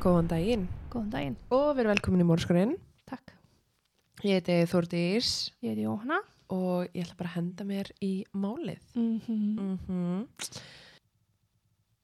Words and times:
Góðan 0.00 0.28
daginn 0.30 0.66
Góðan 0.92 1.10
daginn. 1.12 1.36
og 1.52 1.74
við 1.74 1.82
erum 1.82 1.92
velkomin 1.94 2.24
í 2.24 2.28
Mórskurinn. 2.28 2.76
Takk. 3.08 3.32
Ég 4.24 4.40
heiti 4.40 4.56
Þórdís 4.70 5.50
Ég 5.62 5.74
er 5.74 5.82
Jóhanna. 5.84 6.20
og 6.50 6.88
ég 6.94 7.04
ætla 7.04 7.16
bara 7.18 7.28
að 7.30 7.36
henda 7.36 7.64
mér 7.64 7.90
í 8.02 8.24
málið. 8.32 8.80
Mm 8.94 9.20
-hmm. 9.26 9.78
Mm 9.88 10.26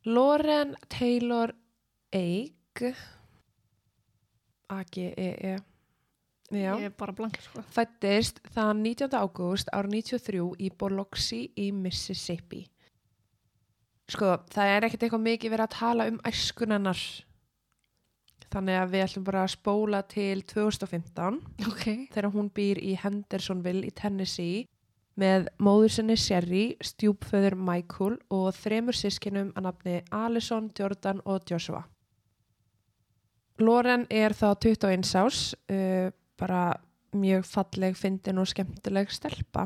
Lauren 0.07 0.77
Taylor 0.89 1.53
Eig 2.13 2.95
A-G-E-E 4.69 5.57
Já. 6.53 6.77
Ég 6.79 6.85
er 6.85 6.91
bara 6.95 7.13
blank, 7.13 7.41
sko. 7.43 7.63
Fættist 7.75 8.39
þann 8.55 8.83
19. 8.85 9.11
ágúst 9.19 9.67
ára 9.73 9.89
93 9.89 10.55
í 10.63 10.71
Biloxi 10.79 11.51
í 11.59 11.73
Mississippi. 11.75 12.69
Sko, 14.07 14.37
það 14.55 14.71
er 14.77 14.87
ekkert 14.87 15.03
eitthvað 15.03 15.25
mikið 15.25 15.51
verið 15.51 15.67
að 15.67 15.75
tala 15.79 16.07
um 16.07 16.21
æskunennar. 16.23 17.01
Þannig 18.53 18.79
að 18.79 18.93
við 18.95 19.05
ætlum 19.07 19.27
bara 19.27 19.43
að 19.43 19.53
spóla 19.57 20.01
til 20.07 20.43
2015 20.47 21.41
Ok. 21.67 21.85
þegar 22.15 22.31
hún 22.35 22.49
býr 22.55 22.79
í 22.79 22.95
Hendersonville 23.01 23.89
í 23.89 23.93
Tennessee 23.95 24.65
með 25.17 25.49
móður 25.63 25.95
sinni 25.97 26.17
Sherry, 26.21 26.65
stjúpföður 26.85 27.57
Michael 27.57 28.19
og 28.33 28.51
þremur 28.57 28.97
sískinum 28.97 29.53
að 29.57 29.69
nafni 29.71 29.97
Alison, 30.13 30.69
Jordan 30.77 31.23
og 31.25 31.47
Joshua. 31.49 31.83
Lauren 33.57 34.05
er 34.13 34.37
þá 34.37 34.51
21 34.61 35.15
ás, 35.17 35.55
uh, 35.73 36.13
bara 36.37 36.77
mjög 37.17 37.47
falleg, 37.49 37.97
fyndin 37.97 38.43
og 38.43 38.51
skemmtileg 38.51 39.09
stelpa. 39.13 39.65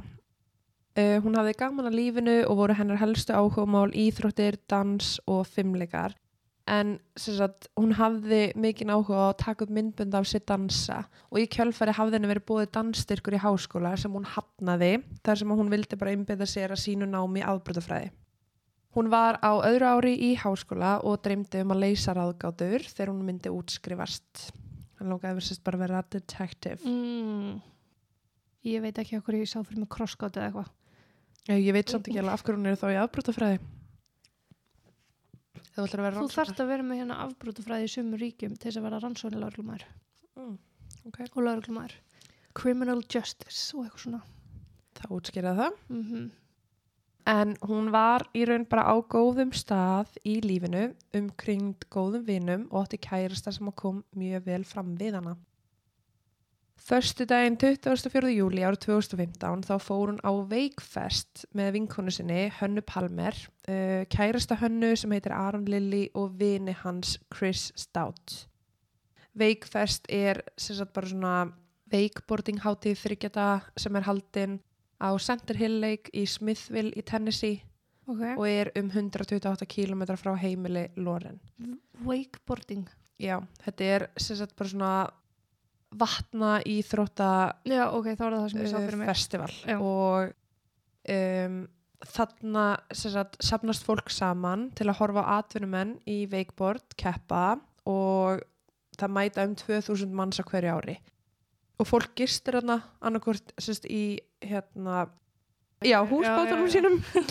Uh, 0.94 1.18
hún 1.24 1.34
hafði 1.38 1.56
gaman 1.58 1.90
að 1.90 1.98
lífinu 1.98 2.36
og 2.46 2.60
voru 2.62 2.76
hennar 2.78 3.00
helstu 3.02 3.34
áhugamál 3.34 3.90
íþróttir, 3.90 4.60
dans 4.70 5.16
og 5.26 5.42
fimmleikar. 5.50 6.14
En 6.68 6.98
sagt, 7.18 7.68
hún 7.78 7.94
hafði 7.98 8.52
mikinn 8.60 8.92
áhuga 8.92 9.16
á 9.16 9.26
að 9.30 9.38
taka 9.42 9.64
upp 9.64 9.72
myndbund 9.74 10.14
af 10.14 10.28
sér 10.28 10.44
dansa 10.46 11.00
og 11.30 11.40
í 11.40 11.48
kjölfæri 11.50 11.94
hafði 11.96 12.18
henni 12.18 12.30
verið 12.30 12.46
búið 12.46 12.70
dansstyrkur 12.76 13.36
í 13.38 13.42
háskóla 13.42 13.96
sem 13.98 14.12
hún 14.14 14.28
hafnaði 14.28 15.00
þar 15.24 15.40
sem 15.40 15.54
hún 15.56 15.72
vildi 15.72 15.98
bara 15.98 16.14
einbytta 16.14 16.46
sér 16.46 16.76
að 16.76 16.82
sínu 16.84 17.08
námi 17.10 17.42
afbrotafræði. 17.42 18.12
Hún 18.94 19.10
var 19.10 19.38
á 19.38 19.54
öðru 19.62 19.86
ári 19.86 20.14
í 20.18 20.30
háskóla 20.38 20.98
og 21.06 21.20
dreymdi 21.24 21.62
um 21.64 21.74
að 21.74 21.82
leysa 21.84 22.14
ráðgátur 22.14 22.86
þegar 22.86 23.12
hún 23.12 23.26
myndi 23.26 23.52
útskrifast. 23.54 24.50
Hann 24.98 25.12
lókaði 25.14 25.38
verið 25.38 25.60
bara 25.64 25.78
að 25.78 25.84
vera 25.86 26.04
detective. 26.12 26.80
Mm. 26.84 27.60
Ég 28.66 28.82
veit 28.84 28.98
ekki 29.00 29.16
okkur 29.16 29.38
ég 29.38 29.48
sá 29.48 29.60
fyrir 29.62 29.84
mig 29.84 29.90
krossgátt 29.94 30.36
eða 30.36 30.50
eitthvað. 30.50 30.72
Ég, 31.50 31.70
veit 31.72 31.88
samt 31.88 32.08
ekki 32.10 32.20
alveg 32.20 32.34
af 32.34 32.42
hverju 32.44 32.58
hún 32.58 32.68
er 32.68 32.76
þá 32.78 32.90
í 32.90 32.98
afbrotafræði. 33.00 33.60
Þú 35.74 35.84
ætlar 35.86 36.00
að 36.02 36.06
vera 36.08 36.20
Þú 36.24 36.32
þarft 36.34 36.60
að 36.64 36.70
vera 36.72 36.82
með 36.86 37.00
hérna 37.02 37.16
afbrútufræði 37.26 37.86
í 37.86 37.92
sumur 37.94 38.20
ríkjum 38.24 38.56
til 38.58 38.66
þess 38.70 38.80
að 38.80 38.86
vera 38.88 39.00
rannsóðin 39.04 39.42
lauruglumær 39.44 39.84
Mm, 40.40 40.56
ok. 41.06 41.18
og 41.36 41.42
lauruglumær. 41.46 41.94
Criminal 42.54 43.02
justice 43.12 43.74
og 43.76 43.84
eitthvað 43.86 44.04
svona. 44.04 44.20
Það 44.98 45.16
útskýraði 45.18 45.64
það. 45.64 45.80
Mm 45.94 46.30
En 47.30 47.52
hún 47.68 47.90
var 47.92 48.24
í 48.34 48.46
raun 48.48 48.64
bara 48.66 48.82
á 48.90 48.96
góðum 49.12 49.52
stað 49.54 50.08
í 50.26 50.40
lífinu, 50.40 50.94
umkringd 51.14 51.84
góðum 51.92 52.24
vinum 52.26 52.64
og 52.72 52.86
átti 52.86 52.98
kærasta 52.98 53.52
sem 53.52 53.68
kom 53.76 54.02
mjög 54.16 54.46
vel 54.48 54.64
fram 54.64 54.96
við 54.96 55.14
hana. 55.18 55.36
Förstu 56.90 57.22
daginn 57.22 57.54
24. 57.54 58.32
júli 58.34 58.64
árið 58.66 58.80
2015 58.88 59.60
þá 59.62 59.76
fór 59.78 60.10
hún 60.10 60.16
á 60.26 60.34
Veikfest 60.50 61.44
með 61.54 61.68
vinkonu 61.76 62.10
sinni 62.10 62.48
Hönnu 62.56 62.82
Palmer, 62.82 63.36
uh, 63.70 64.02
kærasta 64.10 64.56
Hönnu 64.58 64.88
sem 64.98 65.14
heitir 65.14 65.30
Aron 65.30 65.68
Lilly 65.70 66.08
og 66.18 66.32
vini 66.40 66.74
hans 66.80 67.12
Chris 67.30 67.68
Stout. 67.78 68.48
Veikfest 69.38 70.10
er 70.10 70.42
sagt 70.58 70.90
bara 70.90 71.12
svona 71.12 71.36
veikboarding 71.94 72.58
hátíð 72.66 72.98
þryggjata 73.04 73.46
sem 73.78 73.94
er 73.94 74.08
haldin 74.10 74.58
á 74.98 75.14
Center 75.22 75.62
Hill 75.62 75.78
Lake 75.78 76.10
í 76.10 76.26
Smithville 76.26 76.90
í 76.98 77.06
Tennessee 77.06 77.62
Ok. 78.10 78.34
og 78.34 78.48
er 78.50 78.72
um 78.74 78.90
128 78.90 79.70
km 79.70 80.08
frá 80.18 80.34
heimili 80.34 80.88
Loren. 80.96 81.38
Wakeboarding. 82.02 82.90
Já, 83.14 83.38
þetta 83.62 83.94
er 83.94 84.10
sagt 84.18 84.58
bara 84.58 84.74
svona 84.74 84.92
vatna 85.90 86.60
íþrótta 86.68 87.30
Já, 87.66 87.84
ok, 87.90 88.12
þá 88.14 88.24
er 88.26 88.34
það 88.34 88.40
það 88.44 88.50
sem 88.52 88.62
ég 88.62 88.70
sá 88.70 88.78
uh, 88.78 88.84
fyrir 88.86 89.00
mig. 89.00 89.08
festival 89.10 89.52
Já. 89.66 89.76
og 89.82 90.32
um, 91.16 91.56
þarna 92.10 92.64
sagt 92.96 93.36
safnast 93.44 93.84
fólk 93.84 94.12
saman 94.14 94.68
til 94.78 94.86
að 94.88 95.00
horfa 95.02 95.24
atvinnumenn 95.38 95.96
í 96.08 96.22
veikbord, 96.30 96.94
keppa 97.00 97.58
og 97.90 98.40
það 99.00 99.14
mæta 99.16 99.44
um 99.48 99.56
2000 99.58 100.14
manns 100.16 100.40
á 100.40 100.44
hverju 100.46 100.76
ári 100.78 100.96
og 101.80 101.88
fólk 101.88 102.12
gistir 102.20 102.58
þarna 102.58 102.78
annarkvort 103.00 103.52
sérst 103.60 103.86
í 103.88 104.20
hérna 104.44 105.06
já, 105.84 105.98
húsbátunum 106.04 106.68
sínum 106.72 106.98
uh, 107.00 107.28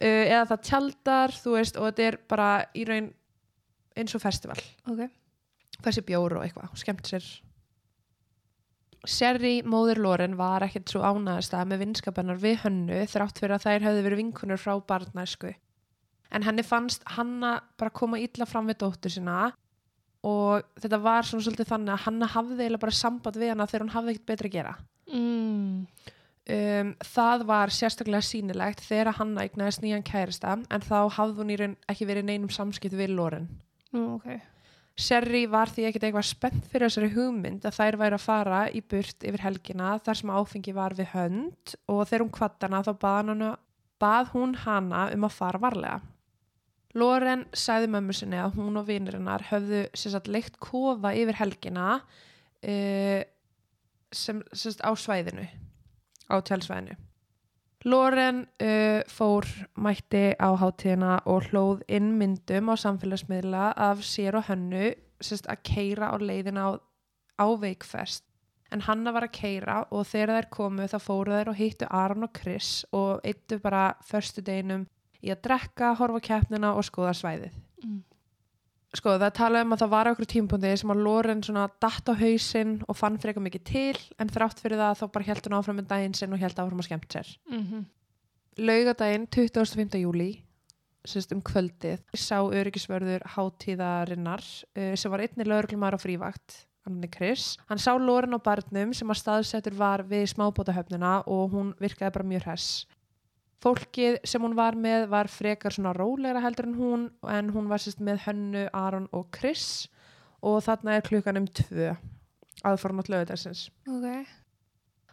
eða 0.00 0.46
það 0.52 0.64
tjaldar, 0.70 1.36
þú 1.42 1.54
veist 1.58 1.78
og 1.80 1.88
þetta 1.90 2.06
er 2.10 2.18
bara 2.28 2.50
í 2.76 2.84
raun 2.88 3.10
eins 3.96 4.14
og 4.16 4.22
festival 4.22 4.60
Ok. 4.92 5.06
þessi 5.82 6.04
bjór 6.08 6.38
og 6.38 6.44
eitthvað, 6.46 6.72
skemmt 6.76 7.08
sér 7.08 7.24
Sherry, 9.06 9.60
móður 9.62 10.00
Loren, 10.02 10.34
var 10.38 10.64
ekkert 10.66 10.90
svo 10.90 11.04
ánæðast 11.06 11.54
að 11.54 11.70
með 11.70 11.84
vinskapennar 11.84 12.40
við 12.42 12.58
hönnu 12.64 13.04
þrátt 13.10 13.38
fyrir 13.40 13.56
að 13.56 13.66
þær 13.66 13.86
hefði 13.86 14.02
verið 14.06 14.20
vinkunur 14.22 14.60
frá 14.60 14.74
barnæsku. 14.90 15.52
En 16.34 16.42
henni 16.42 16.64
fannst 16.66 17.06
hanna 17.16 17.60
bara 17.78 17.94
koma 17.94 18.18
illa 18.18 18.48
fram 18.48 18.66
við 18.66 18.80
dóttur 18.82 19.14
sína 19.14 19.52
og 20.26 20.66
þetta 20.82 20.98
var 21.04 21.26
svona 21.28 21.46
svolítið 21.46 21.70
þannig 21.70 21.94
að 21.94 22.04
hanna 22.08 22.28
hafði 22.32 22.58
eiginlega 22.64 22.82
bara 22.82 22.98
samband 22.98 23.38
við 23.38 23.52
hana 23.52 23.68
þegar 23.70 23.84
hún 23.84 23.94
hafði 23.94 24.14
ekkert 24.14 24.30
betra 24.32 24.50
að 24.50 24.56
gera. 24.56 24.74
Mm. 25.12 25.86
Um, 26.46 26.90
það 27.02 27.46
var 27.46 27.72
sérstaklega 27.74 28.22
sýnilegt 28.22 28.82
þegar 28.86 29.16
hanna 29.18 29.46
eignaðist 29.46 29.82
nýjan 29.82 30.04
kærista 30.06 30.52
en 30.54 30.84
þá 30.84 30.98
hafði 31.16 31.40
hún 31.42 31.54
í 31.54 31.56
raun 31.62 31.78
ekki 31.90 32.06
verið 32.06 32.28
neinum 32.28 32.52
samskipt 32.54 32.94
við 32.98 33.14
Loren. 33.14 33.48
Nú, 33.94 34.18
ok. 34.18 34.55
Sherry 34.96 35.42
var 35.52 35.68
því 35.68 35.90
ekkert 35.90 36.06
eitthvað 36.08 36.24
spennt 36.30 36.68
fyrir 36.72 36.88
þessari 36.88 37.12
hugmynd 37.12 37.66
að 37.68 37.76
þær 37.76 37.98
væri 38.00 38.16
að 38.16 38.24
fara 38.24 38.60
í 38.72 38.80
burt 38.80 39.26
yfir 39.28 39.42
helgina 39.44 39.90
þar 40.00 40.18
sem 40.22 40.32
áfengi 40.32 40.72
var 40.76 40.96
við 40.96 41.10
hönd 41.12 41.74
og 41.92 42.00
þegar 42.08 42.24
hún 42.24 42.32
kvattana 42.32 42.80
þá 42.86 42.92
bað, 43.02 43.18
hana, 43.30 43.50
bað 44.00 44.30
hún 44.32 44.54
hana 44.62 45.02
um 45.12 45.26
að 45.28 45.36
fara 45.36 45.60
varlega. 45.60 45.98
Loren 46.96 47.44
sagði 47.52 47.90
mömmu 47.92 48.16
sinni 48.16 48.40
að 48.40 48.56
hún 48.56 48.80
og 48.80 48.86
vinirinnar 48.88 49.44
höfðu 49.50 49.82
sagt 50.00 50.30
leikt 50.32 50.56
kofa 50.64 51.12
yfir 51.12 51.36
helgina 51.42 51.98
uh, 52.00 53.20
sem 54.16 54.40
sagt, 54.56 54.80
á 54.80 54.90
svæðinu, 54.96 55.44
á 56.32 56.40
tjálsvæðinu. 56.40 56.96
Loren 57.86 58.48
uh, 58.58 59.02
fór 59.06 59.46
mætti 59.78 60.32
á 60.34 60.48
hátíðina 60.58 61.20
og 61.30 61.50
hlóð 61.52 61.84
inn 61.86 62.16
myndum 62.18 62.72
á 62.72 62.74
samfélagsmiðla 62.82 63.68
af 63.78 64.02
sér 64.02 64.40
og 64.40 64.48
hönnu 64.48 64.88
sérst, 65.22 65.46
að 65.46 65.62
keira 65.70 66.10
á 66.10 66.18
leiðina 66.18 66.64
á, 66.66 66.70
á 67.38 67.46
veikfest. 67.54 68.24
En 68.74 68.82
hanna 68.82 69.12
var 69.14 69.28
að 69.28 69.36
keira 69.38 69.76
og 69.94 70.02
þegar 70.10 70.34
þær 70.34 70.50
komu 70.56 70.88
þá 70.90 70.98
fóru 70.98 71.36
þær 71.36 71.52
og 71.52 71.58
hittu 71.60 71.86
Aron 71.86 72.26
og 72.26 72.34
Chris 72.34 72.82
og 72.90 73.22
eittu 73.22 73.60
bara 73.62 73.94
förstu 74.02 74.42
deginum 74.42 74.88
í 75.22 75.30
að 75.30 75.44
drekka, 75.46 75.94
horfa 75.94 76.18
á 76.18 76.26
keppnina 76.26 76.74
og 76.74 76.84
skoða 76.90 77.14
svæðið. 77.14 77.54
Mm. 77.84 78.02
Sko 78.94 79.16
það 79.18 79.32
talaði 79.34 79.66
um 79.66 79.74
að 79.74 79.80
það 79.82 79.92
var 79.92 80.08
okkur 80.12 80.28
tímpundi 80.30 80.70
sem 80.78 80.92
að 80.94 81.02
Loren 81.04 81.42
svona 81.42 81.66
datt 81.82 82.06
á 82.06 82.14
hausinn 82.16 82.78
og 82.86 82.96
fann 82.96 83.18
frekar 83.20 83.42
mikið 83.44 83.64
til 83.66 83.98
en 84.22 84.30
þrátt 84.30 84.62
fyrir 84.62 84.78
það 84.78 85.00
þá 85.00 85.06
bara 85.16 85.26
held 85.26 85.48
hún 85.48 85.56
áfram 85.58 85.80
með 85.80 85.88
daginn 85.90 86.14
sinn 86.16 86.32
og 86.32 86.40
held 86.40 86.62
áfram 86.62 86.80
að 86.80 86.88
skemmt 86.88 87.16
sér 87.18 87.34
Mm 87.50 87.84
laugadaginn 88.56 89.26
25. 89.28 89.98
júli 90.00 90.30
sérst 91.06 91.34
um 91.34 91.42
kvöldið 91.44 92.00
sá 92.18 92.40
öryggisvörður 92.40 93.26
hátíðarinnar 93.36 94.42
uh, 94.42 94.94
sem 94.96 95.12
var 95.12 95.22
einni 95.22 95.44
lögreglumar 95.46 95.94
á 95.94 96.00
frívakt 96.00 96.64
hann 96.86 97.02
er 97.02 97.10
Chris. 97.10 97.56
Hann 97.68 97.82
sá 97.82 97.92
Loren 97.98 98.34
á 98.34 98.40
barnum 98.42 98.92
sem 98.94 99.10
að 99.10 99.20
staðsettur 99.20 99.74
var 99.74 100.04
við 100.06 100.28
smábótahöfnuna 100.32 101.18
og 101.26 101.50
hún 101.54 101.72
virkaði 101.82 102.14
bara 102.14 102.28
mjög 102.30 102.46
hress. 102.46 102.68
Fólkið 103.64 104.18
sem 104.28 104.42
hún 104.44 104.56
var 104.56 104.76
með 104.76 105.06
var 105.12 105.30
frekar 105.32 105.72
svona 105.72 105.94
rólegra 105.96 106.42
heldur 106.44 106.68
en 106.68 106.76
hún 106.76 107.06
en 107.32 107.52
hún 107.54 107.70
var 107.70 107.80
sérst 107.80 108.02
með 108.04 108.20
Hönnu, 108.26 108.66
Aron 108.76 109.08
og 109.16 109.30
Chris 109.34 109.86
og 110.44 110.60
þarna 110.66 110.98
er 110.98 111.06
klukkan 111.06 111.40
um 111.40 111.48
tvö 111.48 111.94
aðformátt 112.66 113.08
lögudagsins. 113.12 113.70
Ok. 113.88 114.26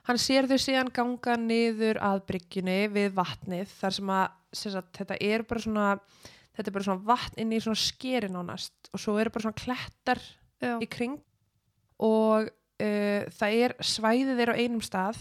Hann 0.04 0.20
sér 0.20 0.50
þau 0.50 0.60
síðan 0.60 0.92
ganga 0.92 1.38
niður 1.40 2.02
að 2.04 2.26
bryggjunni 2.28 2.80
við 2.92 3.14
vatnið 3.16 3.72
þar 3.80 3.96
sem 3.96 4.10
að 4.12 4.26
sagt, 4.54 4.98
þetta 5.00 5.20
er 5.24 5.46
bara 5.48 5.64
svona 5.64 5.88
þetta 6.54 6.70
er 6.70 6.76
bara 6.76 6.88
svona 6.88 7.08
vatn 7.08 7.40
inn 7.42 7.54
í 7.56 7.62
svona 7.64 7.80
skeri 7.80 8.30
nánast 8.32 8.92
og 8.94 9.02
svo 9.02 9.16
eru 9.22 9.34
bara 9.34 9.48
svona 9.48 9.62
klettar 9.62 10.22
Já. 10.62 10.76
í 10.78 10.90
kring 10.92 11.18
og 12.04 12.50
uh, 12.50 13.22
það 13.40 13.58
er 13.66 13.76
svæðið 13.80 14.42
þeir 14.42 14.54
á 14.54 14.60
einum 14.60 14.84
stað 14.84 15.20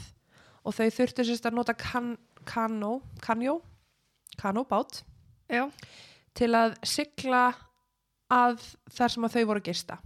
og 0.62 0.76
þau 0.76 0.88
þurftu 0.98 1.26
sérst 1.26 1.48
að 1.48 1.56
nota 1.58 1.74
kan, 1.78 2.12
kanó, 2.48 3.00
kanjó 3.24 3.60
kanóbát 4.40 5.02
Já. 5.52 5.68
til 6.34 6.50
að 6.56 6.76
sigla 6.86 7.52
að 8.32 8.62
þar 8.92 9.14
sem 9.14 9.28
að 9.28 9.36
þau 9.36 9.44
voru 9.52 9.64
gista 9.64 9.98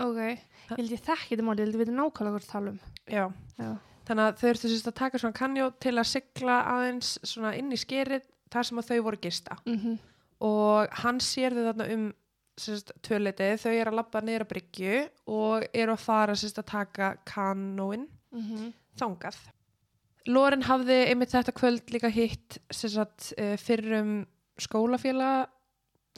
Ok, 0.00 0.16
ég 0.16 0.78
held 0.78 0.92
ég 0.94 1.02
þekki 1.04 1.34
þetta 1.34 1.44
máli, 1.44 1.60
ég 1.60 1.66
held 1.66 1.76
ég 1.76 1.82
veit 1.82 1.90
nákvæmlega 1.92 2.32
hvort 2.32 2.48
tala 2.48 2.70
um. 2.72 2.78
Já. 3.04 3.26
Já. 3.58 3.72
þannig 4.06 4.24
að 4.24 4.38
þau 4.38 4.46
þurftu 4.46 4.70
sérst 4.70 4.88
að 4.88 5.00
taka 5.02 5.20
svona 5.20 5.36
kanjó 5.36 5.68
til 5.82 5.96
að 5.98 6.08
sigla 6.12 6.62
aðeins 6.76 7.18
svona 7.22 7.52
inn 7.58 7.74
í 7.74 7.80
skerið 7.80 8.24
þar 8.52 8.68
sem 8.68 8.80
að 8.80 8.88
þau 8.92 9.04
voru 9.08 9.22
gista 9.26 9.58
Mm 9.66 10.00
og 10.42 10.90
hann 11.04 11.20
sér 11.22 11.54
þau 11.54 11.66
þarna 11.68 11.88
um 11.94 12.06
tvöleitið, 13.06 13.56
þau 13.62 13.72
eru 13.72 13.92
að 13.92 13.96
labba 13.96 14.20
niður 14.20 14.44
að 14.44 14.50
bryggju 14.50 14.96
og 15.32 15.66
eru 15.72 15.94
að 15.94 16.02
fara 16.02 16.34
sérst, 16.36 16.58
að 16.60 16.68
taka 16.72 17.14
kanóin 17.24 18.08
-hmm. 18.32 18.72
þangað. 18.98 19.38
Loren 20.30 20.62
hafði 20.62 20.98
einmitt 21.10 21.32
þetta 21.34 21.52
kvöld 21.56 21.90
líka 21.90 22.10
hitt 22.12 22.58
sérst, 22.70 23.32
uh, 23.38 23.56
fyrrum 23.58 24.26
skólafélag 24.60 25.48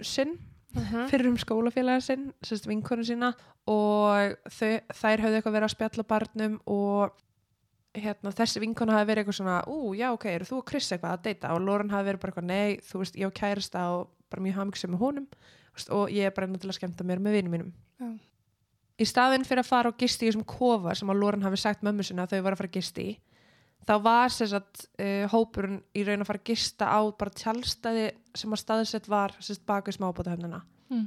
sinn, 0.02 0.38
Mhm. 0.74 1.06
fyrrum 1.08 1.36
skólafélag 1.38 2.02
sinn, 2.02 2.32
vinkonu 2.66 3.04
sína 3.06 3.32
og 3.66 4.34
þau, 4.50 4.80
þær 4.90 5.20
höfðu 5.22 5.36
eitthvað 5.38 5.54
verið 5.54 5.68
að 5.68 5.74
spjalla 5.76 6.04
barnum 6.06 6.60
og 6.66 7.12
hérna, 7.94 8.32
þessi 8.34 8.58
vinkona 8.60 8.92
hafi 8.98 9.06
verið 9.12 9.22
eitthvað 9.24 9.38
svona 9.38 9.64
ú, 9.70 9.94
já, 9.94 10.10
ok, 10.12 10.24
eru 10.26 10.44
þú 10.44 10.58
og 10.58 10.64
Chris 10.66 10.90
eitthvað 10.90 11.12
að 11.14 11.22
deyta 11.22 11.52
og 11.54 11.60
Loren 11.62 11.90
hafi 11.90 12.08
verið 12.10 12.20
bara 12.20 12.32
eitthvað, 12.32 12.48
nei, 12.50 12.76
þú 12.82 12.98
veist, 12.98 13.14
ég 13.14 13.26
og 13.26 13.34
kærasta 13.34 13.84
og 13.94 14.08
bara 14.30 14.42
mjög 14.42 14.54
hafmyggsum 14.58 14.90
með 14.90 14.98
honum 14.98 15.26
veist, 15.76 15.90
og 15.94 16.08
ég 16.10 16.26
er 16.26 16.30
bara 16.34 16.48
náttúrulega 16.48 16.74
að 16.74 16.80
skemmta 16.80 17.04
mér 17.06 17.22
með 17.22 17.36
vinum 17.38 17.52
mínum 17.54 17.72
Já. 18.00 18.18
í 18.98 19.06
staðinn 19.06 19.46
fyrir 19.46 19.62
að 19.62 19.70
fara 19.70 19.88
og 19.88 19.96
gisti 19.96 20.26
í 20.26 20.32
þessum 20.32 20.44
kofa 20.44 20.96
sem 20.98 21.08
að 21.08 21.20
Loren 21.22 21.42
hafi 21.46 21.56
sagt 21.56 21.82
mömmu 21.86 22.02
sinna 22.02 22.26
að 22.26 22.34
þau 22.34 22.42
var 22.42 22.52
að 22.52 22.58
fara 22.58 22.68
að 22.68 22.78
gisti 22.80 23.06
í 23.12 23.18
þá 23.88 23.94
var 24.04 24.32
sér 24.32 24.50
satt 24.54 24.84
uh, 25.00 25.24
hópurinn 25.32 25.80
í 25.96 26.04
raun 26.06 26.22
að 26.24 26.28
fara 26.30 26.40
að 26.42 26.48
gista 26.52 26.88
á 26.88 27.00
bara 27.18 27.34
tjálstæði 27.40 28.06
sem 28.34 28.54
að 28.56 28.62
staðsett 28.62 29.08
var 29.12 29.34
sérst 29.40 29.64
bak 29.68 29.88
við 29.90 29.98
smábótahöfnina 30.00 30.62
Mm. 30.92 31.06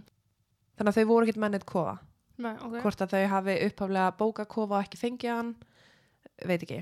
þannig 0.78 0.90
að 0.92 0.98
þau 0.98 1.08
voru 1.12 1.26
ekkert 1.28 1.42
mennið 1.44 1.64
kofa. 1.70 1.98
Nei, 2.38 2.54
ok. 2.58 2.76
hvort 2.82 3.02
að 3.02 3.12
þau 3.14 3.28
hafi 3.30 3.54
upphaflega 3.68 4.14
bókað 4.18 4.48
kofa 4.50 4.76
og 4.80 4.84
ekki 4.86 4.98
fengið 5.02 5.32
hann 5.36 5.52
veit 6.46 6.64
ekki. 6.66 6.80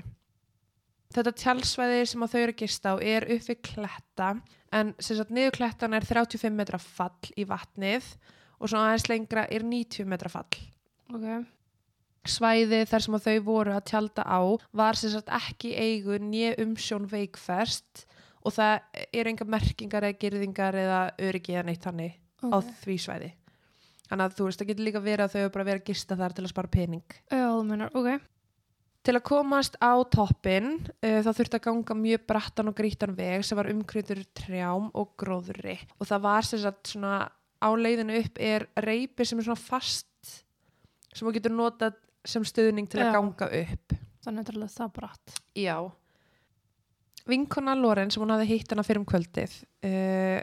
Þetta 1.16 1.32
tjálsvæði 1.40 2.00
sem 2.10 2.24
að 2.24 2.32
þau 2.32 2.40
eru 2.40 2.54
að 2.54 2.60
gista 2.64 2.92
á 2.92 2.94
er 3.00 3.26
upp 3.36 3.44
við 3.46 3.60
kletta 3.68 4.30
en 4.76 4.94
sagt 4.98 5.30
niður 5.32 5.54
klettan 5.56 5.94
er 5.96 6.04
35 6.08 6.56
metra 6.56 6.80
fall 6.82 7.30
í 7.36 7.44
vatnið 7.48 8.08
og 8.58 8.68
svona 8.68 8.90
aðeins 8.90 9.08
lengra 9.12 9.44
er 9.52 9.64
90 9.64 10.08
metra 10.10 10.32
fall. 10.32 10.48
Ok, 11.14 11.26
svæði 12.30 12.82
þar 12.90 13.04
sem 13.04 13.18
þau 13.26 13.38
voru 13.46 13.74
að 13.76 13.88
tjálta 13.90 14.26
á 14.26 14.40
var 14.76 14.98
sem 14.98 15.12
sagt 15.12 15.32
ekki 15.32 15.72
eigu 15.74 16.18
nýja 16.22 16.54
umsjón 16.62 17.08
veikfest 17.10 18.06
og 18.46 18.54
það 18.54 19.02
eru 19.10 19.32
enga 19.32 19.48
merkingar 19.56 20.06
eða 20.06 20.20
girðingar 20.20 20.78
eða 20.78 21.00
öryggi 21.18 21.56
eða 21.56 21.66
neitt 21.70 21.84
þannig 21.86 22.16
á 22.46 22.56
ok. 22.60 22.70
því 22.84 22.96
svæði 23.02 23.32
þannig 24.06 24.24
að 24.24 24.38
þú 24.38 24.46
veist, 24.46 24.60
það 24.60 24.70
getur 24.70 24.86
líka 24.86 25.02
verið 25.02 25.24
að 25.26 25.34
þau 25.34 25.42
eru 25.42 25.52
bara 25.56 25.68
verið 25.70 25.82
að 25.82 25.90
gista 25.90 26.18
þar 26.18 26.36
til 26.36 26.46
að 26.46 26.52
spara 26.54 26.72
pening 26.76 27.16
Já, 27.16 27.46
þú 27.50 27.62
menar, 27.66 27.94
ok. 27.96 28.26
Til 29.06 29.14
að 29.14 29.22
komast 29.28 29.76
á 29.78 29.92
toppin 30.10 30.70
uh, 30.82 31.20
þá 31.22 31.30
þurfti 31.30 31.58
að 31.58 31.64
ganga 31.68 31.96
mjög 31.98 32.24
brattan 32.26 32.70
og 32.70 32.78
grítan 32.78 33.14
veg 33.18 33.44
sem 33.46 33.58
var 33.58 33.70
umkrytur 33.70 34.22
trjám 34.34 34.88
og 34.98 35.12
gróðri 35.18 35.78
og 35.98 36.08
það 36.10 36.24
var 36.26 36.48
sem 36.48 36.62
sagt 36.62 36.94
svona 36.94 37.20
á 37.62 37.68
leiðinu 37.72 38.18
upp 38.20 38.40
er 38.42 38.66
reypi 38.82 39.26
sem 39.26 39.38
er 39.40 39.48
svona 39.48 39.62
fast 39.62 40.06
sem 41.16 41.24
þú 41.24 41.36
getur 41.38 41.54
notað 41.54 41.96
sem 42.26 42.44
stuðning 42.44 42.88
til 42.90 43.00
að 43.00 43.06
Já. 43.10 43.12
ganga 43.16 43.48
upp. 43.62 43.96
Þannig 44.26 44.48
er 44.48 44.56
alveg 44.56 44.70
það 44.74 44.92
bratt. 44.96 45.40
Já. 45.54 45.76
Vinkona 47.26 47.74
Loren 47.78 48.10
sem 48.10 48.22
hún 48.22 48.30
hafði 48.34 48.46
hitt 48.52 48.70
hana 48.70 48.84
fyrir 48.86 49.02
um 49.02 49.08
kvöldið 49.08 49.54
uh, 49.86 50.40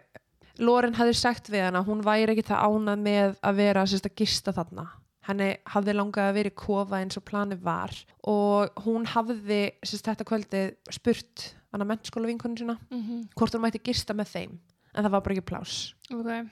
Loren 0.61 0.93
hafði 0.97 1.13
sagt 1.17 1.47
við 1.49 1.63
hana 1.65 1.79
að 1.81 1.87
hún 1.89 2.03
væri 2.05 2.33
ekki 2.35 2.45
það 2.49 2.65
ánað 2.67 3.05
með 3.07 3.37
að 3.41 3.55
vera 3.61 3.85
sérst, 3.89 4.09
að 4.09 4.17
gista 4.19 4.53
þarna 4.53 4.85
henni 5.23 5.47
hafði 5.71 5.93
langað 5.95 6.27
að 6.29 6.35
vera 6.35 6.51
í 6.51 6.55
kofa 6.59 6.99
eins 6.99 7.15
og 7.19 7.23
planið 7.29 7.61
var 7.63 7.95
og 8.27 8.83
hún 8.83 9.07
hafði 9.07 9.61
sérst, 9.79 10.09
þetta 10.09 10.27
kvöldið 10.27 10.73
spurt 10.91 11.45
hana 11.73 11.87
mennskóla 11.87 12.27
vinkonu 12.27 12.59
sína 12.59 12.75
Mm 12.91 12.99
-hmm. 13.01 13.21
hvort 13.35 13.55
hún 13.55 13.63
mætti 13.63 13.79
gista 13.79 14.13
með 14.13 14.27
þeim 14.35 14.59
en 14.93 15.03
það 15.05 15.11
var 15.11 15.21
bara 15.21 15.33
ekki 15.35 15.49
plás 15.51 15.93
Ok, 16.11 16.49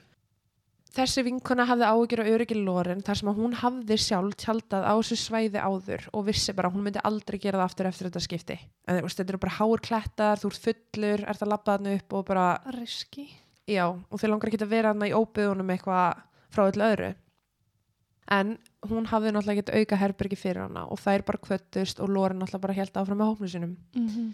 Þessi 0.92 1.22
vinkona 1.24 1.64
hafði 1.64 1.86
áhyggjur 1.88 2.20
á 2.20 2.30
öryggi 2.34 2.56
Loren 2.58 3.00
þar 3.04 3.18
sem 3.18 3.28
að 3.30 3.38
hún 3.40 3.54
hafði 3.56 3.96
sjálf 3.96 4.34
tjaldað 4.42 4.84
á 4.84 4.92
þessu 4.92 5.16
svæði 5.16 5.62
áður 5.64 6.02
og 6.12 6.26
vissi 6.26 6.52
bara 6.52 6.68
hún 6.74 6.84
myndi 6.84 7.00
aldrei 7.08 7.38
gera 7.40 7.62
það 7.62 7.68
aftur 7.70 7.88
eftir 7.88 8.08
þetta 8.10 8.22
skipti. 8.26 8.56
En 8.84 9.00
þetta 9.00 9.24
eru 9.24 9.40
bara 9.40 9.56
háur 9.56 9.80
klettar, 9.80 10.42
þú 10.42 10.50
ert 10.52 10.66
fullur, 10.66 11.24
ert 11.32 11.46
að 11.46 11.52
labba 11.54 11.78
þarna 11.78 11.96
upp 11.96 12.18
og 12.18 12.28
bara, 12.28 12.44
riski. 12.76 13.26
já, 13.64 13.86
og 13.88 14.20
þau 14.20 14.28
langar 14.34 14.52
ekki 14.52 14.60
að 14.60 14.74
vera 14.74 14.92
þarna 14.92 15.08
í 15.08 15.16
óbyðunum 15.16 15.74
eitthvað 15.78 16.22
frá 16.52 16.66
öllu 16.66 16.88
öðru. 16.90 17.10
En 18.36 18.54
hún 18.90 19.08
hafði 19.08 19.32
náttúrulega 19.32 19.64
ekki 19.64 19.80
auka 19.80 20.04
herbyrgi 20.04 20.42
fyrir 20.44 20.66
hana 20.66 20.86
og 20.92 21.00
þær 21.00 21.24
bara 21.24 21.44
kvöttust 21.48 22.04
og 22.04 22.12
Loren 22.12 22.42
náttúrulega 22.42 22.66
bara 22.68 22.80
held 22.82 22.96
áfram 23.00 23.22
með 23.22 23.32
hópnu 23.32 23.48
sínum. 23.48 23.76
Mm 23.96 24.08
-hmm. 24.08 24.32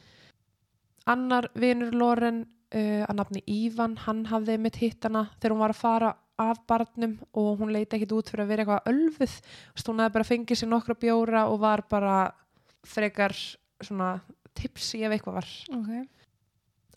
Annar 1.07 1.51
vinur 1.55 1.95
Loren 1.95 2.47
uh, 2.75 3.05
að 3.07 3.15
nafni 3.15 3.43
Ívan, 3.47 3.97
hann 3.97 4.27
hafði 4.27 4.59
mitt 4.59 4.77
hitt 4.77 5.05
hana 5.05 5.31
þegar 5.39 5.55
hún 5.55 5.63
var 5.63 5.71
að 5.71 5.85
fara 5.87 6.17
af 6.39 6.61
barnum 6.69 7.17
og 7.33 7.59
hún 7.61 7.73
leiti 7.75 7.99
ekkit 7.99 8.15
út 8.15 8.31
fyrir 8.31 8.45
að 8.45 8.53
vera 8.53 8.65
eitthvað 8.65 8.93
ölfuð, 8.93 9.39
hún 9.89 10.03
hefði 10.05 10.15
bara 10.17 10.29
fengið 10.29 10.61
sér 10.61 10.71
nokkra 10.73 10.99
bjóra 10.99 11.47
og 11.51 11.59
var 11.65 11.85
bara 11.91 12.19
frekar 12.87 13.35
svona 13.83 14.15
tipsi 14.59 15.03
ef 15.07 15.15
eitthvað 15.15 15.41
var. 15.41 15.51
Ok, 15.79 15.91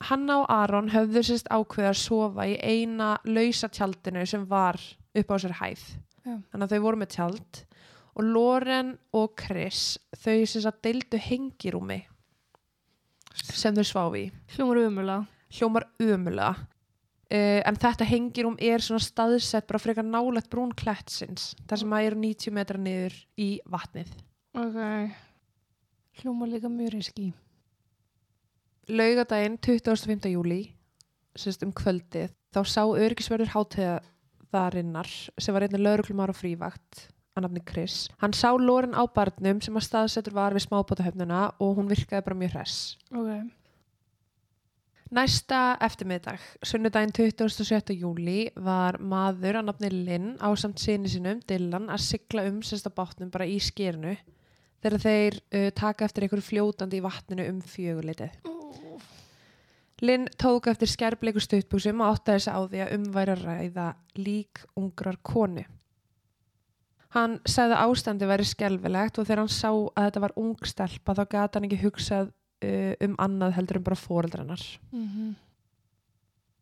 Hanna 0.09 0.39
og 0.41 0.47
Aron 0.49 0.89
höfðu 0.89 1.21
sérst 1.25 1.49
ákveð 1.53 1.91
að 1.91 1.99
sofa 1.99 2.47
í 2.49 2.55
eina 2.57 3.15
lausa 3.27 3.69
tjaldinu 3.69 4.23
sem 4.25 4.47
var 4.49 4.79
upp 5.17 5.33
á 5.33 5.35
sér 5.41 5.57
hæð. 5.59 5.83
Já. 6.21 6.37
Þannig 6.53 6.65
að 6.65 6.73
þau 6.73 6.85
voru 6.85 7.01
með 7.01 7.13
tjald 7.15 7.61
og 8.11 8.25
Loren 8.27 8.95
og 9.17 9.35
Chris 9.39 9.97
þau 10.17 10.41
sérst 10.45 10.69
að 10.69 10.81
deildu 10.87 11.21
hengirúmi 11.21 12.01
sem 13.41 13.75
þau 13.75 13.85
sváfi 13.87 14.25
hljómar 14.55 14.81
umulega. 14.83 15.21
hljómar 15.51 15.87
umulega 16.01 16.51
uh, 17.31 17.61
en 17.65 17.79
þetta 17.79 18.07
hengirúm 18.07 18.57
er 18.59 18.83
svona 18.83 19.01
staðsett 19.03 19.67
bara 19.69 19.81
frekar 19.81 20.07
nálægt 20.07 20.49
brún 20.51 20.73
klettsins 20.77 21.51
þar 21.69 21.83
sem 21.83 21.95
að 21.97 22.09
eru 22.09 22.19
90 22.25 22.55
metra 22.57 22.81
niður 22.81 23.15
í 23.39 23.49
vatnið 23.71 24.11
Ok, 24.51 24.77
hljómar 26.21 26.51
líka 26.51 26.67
mjög 26.67 26.91
riski. 26.97 27.29
laugadaginn 28.91 29.57
25. 29.63 30.27
júli 30.33 30.61
sérst 31.39 31.63
um 31.63 31.71
kvöldið 31.71 32.33
þá 32.51 32.61
sá 32.67 32.81
örgisverður 32.83 33.53
hátíðarinnar 33.53 35.07
sem 35.39 35.55
var 35.55 35.63
einnig 35.63 35.79
lauruglumar 35.85 36.33
og 36.33 36.35
frívakt 36.35 37.05
að 37.31 37.45
nafni 37.45 37.61
Chris. 37.63 38.09
Hann 38.19 38.33
sá 38.35 38.49
Loren 38.59 38.91
á 38.91 39.07
barnum 39.07 39.61
sem 39.63 39.77
að 39.79 39.85
staðsettur 39.87 40.35
var 40.35 40.51
við 40.51 40.65
smábótahöfnuna 40.65 41.45
og 41.63 41.77
hún 41.77 41.87
virkaði 41.87 42.25
bara 42.25 42.35
mjög 42.41 42.57
hress. 42.57 42.97
Ok, 43.15 43.29
Næsta 45.11 45.75
eftirmiðdag, 45.83 46.39
sunnudaginn 46.63 47.11
27. 47.11 47.91
júli, 47.99 48.45
var 48.55 48.95
maður 49.03 49.57
að 49.59 49.65
nafni 49.67 49.89
Lynn 49.91 50.37
á 50.39 50.47
samt 50.55 50.79
sinni 50.79 51.11
sinum, 51.11 51.41
Dylan, 51.43 51.89
að 51.91 52.05
sigla 52.05 52.45
um 52.47 52.61
sérsta 52.63 52.93
bátnum 52.95 53.27
bara 53.33 53.43
í 53.43 53.57
skýrnu 53.59 54.13
þegar 54.79 55.03
þeir 55.03 55.37
uh, 55.41 55.67
taka 55.75 56.07
eftir 56.07 56.23
einhverju 56.23 56.47
fljótandi 56.47 57.01
í 57.01 57.03
vatninu 57.03 57.49
um 57.51 57.59
fjögulitið. 57.59 58.39
Lynn 59.99 60.31
tók 60.39 60.71
eftir 60.71 60.87
skærbleiku 60.87 61.43
stuttbúsum 61.43 61.99
og 61.99 62.15
áttaði 62.15 62.39
þess 62.39 62.55
á 62.55 62.59
því 62.71 62.85
að 62.85 62.95
umværi 63.01 63.35
að 63.35 63.45
ræða 63.49 63.91
lík 64.15 64.65
ungrar 64.79 65.19
konu. 65.27 65.67
Hann 67.11 67.41
sagði 67.43 67.75
að 67.75 67.89
ástandi 67.91 68.31
væri 68.31 68.47
skelvilegt 68.47 69.19
og 69.19 69.27
þegar 69.27 69.43
hann 69.43 69.57
sá 69.59 69.73
að 69.75 70.05
þetta 70.05 70.29
var 70.29 70.39
ung 70.39 70.55
stelpa 70.63 71.19
þá 71.19 71.25
gata 71.35 71.59
hann 71.59 71.67
ekki 71.67 71.83
hugsað 71.83 72.31
uh, 72.65 72.93
um 73.05 73.15
annað 73.21 73.55
heldur 73.59 73.81
en 73.81 73.87
bara 73.87 73.99
fóreldrarnar. 73.99 74.67
mm 74.91 75.31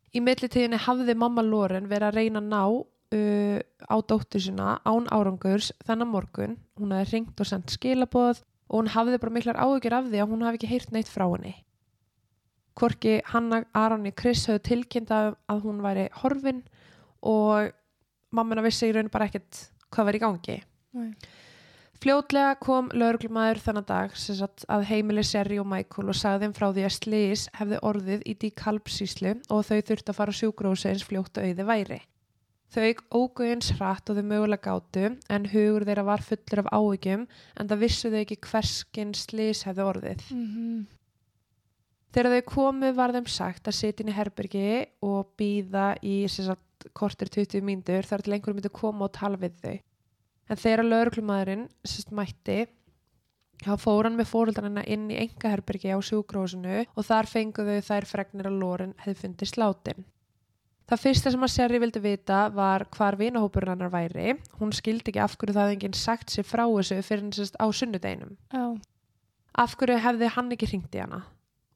Í 0.10 0.22
millitíðinni 0.26 0.80
hafði 0.82 1.14
mamma 1.14 1.44
Loren 1.46 1.86
verið 1.86 2.08
að 2.08 2.16
reyna 2.18 2.40
að 2.42 2.48
ná 2.50 2.62
uh, 2.66 3.60
á 3.86 3.96
dóttur 4.02 4.42
sína 4.42 4.80
án 4.82 5.06
árangurs 5.14 5.72
þennan 5.86 6.10
morgun. 6.10 6.56
Hún 6.80 6.96
hefði 6.96 7.12
ringt 7.14 7.42
og 7.42 7.50
sendt 7.50 7.74
skilaboð 7.76 8.42
og 8.70 8.76
hún 8.80 8.90
hafði 8.94 9.20
bara 9.22 9.36
miklar 9.36 9.60
áhyggjur 9.62 9.98
af 9.98 10.08
því 10.10 10.22
að 10.24 10.32
hún 10.34 10.46
hafi 10.46 10.60
ekki 10.60 10.72
heyrt 10.72 10.96
neitt 10.96 11.12
frá 11.12 11.28
henni. 11.28 11.54
Hvorki 12.80 13.20
Hanna, 13.34 13.64
Aronni, 13.76 14.14
Chris 14.16 14.48
höfðu 14.48 14.64
tilkynnt 14.70 15.12
að 15.14 15.34
að 15.52 15.62
hún 15.68 15.82
væri 15.84 16.08
horfin 16.22 16.64
og 17.28 17.74
mammina 18.34 18.64
vissi 18.66 18.90
í 18.90 18.96
raun 18.96 19.12
bara 19.12 19.28
ekkert 19.30 19.66
hvað 19.90 20.10
var 20.10 20.18
í 20.18 20.24
gangi. 20.24 20.58
Nei. 20.98 21.12
Fljótlega 22.00 22.54
kom 22.64 22.88
lauruglumæður 22.96 23.60
þennan 23.60 23.88
dag 23.90 24.14
sem 24.16 24.38
sagt 24.38 24.64
að 24.72 24.86
heimili 24.88 25.24
Sherry 25.28 25.58
og 25.60 25.68
Michael 25.68 26.14
og 26.14 26.16
sagði 26.16 26.46
þeim 26.46 26.54
frá 26.56 26.68
því 26.70 26.86
að 26.88 26.94
Slis 26.96 27.48
hefði 27.60 27.80
orðið 27.90 28.22
í 28.24 28.36
díkalpsíslu 28.44 29.34
og 29.52 29.66
þau 29.68 29.82
þurfti 29.90 30.14
að 30.14 30.20
fara 30.22 30.36
sjúgrósi 30.38 30.92
eins 30.94 31.04
fljótt 31.10 31.42
auði 31.42 31.66
væri. 31.68 32.00
Þau 32.70 32.86
ógu 33.18 33.50
eins 33.50 33.74
hratt 33.76 34.12
og 34.12 34.16
þau 34.16 34.30
mögulega 34.30 34.70
gátu 34.70 35.10
en 35.10 35.50
hugur 35.52 35.88
þeirra 35.90 36.06
var 36.08 36.24
fullur 36.24 36.64
af 36.64 36.72
áhyggjum 36.78 37.28
en 37.28 37.74
það 37.74 37.84
vissu 37.84 38.14
þau 38.14 38.22
ekki 38.22 38.40
hverskinn 38.48 39.14
Slis 39.18 39.66
hefði 39.68 39.90
orðið. 39.90 40.26
Mm 40.32 40.88
Þegar 42.10 42.34
þau 42.34 42.46
komu 42.50 42.90
var 42.98 43.12
þeim 43.14 43.28
sagt 43.30 43.68
að 43.70 43.76
sitja 43.78 44.02
inn 44.02 44.10
í 44.10 44.16
herbergi 44.18 44.70
og 45.06 45.28
býða 45.38 45.92
í 46.02 46.24
sagt, 46.32 46.88
kortir 46.98 47.30
20 47.30 47.62
mínútur 47.62 48.08
þar 48.08 48.24
til 48.26 48.34
einhverjum 48.34 48.58
myndi 48.58 48.72
koma 48.74 49.06
og 49.06 49.14
tala 49.14 49.38
við 49.38 49.60
þau. 49.62 49.76
En 50.50 50.58
þegar 50.58 50.86
lauruglumæðurinn 50.88 51.66
sérst 51.86 52.14
mætti, 52.16 52.64
þá 53.62 53.74
fór 53.78 54.08
hann 54.08 54.18
með 54.18 54.32
fóröldanina 54.32 54.86
inn 54.90 55.10
í 55.12 55.18
engaherbergi 55.22 55.92
á 55.94 56.00
sjúkrósinu 56.02 56.86
og 56.88 57.06
þar 57.06 57.30
fenguðu 57.30 57.82
þær 57.86 58.08
fregnir 58.10 58.50
að 58.50 58.58
Loren 58.62 58.96
hefði 59.04 59.22
fundið 59.24 59.52
sláttinn. 59.54 60.08
Það 60.90 61.02
fyrsta 61.04 61.32
sem 61.34 61.44
að 61.46 61.52
Sherry 61.54 61.80
vildi 61.84 62.02
vita 62.02 62.38
var 62.50 62.88
hvar 62.96 63.18
vinahópurinn 63.20 63.76
hennar 63.76 63.92
væri. 63.94 64.32
Hún 64.58 64.72
skildi 64.74 65.12
ekki 65.12 65.22
af 65.22 65.36
hverju 65.38 65.54
það 65.54 65.68
hefði 65.68 65.76
enginn 65.78 65.98
sagt 66.00 66.34
sér 66.34 66.48
frá 66.50 66.64
þessu 66.66 66.98
fyrir 67.06 67.22
hann 67.28 67.36
sérst 67.36 67.60
á 67.62 67.66
sunnudeginum. 67.70 68.32
Já. 68.50 68.64
Af 69.54 69.76
hverju 69.78 70.00
hefði 70.02 70.32
hann 70.34 70.50
ekki 70.56 70.72
hringt 70.72 70.98
í 70.98 71.04
hana 71.04 71.22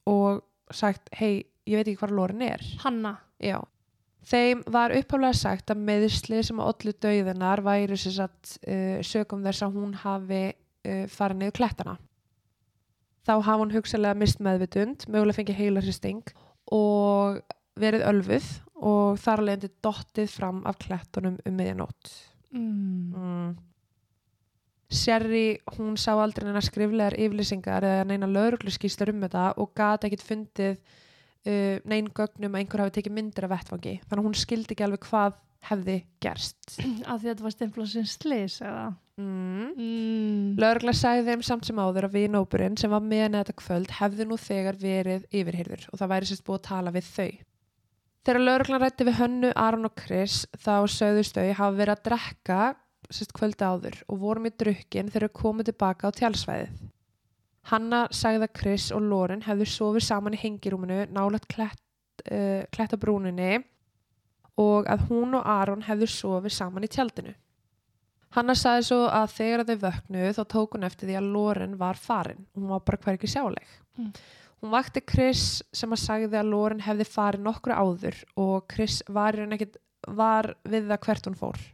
og 0.09 0.41
sagt, 0.73 1.13
hei, 1.13 1.45
ég 1.69 1.77
veit 1.77 1.91
ekki 1.91 2.01
hvar 2.01 2.15
Loren 2.15 2.41
er. 2.41 2.63
Hanna. 2.81 3.19
Já. 3.37 3.59
Þeim 4.23 4.63
var 4.71 4.93
uppháflega 4.95 5.35
sagt 5.35 5.71
að 5.73 5.83
meðisli 5.83 6.39
sem 6.45 6.59
að 6.61 6.69
ollu 6.71 6.93
döiðinar 7.03 7.63
væri 7.65 7.97
satt 7.99 8.55
uh, 8.63 8.99
sögum 9.03 9.43
þess 9.43 9.65
að 9.65 9.79
hún 9.79 9.93
hafi 9.99 10.43
uh, 10.53 11.05
farið 11.11 11.41
niður 11.41 11.57
klettana. 11.59 11.97
Þá 13.23 13.33
hafa 13.39 13.59
hún 13.61 13.73
hugsalega 13.73 14.19
mist 14.19 14.41
meðvitund, 14.43 15.05
mögulega 15.07 15.39
fengið 15.39 15.59
heilarhristing 15.59 16.33
og 16.75 17.39
verið 17.79 18.07
ölfuð 18.09 18.47
og 18.83 19.19
þar 19.23 19.43
endur 19.53 19.71
dottið 19.83 20.31
fram 20.31 20.63
af 20.67 20.79
klettunum 20.81 21.37
um 21.47 21.55
miðjanótt. 21.59 22.11
Mm. 22.53 23.13
Mm. 23.15 23.53
Sherry, 24.93 25.57
hún 25.77 25.95
sá 25.97 26.11
aldrei 26.13 26.45
neina 26.45 26.61
skriflegar 26.61 27.15
yfirlýsingar 27.17 27.85
eða 27.87 28.03
neina 28.05 28.29
laurugluskýslar 28.29 29.09
um 29.13 29.23
þetta 29.25 29.45
og 29.57 29.71
gati 29.77 30.09
ekkit 30.09 30.25
fundið 30.27 30.75
uh, 31.47 31.79
neinn 31.89 32.11
gögnum 32.15 32.55
að 32.55 32.63
einhver 32.63 32.83
hafi 32.83 32.97
tekið 32.99 33.17
myndir 33.17 33.47
af 33.47 33.53
vettfangi. 33.55 33.95
Þannig 34.07 34.21
að 34.21 34.27
hún 34.29 34.39
skildi 34.39 34.75
ekki 34.75 34.87
alveg 34.87 35.07
hvað 35.09 35.39
hefði 35.69 35.97
gerst. 36.23 36.75
Að 36.83 36.89
því 37.07 37.13
að 37.13 37.29
þetta 37.29 37.45
var 37.45 37.55
stempla 37.55 37.87
sem 37.87 38.07
slis 38.09 38.59
eða? 38.63 38.91
Mm. 39.13 39.73
Mm. 39.77 40.45
Laurugla 40.57 40.93
sagði 40.97 41.27
þeim 41.29 41.43
samt 41.45 41.67
sem 41.69 41.79
áður 41.79 42.07
að 42.07 42.15
vinópurinn 42.17 42.77
sem 42.81 42.89
var 42.89 43.03
með 43.05 43.27
henni 43.27 43.41
þetta 43.43 43.55
kvöld 43.61 43.91
hefði 43.99 44.25
nú 44.25 44.37
þegar 44.41 44.79
verið 44.81 45.27
yfirhyrður 45.29 45.83
og 45.91 46.01
það 46.01 46.13
væri 46.15 46.29
sérst 46.29 46.45
búið 46.47 46.59
að 46.59 46.69
tala 46.69 46.93
við 46.95 47.09
þau. 47.11 47.27
Þegar 48.23 48.45
lauruglan 48.47 48.81
rætti 48.81 49.05
við 49.05 49.19
Hönnu, 49.19 49.51
Aron 49.59 49.89
og 49.89 49.95
Chris 49.99 50.39
þá 50.63 50.75
sögðust 50.89 51.37
þau 51.37 51.45
hafa 51.59 51.77
verið 51.77 51.93
að 51.93 52.03
drekka 52.07 52.59
sérst 53.13 53.35
kvöldi 53.35 53.67
áður 53.67 53.99
og 54.07 54.21
vorum 54.23 54.47
í 54.49 54.53
drukkin 54.63 55.11
þegar 55.11 55.29
þau 55.29 55.39
komið 55.43 55.69
tilbaka 55.69 56.09
á 56.09 56.15
tjálsvæðið. 56.17 56.83
Hanna 57.71 58.07
sagði 58.11 58.47
að 58.47 58.55
Chris 58.59 58.89
og 58.91 59.05
Loren 59.07 59.43
hefðu 59.45 59.67
sofið 59.71 60.05
saman 60.07 60.35
í 60.35 60.41
hengirúminu 60.41 61.05
nálægt 61.15 61.47
klett, 61.51 61.79
uh, 62.27 62.65
klettabrúninni 62.75 63.61
og 64.59 64.89
að 64.91 65.07
hún 65.09 65.37
og 65.39 65.47
Aron 65.49 65.85
hefðu 65.87 66.09
sofið 66.11 66.55
saman 66.57 66.85
í 66.85 66.91
tjaldinu. 66.91 67.33
Hanna 68.33 68.55
sagði 68.57 68.85
svo 68.87 68.99
að 69.13 69.33
þegar 69.35 69.65
þau 69.67 69.75
vöknuðu 69.83 70.29
þá 70.35 70.43
tók 70.49 70.75
hún 70.75 70.87
eftir 70.87 71.09
því 71.09 71.17
að 71.19 71.29
Loren 71.35 71.75
var 71.77 71.99
farin. 72.01 72.47
Hún 72.57 72.71
var 72.71 72.81
bara 72.85 73.01
hverki 73.05 73.29
sjáleg. 73.29 73.75
Mm. 73.97 74.09
Hún 74.63 74.73
vakti 74.73 75.03
Chris 75.05 75.61
sem 75.75 75.91
að 75.93 76.01
sagði 76.01 76.39
að 76.39 76.49
Loren 76.49 76.81
hefði 76.81 77.05
farið 77.05 77.45
nokkru 77.45 77.77
áður 77.77 78.19
og 78.39 78.65
Chris 78.73 79.01
var, 79.07 79.37
ekkit, 79.37 79.77
var 80.07 80.53
við 80.63 80.89
það 80.89 81.03
hvert 81.05 81.29
hún 81.29 81.39
fór. 81.39 81.65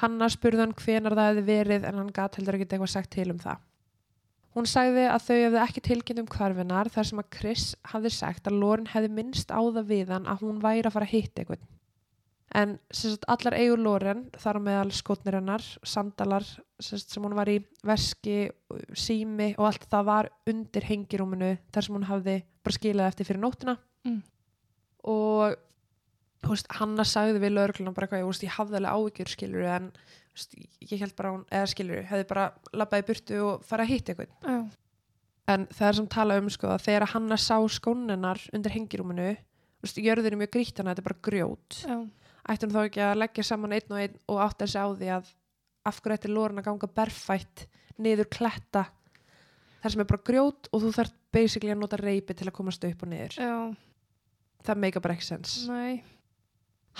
Hanna 0.00 0.30
spurði 0.32 0.64
hann 0.64 0.76
hvenar 0.78 1.16
það 1.18 1.28
hefði 1.32 1.46
verið 1.50 1.88
en 1.90 2.00
hann 2.00 2.14
gat 2.16 2.38
heldur 2.38 2.56
ekkit 2.56 2.76
eitthvað 2.76 2.94
sagt 2.94 3.12
til 3.12 3.28
um 3.34 3.42
það. 3.42 3.60
Hún 4.56 4.66
sagði 4.66 5.04
að 5.06 5.26
þau 5.28 5.36
hefði 5.36 5.60
ekki 5.62 5.82
tilkynnt 5.86 6.22
um 6.24 6.30
hvarfinar 6.30 6.90
þar 6.90 7.06
sem 7.06 7.20
að 7.22 7.28
Chris 7.36 7.66
hafði 7.92 8.10
sagt 8.16 8.48
að 8.50 8.56
Loren 8.58 8.88
hefði 8.90 9.12
minnst 9.14 9.52
á 9.54 9.60
það 9.62 9.84
við 9.92 10.10
hann 10.10 10.26
að 10.30 10.42
hún 10.46 10.58
væri 10.62 10.88
að 10.88 10.96
fara 10.96 11.06
að 11.06 11.14
hitta 11.14 11.44
einhvern. 11.44 11.68
En 12.50 12.72
sagt, 12.90 13.28
allar 13.30 13.54
eigur 13.54 13.78
Loren, 13.78 14.24
þar 14.42 14.58
meðal 14.66 14.90
skotnir 14.90 15.36
hennar, 15.38 15.62
sandalar 15.86 16.42
sagt, 16.82 17.12
sem 17.12 17.22
hún 17.22 17.36
var 17.38 17.46
í 17.52 17.60
veski, 17.86 18.48
sími 18.90 19.52
og 19.54 19.68
allt 19.68 19.86
það 19.92 20.08
var 20.08 20.30
undir 20.50 20.88
hengirúminu 20.88 21.52
þar 21.70 21.86
sem 21.86 21.98
hún 22.00 22.08
hafði 22.10 22.40
bara 22.66 22.74
skilað 22.74 23.12
eftir 23.12 23.30
fyrir 23.30 23.42
nóttina. 23.44 23.76
Mm. 24.02 24.18
Og 25.14 25.54
veist, 26.48 26.66
Hanna 26.74 27.06
sagði 27.06 27.38
við 27.44 27.54
lögregluna 27.54 27.94
bara 27.94 28.08
eitthvað, 28.08 28.26
ég, 28.26 28.42
ég 28.48 28.56
hafði 28.56 28.80
alveg 28.80 28.98
áhyggjur 28.98 29.32
skilur 29.36 29.70
en 29.76 29.88
ég 30.90 31.00
held 31.00 31.14
bara 31.18 31.30
að 31.30 31.36
hún, 31.36 31.44
eða 31.50 31.70
skilur, 31.72 32.02
hefði 32.10 32.26
bara 32.30 32.46
labbaði 32.72 33.06
burtu 33.10 33.40
og 33.46 33.64
fara 33.66 33.86
að 33.86 33.92
hitta 33.94 34.14
eitthvað. 34.14 34.34
Já. 34.44 34.60
En 35.50 35.66
það 35.74 35.88
er 35.88 35.98
sem 35.98 36.08
tala 36.14 36.38
um 36.38 36.50
sko 36.52 36.68
að 36.70 36.84
þegar 36.86 37.10
Hanna 37.14 37.38
sá 37.40 37.56
skónennar 37.74 38.42
undir 38.54 38.74
hengirúminu, 38.76 39.30
jörður 39.88 40.32
er 40.34 40.40
mjög 40.40 40.52
grýtt 40.54 40.78
hana, 40.78 40.92
þetta 40.94 41.02
er 41.02 41.08
bara 41.08 41.24
grjót 41.24 41.78
Já. 41.86 41.96
ætti 42.52 42.66
hún 42.66 42.74
þá 42.74 42.80
ekki 42.84 43.02
að 43.04 43.18
leggja 43.22 43.44
saman 43.48 43.72
einn 43.72 43.94
og 43.94 44.00
einn 44.02 44.16
og 44.28 44.40
átt 44.44 44.64
að 44.64 44.72
segja 44.74 44.84
á 44.84 44.90
því 45.00 45.10
að 45.16 45.30
af 45.90 46.00
hverju 46.04 46.18
ætti 46.18 46.30
lórin 46.30 46.60
að 46.60 46.66
ganga 46.68 46.90
berfætt 47.00 47.66
niður 48.00 48.28
kletta 48.32 48.84
þar 49.80 49.94
sem 49.94 50.02
er 50.04 50.10
bara 50.12 50.26
grjót 50.28 50.68
og 50.70 50.84
þú 50.84 50.92
þarf 50.98 51.14
basically 51.32 51.72
að 51.72 51.80
nota 51.80 52.00
reypi 52.00 52.36
til 52.36 52.48
að 52.50 52.56
komast 52.58 52.84
upp 52.84 53.04
og 53.06 53.12
niður 53.12 53.38
Já. 53.40 53.54
það 54.68 54.82
meika 54.84 55.00
bara 55.00 55.16
ekki 55.16 55.28
sens 55.30 55.56
Nei. 55.70 56.02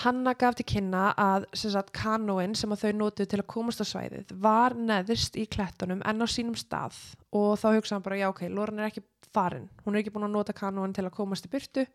Hanna 0.01 0.33
gaf 0.39 0.55
til 0.55 0.65
kynna 0.65 1.11
að 1.19 1.45
kanóin 1.93 2.55
sem 2.55 2.71
að 2.71 2.85
þau 2.85 2.91
notuðu 2.97 3.29
til 3.29 3.39
að 3.41 3.49
komast 3.51 3.83
á 3.83 3.85
svæðið 3.85 4.31
var 4.41 4.73
neðist 4.73 5.35
í 5.37 5.45
klettunum 5.45 6.01
en 6.05 6.23
á 6.23 6.27
sínum 6.31 6.55
stað. 6.55 6.95
Og 7.31 7.59
þá 7.59 7.75
hugsaði 7.75 7.97
hann 7.97 8.05
bara 8.05 8.19
já 8.21 8.27
ok, 8.29 8.45
Loren 8.49 8.79
er 8.79 8.89
ekki 8.89 9.03
farin. 9.33 9.69
Hún 9.85 9.95
er 9.95 10.01
ekki 10.01 10.13
búin 10.15 10.25
að 10.29 10.35
nota 10.37 10.55
kanóin 10.55 10.95
til 10.95 11.05
að 11.05 11.15
komast 11.15 11.45
í 11.45 11.51
burtu 11.51 11.85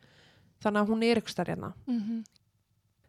þannig 0.63 0.83
að 0.83 0.93
hún 0.93 1.03
er 1.03 1.21
ykkur 1.23 1.35
starf 1.35 1.55
hérna. 1.55 1.73
Mm 1.87 2.25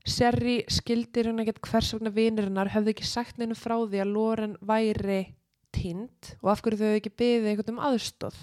Sherry 0.08 0.62
skildir 0.72 1.27
hún 1.27 1.44
ekkert 1.44 1.60
hvers 1.67 1.89
vegna 1.91 2.13
vinirinnar 2.15 2.70
höfðu 2.72 2.94
ekki 2.94 3.03
sagt 3.03 3.38
neinu 3.38 3.58
frá 3.60 3.75
því 3.75 4.00
að 4.00 4.13
Loren 4.13 4.53
væri 4.63 5.34
tind 5.75 6.29
og 6.39 6.51
af 6.53 6.62
hverju 6.63 6.79
þau 6.79 6.86
hefðu 6.86 7.00
ekki 7.01 7.12
byggðið 7.20 7.50
eitthvað 7.51 7.72
um 7.74 7.82
aðstóð 7.89 8.38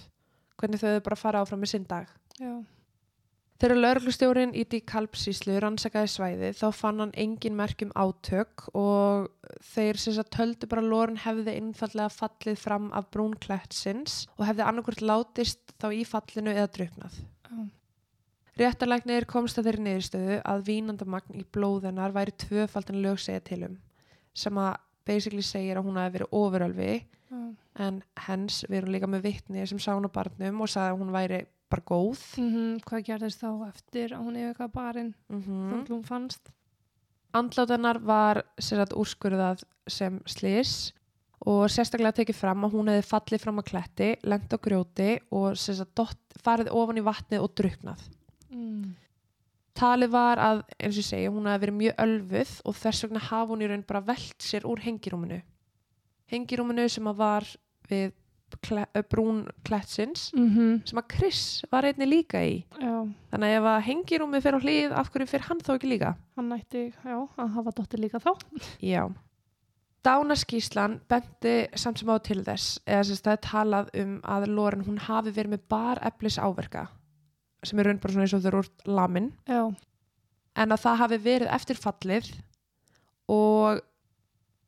hvernig 0.60 0.82
þau 0.82 0.88
hefðu 0.90 1.04
bara 1.06 1.18
fara 1.18 1.40
áfram 1.40 1.64
með 1.64 1.72
sinn 1.72 1.86
dag. 1.88 2.10
Já. 2.36 2.52
Þegar 3.62 3.78
lauruglustjórin 3.78 4.52
í 4.58 4.64
Díkalpsíslu 4.66 5.54
rannsakaði 5.62 6.10
svæðið 6.10 6.56
þá 6.58 6.64
fann 6.74 7.02
hann 7.04 7.12
engin 7.22 7.54
merkjum 7.54 7.92
átök 7.94 8.64
og 8.74 9.28
þeir 9.62 10.00
sem 10.02 10.16
sagt 10.16 10.32
töldu 10.34 10.66
bara 10.70 10.82
að 10.82 10.90
Loren 10.90 11.20
hefði 11.22 11.54
einfallega 11.60 12.10
fallið 12.10 12.58
fram 12.58 12.88
af 12.98 13.06
brúnklætsins 13.14 14.24
og 14.34 14.48
hefði 14.48 14.66
annarkvort 14.66 15.04
látist 15.06 15.76
þá 15.78 15.86
í 15.94 16.02
fallinu 16.08 16.50
eða 16.50 16.72
druknað. 16.74 17.20
Já. 17.46 17.62
Réttarlæknir 18.58 19.28
komst 19.30 19.58
að 19.58 19.70
þeirri 19.70 19.86
niðurstöðu 19.86 20.42
að 20.50 20.66
vínandamagn 20.72 21.38
í 21.38 21.46
blóðunar 21.54 22.14
væri 22.14 22.34
tvöfaldan 22.44 23.02
lög 23.06 23.22
segja 23.22 23.46
til 23.46 23.62
um 23.70 23.80
sem 24.34 24.58
að 24.58 24.74
basically 25.06 25.46
segir 25.46 25.78
að 25.78 25.86
hún 25.86 26.02
hafi 26.02 26.18
verið 26.18 26.34
ofurölfi 26.34 26.92
Já. 26.98 27.40
en 27.86 28.02
hens 28.26 28.64
við 28.66 28.80
erum 28.80 28.94
líka 28.96 29.10
með 29.10 29.28
vittni 29.28 29.66
sem 29.70 29.78
sá 29.78 29.92
hún 29.94 30.10
á 30.10 30.16
barnum 30.16 30.62
og 30.64 30.70
sagði 30.74 30.90
að 30.90 31.02
hún 31.04 31.14
væri 31.14 31.44
bara 31.72 31.86
góð. 31.86 32.20
Mm 32.40 32.80
Hvað 32.84 33.06
gerðist 33.08 33.40
þá 33.42 33.50
eftir 33.68 34.12
að 34.14 34.26
hún 34.26 34.36
eitthvað 34.36 34.74
barinn 34.74 35.14
Mm 35.28 35.70
þannig 35.70 35.94
hún 35.94 36.04
fannst? 36.04 36.52
Andlátanar 37.34 37.98
var 37.98 38.44
sér 38.62 38.84
að 38.84 38.94
úrskurðað 39.00 39.64
sem 39.90 40.20
slis 40.26 40.92
og 41.44 41.66
sérstaklega 41.68 42.20
tekið 42.20 42.36
fram 42.38 42.64
að 42.64 42.76
hún 42.76 42.90
hefði 42.92 43.06
fallið 43.08 43.42
fram 43.42 43.58
að 43.60 43.70
kletti, 43.72 44.10
lent 44.22 44.54
á 44.54 44.58
grjóti 44.62 45.08
og 45.34 45.58
dott, 45.94 46.20
farið 46.44 46.70
ofan 46.72 47.00
í 47.00 47.04
vatnið 47.04 47.42
og 47.42 47.56
druknað. 47.58 48.04
Mm. 48.54 48.94
Talið 49.74 50.12
var 50.14 50.38
að, 50.38 50.62
eins 50.78 50.94
og 50.94 51.02
ég 51.02 51.08
segi, 51.08 51.30
hún 51.34 51.48
hefði 51.50 51.64
verið 51.66 51.78
mjög 51.80 52.02
ölfuð 52.04 52.52
og 52.64 52.76
þess 52.78 53.04
vegna 53.04 53.24
hafa 53.26 53.50
hún 53.50 53.64
í 53.64 53.68
raun 53.68 53.86
bara 53.88 54.04
velt 54.06 54.46
sér 54.46 54.66
úr 54.70 54.82
hengirúminu. 54.84 55.40
Hengirúminu 56.30 56.86
sem 56.88 57.10
að 57.10 57.18
var 57.18 57.48
við 57.90 58.14
brún 59.10 59.44
klettsins 59.66 60.30
Mm 60.36 60.80
sem 60.86 60.98
að 61.00 61.08
Chris 61.14 61.42
var 61.72 61.86
einni 61.88 62.06
líka 62.08 62.40
í. 62.44 62.64
Já. 62.80 63.04
Þannig 63.32 63.50
að 63.50 63.58
ef 63.58 63.68
að 63.70 63.84
hengirúmið 63.88 64.42
fer 64.46 64.56
á 64.56 64.60
hlið, 64.64 64.94
af 64.94 65.10
hverju 65.12 65.28
fer 65.30 65.44
hann 65.48 65.60
þá 65.64 65.70
ekki 65.74 65.90
líka? 65.92 66.14
Hann 66.36 66.56
ætti, 66.56 66.82
já, 67.04 67.16
að 67.36 67.54
hafa 67.58 67.74
dóttir 67.78 68.02
líka 68.02 68.20
þá. 68.22 68.32
Já. 68.82 69.04
Dánaskíslan 70.04 70.98
benti 71.08 71.54
samt 71.80 71.98
sem 72.02 72.10
á 72.12 72.16
til 72.20 72.42
þess 72.44 72.78
eða 72.84 73.06
sem 73.08 73.16
sagt, 73.16 73.24
það 73.24 73.36
er 73.38 73.44
talað 73.46 73.86
um 74.02 74.18
að 74.34 74.46
Loren 74.52 74.84
hún 74.84 75.00
hafi 75.00 75.32
verið 75.32 75.54
með 75.54 75.64
bar 75.72 76.02
eflis 76.04 76.36
áverka 76.36 76.88
sem 77.64 77.80
er 77.80 77.88
raun 77.88 78.00
bara 78.02 78.12
svona 78.12 78.26
eins 78.26 78.34
og 78.36 78.42
þau 78.44 78.50
eru 78.50 78.60
úr 78.60 78.68
lamin 78.98 79.30
Já. 79.48 79.62
en 80.60 80.74
að 80.76 80.82
það 80.84 81.00
hafi 81.00 81.18
verið 81.24 81.52
eftir 81.56 81.80
fallið 81.80 82.30
og 83.32 83.80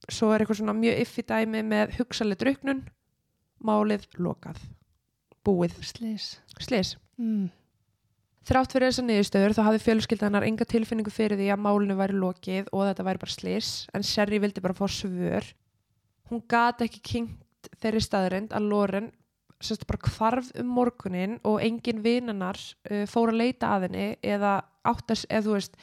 svo 0.08 0.30
er 0.32 0.40
eitthvað 0.40 0.60
svona 0.62 0.76
mjög 0.78 1.02
iffi 1.04 1.24
dæmi 1.28 1.62
með 1.66 1.96
hugsaleg 1.98 2.40
druknun 2.40 2.84
málið 3.66 4.06
lokað 4.22 4.62
búið, 5.46 5.76
Slis. 5.86 6.36
slis 6.58 6.96
Mm. 7.16 7.46
Þrátt 8.46 8.74
fyrir 8.74 8.90
þessar 8.90 9.06
niðurstöður 9.08 9.54
þá 9.56 9.60
hafði 9.66 9.78
fjölskyldanar 9.82 10.44
enga 10.46 10.66
tilfinningu 10.68 11.10
fyrir 11.10 11.38
því 11.40 11.46
að 11.54 11.62
málinu 11.64 11.96
væri 11.96 12.18
lokið 12.20 12.68
og 12.76 12.82
þetta 12.86 13.06
væri 13.08 13.22
bara 13.22 13.32
slis 13.32 13.70
en 13.96 14.04
Sherry 14.06 14.40
vildi 14.42 14.62
bara 14.62 14.76
fá 14.76 14.84
svör. 14.92 15.48
Hún 16.30 16.42
gat 16.46 16.84
ekki 16.84 17.00
kynnt 17.00 17.70
þeirri 17.80 18.02
staðrind 18.04 18.52
að 18.54 18.68
Loren 18.70 19.08
sérst 19.64 19.86
bara 19.88 20.12
hvarf 20.12 20.52
um 20.60 20.68
morgunin 20.76 21.38
og 21.48 21.62
engin 21.64 22.02
vinnanar 22.04 22.60
uh, 22.90 23.06
fór 23.08 23.32
að 23.32 23.40
leita 23.40 23.72
að 23.72 23.88
henni 23.88 24.08
eða 24.20 24.58
áttas, 24.86 25.24
eða 25.30 25.46
þú 25.46 25.56
veist, 25.56 25.80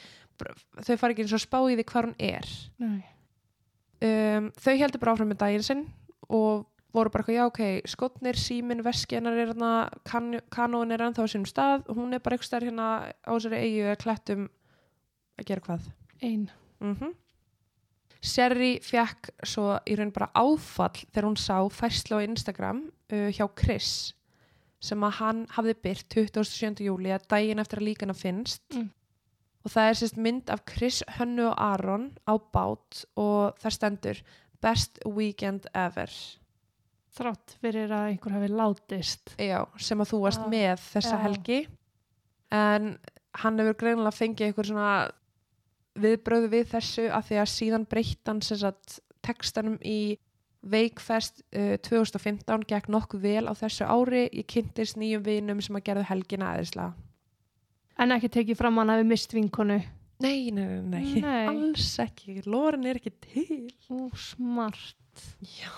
þau 0.86 0.94
fara 0.94 1.12
ekki 1.12 1.26
eins 1.26 1.34
og 1.34 1.42
spá 1.42 1.58
í 1.66 1.74
því 1.74 1.86
hvar 1.90 2.08
hún 2.08 2.14
er 2.22 2.46
um, 3.98 4.48
þau 4.54 4.74
heldur 4.78 5.02
bara 5.02 5.16
áfram 5.16 5.34
með 5.34 5.42
daginn 5.42 5.66
sinn 5.66 5.84
og 6.30 6.64
voru 6.94 7.10
bara 7.10 7.24
eitthvað, 7.24 7.36
já 7.36 7.46
ok, 7.50 7.88
skotnir, 7.90 8.38
símin, 8.38 8.82
veskinar 8.86 9.34
er 9.34 9.48
hérna, 9.50 9.70
kan, 10.06 10.30
kanón 10.54 10.94
er 10.94 11.02
ennþá 11.08 11.26
á 11.26 11.28
sínum 11.30 11.48
stað, 11.50 11.84
hún 11.90 12.14
er 12.14 12.22
bara 12.22 12.36
eitthvað 12.38 12.50
stær 12.52 12.66
hérna 12.68 12.88
á 13.10 13.30
þessari 13.34 13.60
eigu 13.64 13.84
eða 13.88 14.00
klettum 14.04 14.48
að 15.40 15.48
gera 15.50 15.66
hvað 15.68 15.92
Ein. 16.22 16.48
mm 16.80 17.12
Sherry 18.24 18.78
fekk 18.80 19.28
svo 19.44 19.74
í 19.84 19.96
raun 19.98 20.12
bara 20.14 20.30
áfall 20.38 20.94
þegar 21.12 21.26
hún 21.28 21.36
sá 21.36 21.58
færslu 21.68 22.16
á 22.16 22.24
Instagram 22.24 22.78
uh, 23.12 23.28
hjá 23.36 23.44
Chris 23.52 24.14
sem 24.84 25.02
að 25.04 25.18
hann 25.18 25.42
hafði 25.52 25.74
byrt 25.84 26.06
27. 26.16 26.80
júli 26.86 27.12
að 27.12 27.26
daginn 27.28 27.60
eftir 27.60 27.82
að 27.82 27.88
líkana 27.90 28.16
finnst 28.16 28.62
Mm. 28.72 28.88
og 29.64 29.72
það 29.74 29.90
er 29.90 29.98
sérst 30.00 30.16
mynd 30.20 30.50
af 30.52 30.64
Chris, 30.68 31.02
Hönnu 31.18 31.50
og 31.50 31.58
Aron 31.60 32.06
á 32.24 32.32
bát 32.40 33.04
og 33.16 33.60
það 33.60 33.76
stendur 33.76 34.22
Best 34.64 34.98
Weekend 35.04 35.68
Ever 35.74 36.08
Þrátt 37.14 37.52
fyrir 37.62 37.92
að 37.94 38.08
einhver 38.10 38.32
hafi 38.34 38.48
látist. 38.50 39.34
Já, 39.38 39.60
sem 39.78 40.00
að 40.02 40.10
þú 40.10 40.18
varst 40.24 40.40
Ah, 40.42 40.48
með 40.50 40.80
þessa 40.90 41.14
já. 41.14 41.22
helgi 41.22 41.58
en 42.54 42.88
hann 43.42 43.58
hefur 43.62 43.76
greinilega 43.78 44.14
fengið 44.18 44.46
einhver 44.48 44.66
svona 44.66 45.10
viðbröðu 45.94 46.48
við 46.50 46.68
þessu 46.72 47.04
að 47.14 47.28
því 47.28 47.38
að 47.44 47.50
síðan 47.54 47.84
breytt 47.90 48.26
hann 48.30 48.42
sem 48.42 48.58
sagt 48.64 48.98
textanum 49.22 49.78
í 49.86 50.16
Veikfest 50.64 51.42
uh, 51.52 51.76
2015 51.84 52.62
gekk 52.70 52.86
nokkuð 52.88 53.20
vel 53.20 53.44
á 53.46 53.52
þessu 53.52 53.84
ári 53.84 54.22
ég 54.32 54.46
kynntist 54.48 54.96
nýjum 54.96 55.22
vinum 55.26 55.60
sem 55.62 55.76
að 55.76 55.84
gerðu 55.90 56.06
helgina 56.08 56.54
aðeinslega 56.54 56.94
En 58.00 58.10
ekki 58.16 58.30
tekið 58.32 58.56
fram 58.58 58.80
hann 58.80 58.90
hafi 58.90 59.04
mist 59.06 59.30
vinkonu. 59.36 59.76
Nei, 60.24 60.50
nei, 60.50 60.64
nei, 60.82 61.02
nei, 61.04 61.20
Nei. 61.22 61.46
alls 61.52 61.92
ekki 62.02 62.40
Loren 62.48 62.86
er 62.90 62.98
ekki 62.98 63.12
til 63.22 63.68
Ú, 63.92 64.08
smart. 64.18 64.96
Já 65.46 65.70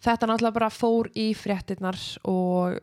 Þetta 0.00 0.26
náttúrulega 0.30 0.56
bara 0.56 0.70
fór 0.72 1.10
í 1.14 1.30
fréttinnar 1.36 1.98
og 2.24 2.78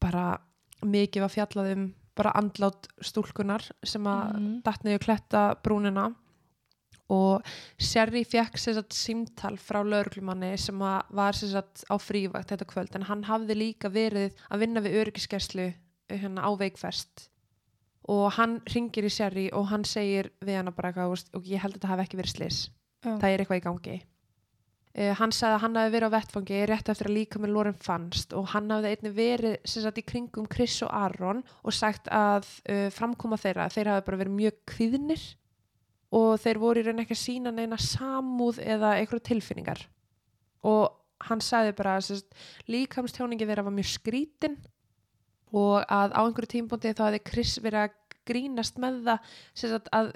bara 0.00 0.38
mikið 0.84 1.24
var 1.24 1.32
fjallað 1.32 1.72
um 1.76 1.86
bara 2.20 2.32
andlát 2.36 2.88
stúlkunar 3.00 3.64
sem 3.84 4.04
að 4.04 4.34
Mhm. 4.34 4.62
datt 4.62 4.82
niður 4.84 4.98
kletta 5.04 5.54
brúnina. 5.62 6.14
Og 7.10 7.42
Sherry 7.78 8.22
fekk 8.24 8.54
sér 8.58 8.74
satt 8.74 8.90
símtal 8.94 9.56
frá 9.58 9.82
lauruglumanni 9.82 10.56
sem 10.58 10.78
að 10.78 11.02
var 11.10 11.32
sér 11.32 11.50
satt 11.52 11.84
á 11.90 11.96
frívakt 11.98 12.48
þetta 12.52 12.66
kvöld. 12.66 12.94
En 12.94 13.02
hann 13.02 13.24
hafði 13.24 13.56
líka 13.56 13.90
verið 13.90 14.32
að 14.50 14.58
vinna 14.60 14.80
við 14.80 14.94
öryggiskerslu 15.04 15.74
hérna 16.10 16.42
á 16.44 16.50
veikfest. 16.56 17.28
Og 18.08 18.32
hann 18.32 18.60
ringir 18.60 19.04
í 19.04 19.10
Sherry 19.10 19.50
og 19.52 19.66
hann 19.68 19.82
segir 19.84 20.30
við 20.40 20.56
hana 20.56 20.70
bara 20.70 20.92
eitthvað 20.92 21.24
og 21.34 21.42
ég 21.44 21.58
held 21.60 21.74
að 21.74 21.80
þetta 21.80 21.88
hafi 21.88 22.02
ekki 22.02 22.16
verið 22.20 22.34
slis 22.36 22.70
Já. 23.04 23.18
það 23.18 23.24
er 23.24 23.38
eitthvað 23.38 23.60
í 23.60 23.64
gangi 23.64 24.02
uh, 24.98 25.12
hann 25.18 25.34
sagði 25.34 25.56
að 25.56 25.62
hann 25.64 25.78
hafi 25.80 25.92
verið 25.94 26.12
á 26.12 26.16
vettfangi 26.16 26.60
rétt 26.70 26.92
eftir 26.92 27.10
að 27.10 27.16
líka 27.18 27.42
með 27.42 27.54
Loren 27.56 27.78
fannst 27.78 28.34
og 28.36 28.48
hann 28.54 28.70
hafði 28.72 28.94
einnig 28.94 29.16
verið 29.16 29.58
sem 29.64 29.84
sagt 29.84 30.00
í 30.02 30.06
kringum 30.06 30.48
Chris 30.50 30.78
og 30.86 30.92
Aaron 30.94 31.44
og 31.62 31.76
sagt 31.76 32.10
að 32.14 32.48
uh, 32.70 32.88
framkoma 32.94 33.38
þeirra, 33.40 33.70
þeir 33.72 33.92
hafi 33.94 34.06
bara 34.08 34.22
verið 34.24 34.38
mjög 34.38 34.58
kvíðnir 34.72 35.26
og 36.16 36.32
þeir 36.42 36.58
voru 36.58 36.82
í 36.82 36.86
raun 36.86 37.02
ekki 37.04 37.14
að 37.14 37.22
sína 37.22 37.52
neina 37.54 37.78
samúð 37.78 38.58
eða 38.64 38.96
einhverju 38.98 39.22
tilfinningar. 39.28 39.84
Og 40.66 40.90
hann 41.28 41.42
sagði 41.44 41.76
bara 41.78 41.98
að 42.00 42.24
líkamstjáningi 42.70 43.46
þeirra 43.46 43.66
var 43.66 43.76
mjög 43.76 43.92
skrítin 43.92 44.56
og 45.54 45.82
að 45.86 46.14
á 46.16 46.20
einhverju 46.22 46.54
tímpúndi 46.56 46.94
þá 46.96 47.04
hefði 47.08 47.22
Chris 47.30 47.56
verið 47.62 47.84
að 47.84 47.96
grínast 48.30 48.78
með 48.82 49.00
það 49.06 49.34
sem 49.54 49.72
sagt, 49.72 49.90
að 49.94 50.12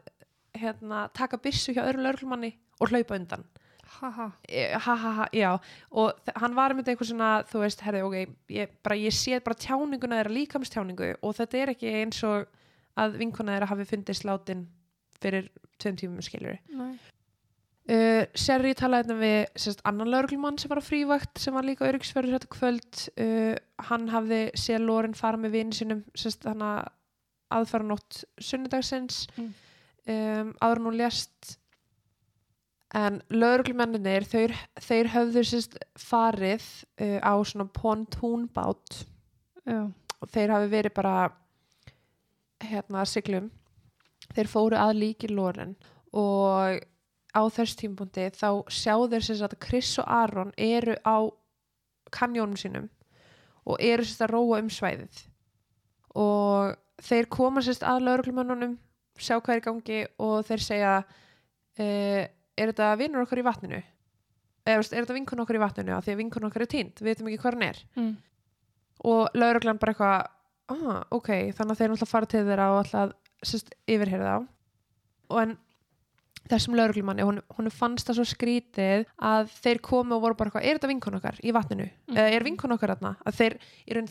hérna, 0.55 1.09
taka 1.17 1.41
byssu 1.43 1.75
hjá 1.75 1.85
öðru 1.87 2.05
lörglumanni 2.07 2.53
og 2.81 2.91
hlaupa 2.91 3.19
undan 3.19 3.47
Haha. 4.01 4.27
Eh, 4.49 4.73
ha 4.79 4.95
ha 4.99 5.11
ha, 5.21 5.27
já 5.33 5.53
og 5.93 6.31
hann 6.41 6.55
var 6.57 6.75
með 6.75 6.91
eitthvað 6.93 7.11
svona 7.13 7.31
þú 7.51 7.61
veist, 7.63 7.81
herði, 7.87 8.03
ok, 8.07 8.37
ég, 8.57 8.73
bara, 8.85 8.97
ég 8.99 9.15
sé 9.15 9.39
bara 9.45 9.57
tjáninguna 9.61 10.19
þeirra 10.21 10.35
líkamstjáningu 10.35 11.11
og 11.23 11.35
þetta 11.39 11.61
er 11.63 11.73
ekki 11.75 11.93
eins 12.03 12.23
og 12.27 12.47
að 13.01 13.19
vinkona 13.23 13.55
þeirra 13.57 13.71
hafi 13.73 13.87
fundist 13.91 14.25
látin 14.27 14.67
fyrir 15.23 15.49
tveim 15.83 15.97
tímum 15.99 16.23
skilur 16.23 16.59
Nei. 16.75 16.93
uh, 17.91 18.25
Sherry 18.35 18.75
talaði 18.79 19.09
þetta 19.09 19.17
við 19.23 19.39
sérst, 19.65 19.83
annan 19.89 20.11
lauruglumann 20.13 20.59
sem 20.61 20.71
var 20.73 20.83
á 20.83 20.85
frívakt 20.85 21.41
sem 21.43 21.55
var 21.57 21.67
líka 21.67 21.87
öryggisverður 21.89 22.39
þetta 22.39 22.53
kvöld 22.55 23.03
uh, 23.19 23.55
hann 23.91 24.09
hafði 24.13 24.43
séð 24.59 24.85
Loren 24.89 25.17
fara 25.19 25.41
með 25.41 25.57
vini 25.59 25.77
sinum 25.81 26.05
hann 26.47 26.63
að 26.67 26.89
aðfara 27.55 27.87
nótt 27.87 28.25
sunnudagsins 28.43 29.27
Mm. 29.37 29.53
um, 30.11 30.49
áður 30.61 30.81
en 30.81 30.87
hún 30.89 30.97
lést 31.01 31.55
en 32.95 33.19
lauruglumenninir 33.35 34.27
þeir, 34.31 34.55
þeir 34.81 35.11
höfðu 35.15 35.43
sérst 35.49 35.77
farið 35.99 36.65
uh, 37.03 37.19
á 37.21 37.35
svona 37.43 37.67
pontúnbát 37.75 39.05
Já. 39.67 39.91
og 40.21 40.31
þeir 40.31 40.55
hafi 40.55 40.71
verið 40.73 40.95
bara 40.97 41.17
hérna 42.65 43.05
siglum 43.09 43.51
þeir 44.33 44.51
fóru 44.51 44.79
að 44.79 44.99
líki 45.01 45.31
Loren. 45.33 45.75
Og 46.15 46.81
á 47.35 47.43
þess 47.51 47.79
tímpúndi 47.79 48.29
þá 48.35 48.63
sjá 48.71 48.95
þeir 49.11 49.27
sagt 49.27 49.57
að 49.57 49.63
Chris 49.67 49.91
og 49.99 50.07
Aaron 50.07 50.53
eru 50.57 50.95
á 51.03 51.27
kanjónum 52.15 52.59
sínum 52.59 52.89
og 53.65 53.81
eru 53.83 54.05
sérst 54.07 54.23
að 54.23 54.35
róa 54.37 54.61
um 54.63 54.71
svæðið. 54.71 55.25
Og 56.15 56.77
þeir 57.03 57.31
koma 57.33 57.65
sérst 57.65 57.83
að 57.83 58.07
lauruglumönnunum 58.07 58.79
sjá 59.19 59.39
hvað 59.41 59.57
er 59.57 59.65
gangi 59.65 60.01
og 60.23 60.47
þeir 60.47 60.63
segja 60.63 60.95
uh, 61.03 62.23
er 62.57 62.71
þetta 62.73 62.93
vinnur 63.01 63.25
okkar 63.25 63.43
í 63.43 63.47
vatninu? 63.47 63.81
Eða 64.65 64.79
er 64.81 65.03
þetta 65.05 65.19
vinkun 65.19 65.45
okkar 65.45 65.59
í 65.59 65.65
vatninu? 65.65 65.93
Af 65.97 66.07
því 66.07 66.15
að 66.15 66.23
vinkun 66.23 66.49
okkar 66.49 66.65
er 66.65 66.73
týnd, 66.73 67.03
við 67.03 67.11
veitum 67.11 67.29
ekki 67.31 67.43
hvað 67.43 67.59
hann 67.59 67.69
er. 67.69 67.83
Mm. 67.99 68.15
og 69.05 69.35
lauruglan 69.37 69.79
bara 69.83 69.93
eitthvað 69.93 70.31
ah, 70.73 71.03
ok, 71.13 71.31
þannig 71.53 71.75
að 71.75 71.81
þeir 71.81 71.91
náttúrulega 71.93 72.11
fara 72.11 72.31
til 72.31 72.45
þeirra 72.47 72.69
og 72.73 72.79
alltaf 72.81 73.75
yfirherða 73.91 74.37
á 74.39 74.39
og 75.35 75.39
en 75.43 75.55
þessum 76.51 76.77
lauruglumanni, 76.77 77.25
hún, 77.25 77.41
hún 77.57 77.71
fannst 77.73 78.09
það 78.09 78.19
svo 78.19 78.27
skrítið 78.29 79.05
að 79.17 79.53
þeir 79.65 79.81
komu 79.85 80.17
og 80.17 80.25
voru 80.25 80.37
bara 80.39 80.51
eitthvað, 80.51 80.67
er 80.69 80.79
þetta 80.79 80.91
vinkun 80.91 81.19
okkar 81.19 81.39
í 81.41 81.55
vatninu? 81.57 81.87
Mm. 82.11 82.19
eða 82.19 82.35
er 82.37 82.45
vinkun 82.45 82.77
okkar 82.77 82.95
þarna? 82.95 83.15
Að 83.25 83.39
þeir, 83.39 83.57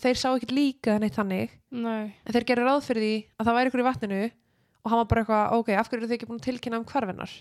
þeir 0.01 0.19
sá 0.19 0.27
ekkert 0.31 0.55
líka 0.55 0.95
neitt 1.01 1.17
þannig. 1.17 1.53
Nei. 1.73 2.13
en 2.13 2.35
þeir 2.35 2.47
gerir 2.49 2.69
ráð 2.69 2.87
fyrir 2.87 3.05
því 3.05 3.13
að 3.37 3.49
það 3.49 3.59
væri 3.59 3.71
ykkur 3.71 3.83
í 3.83 3.87
vatninu 3.89 4.21
og 4.83 4.91
hann 4.91 4.99
var 4.99 5.09
bara 5.09 5.23
eitthvað, 5.23 5.57
ok, 5.59 5.69
af 5.79 5.89
hverju 5.89 6.01
eru 6.01 6.09
þið 6.09 6.17
ekki 6.17 6.29
búin 6.29 6.39
að 6.41 6.47
tilkynna 6.49 6.79
um 6.81 6.85
hvarfinnar 6.85 7.33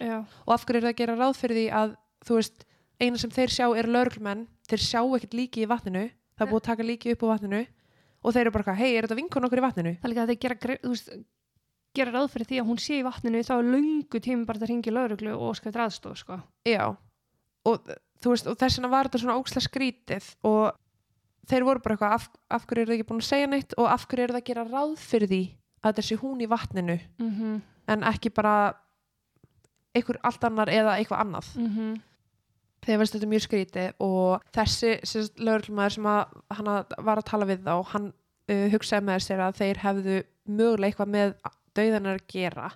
og 0.46 0.55
af 0.55 0.64
hverju 0.64 0.78
eru 0.78 0.87
það 0.87 0.92
að 0.94 1.00
gera 1.02 1.18
ráð 1.18 1.38
fyrir 1.40 1.59
því 1.59 1.66
að 1.83 1.94
þú 2.22 2.38
veist, 2.38 2.66
eina 3.02 3.18
sem 3.18 3.31
þeir 3.35 3.50
sjá 3.50 3.66
er 3.76 3.88
lauruglumenn, 3.90 4.46
þeir 4.70 4.83
sjá 4.85 5.00
ekkert 5.02 5.35
líki 5.35 5.64
í 5.64 5.70
vatninu 5.70 6.05
það 6.37 6.46
er 6.46 6.50
búið 6.52 6.62
að 6.62 6.68
taka 6.70 6.87
líki 6.87 7.14
upp 7.14 7.22
á 7.22 7.33
vatninu 7.33 7.62
og 8.22 8.35
þeir 8.35 8.42
eru 8.44 8.52
bara, 8.55 8.62
eitthvað, 8.62 8.81
hei, 8.83 8.96
er 8.96 9.07
þetta 9.07 9.18
vinkun 9.18 9.46
okkur 9.48 9.61
í 9.61 9.64
vatninu? 9.66 9.94
Það 9.98 10.07
er 10.07 10.12
líka 10.12 10.22
að 10.22 10.33
þeir 10.33 10.42
gera, 10.42 10.76
þú 10.83 10.92
veist, 10.92 11.09
gera 11.98 12.14
ráð 12.14 12.28
fyrir 12.33 12.48
því 12.48 12.61
að 12.62 12.68
hún 12.70 12.81
sé 12.83 12.98
í 12.98 13.07
vatninu 13.07 13.42
þá 13.42 13.52
er 13.57 13.70
löngu 13.72 14.20
tími 14.22 14.46
bara 14.48 14.62
að 14.62 14.70
ringi 14.70 14.94
lauruglu 14.94 15.33
og 15.35 15.48
óska 15.50 15.68
þetta 15.68 15.87
aðstof, 15.88 16.20
sko. 16.22 16.38
Já, 16.68 16.85
og 17.66 17.90
þú 18.22 18.35
veist, 18.35 18.46
og 18.46 18.61
þess 18.61 18.78
vegna 18.78 18.92
var 18.92 19.11
þetta 19.11 19.22
svona 19.24 19.38
ókslega 19.40 19.66
skrítið 19.66 20.31
og 20.48 20.78
þeir 21.50 21.66
voru 21.66 21.83
bara 21.83 21.96
eitthvað, 21.96 22.14
af, 22.16 22.28
af 22.55 22.68
hverju 22.70 22.85
eru 22.85 22.92
þið 22.92 23.00
ekki 23.00 23.09
búin 23.11 23.24
að 23.24 23.28
segja 23.28 23.50
neitt 23.50 23.76
og 23.76 23.90
af 23.90 24.07
hverju 24.07 24.28
eru 24.28 24.37
það 24.37 24.42
að 24.42 24.48
gera 24.52 24.66
ráð 24.70 24.94
fyrir 25.02 25.33
því 25.33 25.42
að 25.83 25.90
þetta 25.90 26.07
sé 26.07 26.16
hún 26.16 26.40
í 26.40 26.49
vatninu 26.49 26.99
Mm 27.18 27.31
-hmm. 27.31 27.61
en 27.88 28.03
ekki 28.03 28.31
bara 28.31 28.75
einhver 29.95 30.18
allt 30.23 30.45
annar 30.45 30.68
eða 30.68 30.97
eitthvað 30.99 31.21
annað 31.21 31.47
Mm 31.57 32.01
þegar 32.83 32.99
veist 32.99 33.14
þetta 33.16 33.31
mjög 33.31 33.45
skrítið 33.47 34.03
og 34.03 34.45
þessi 34.57 34.92
lögurlumæður 35.38 35.97
sem 35.97 36.07
að, 36.07 36.95
var 36.99 37.21
að 37.21 37.29
tala 37.31 37.49
við 37.49 37.64
þá 37.66 37.75
hann 37.92 38.09
uh, 38.51 38.66
hugsaði 38.73 39.07
með 39.07 39.18
sér 39.27 39.42
að 39.45 39.59
þeir 39.61 39.83
hefðu 39.85 40.16
mögulega 40.51 40.90
eitthvað 40.90 41.12
með 41.14 41.35
dauðanar 41.77 42.18
að 42.18 42.27
gera 42.33 42.71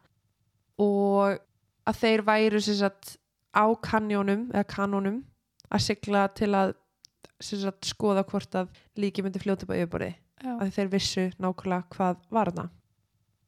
og 0.78 1.40
að 1.86 2.00
þeir 2.02 2.24
væru 2.26 2.60
sagt, 2.62 3.16
á 3.50 3.66
kanjónum 3.82 4.46
eða 4.52 4.68
kanónum 4.70 5.24
að 5.72 5.86
sigla 5.88 6.26
til 6.36 6.52
að 6.54 6.74
sagt, 7.42 7.88
skoða 7.88 8.24
hvort 8.28 8.54
að 8.54 8.70
líki 9.00 9.24
myndi 9.24 9.42
fljóta 9.42 9.66
upp 9.66 9.74
á 9.74 9.78
yfirborði 9.80 10.12
að 10.46 10.72
þeir 10.76 10.90
vissu 10.92 11.24
nákvæmlega 11.42 11.96
hvað 11.96 12.18
var 12.30 12.50
þarna. 12.52 12.68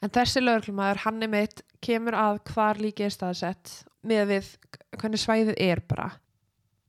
En 0.04 0.12
þessi 0.14 0.42
lögreglumæður, 0.44 1.02
hann 1.04 1.22
er 1.26 1.30
mitt, 1.32 1.62
kemur 1.82 2.14
að 2.14 2.40
hvar 2.52 2.78
líki 2.78 3.06
er 3.08 3.14
staðsett 3.14 3.72
með 4.06 4.28
við 4.32 4.50
hvernig 4.94 5.22
svæðið 5.22 5.58
er 5.64 5.82
bara. 5.90 6.10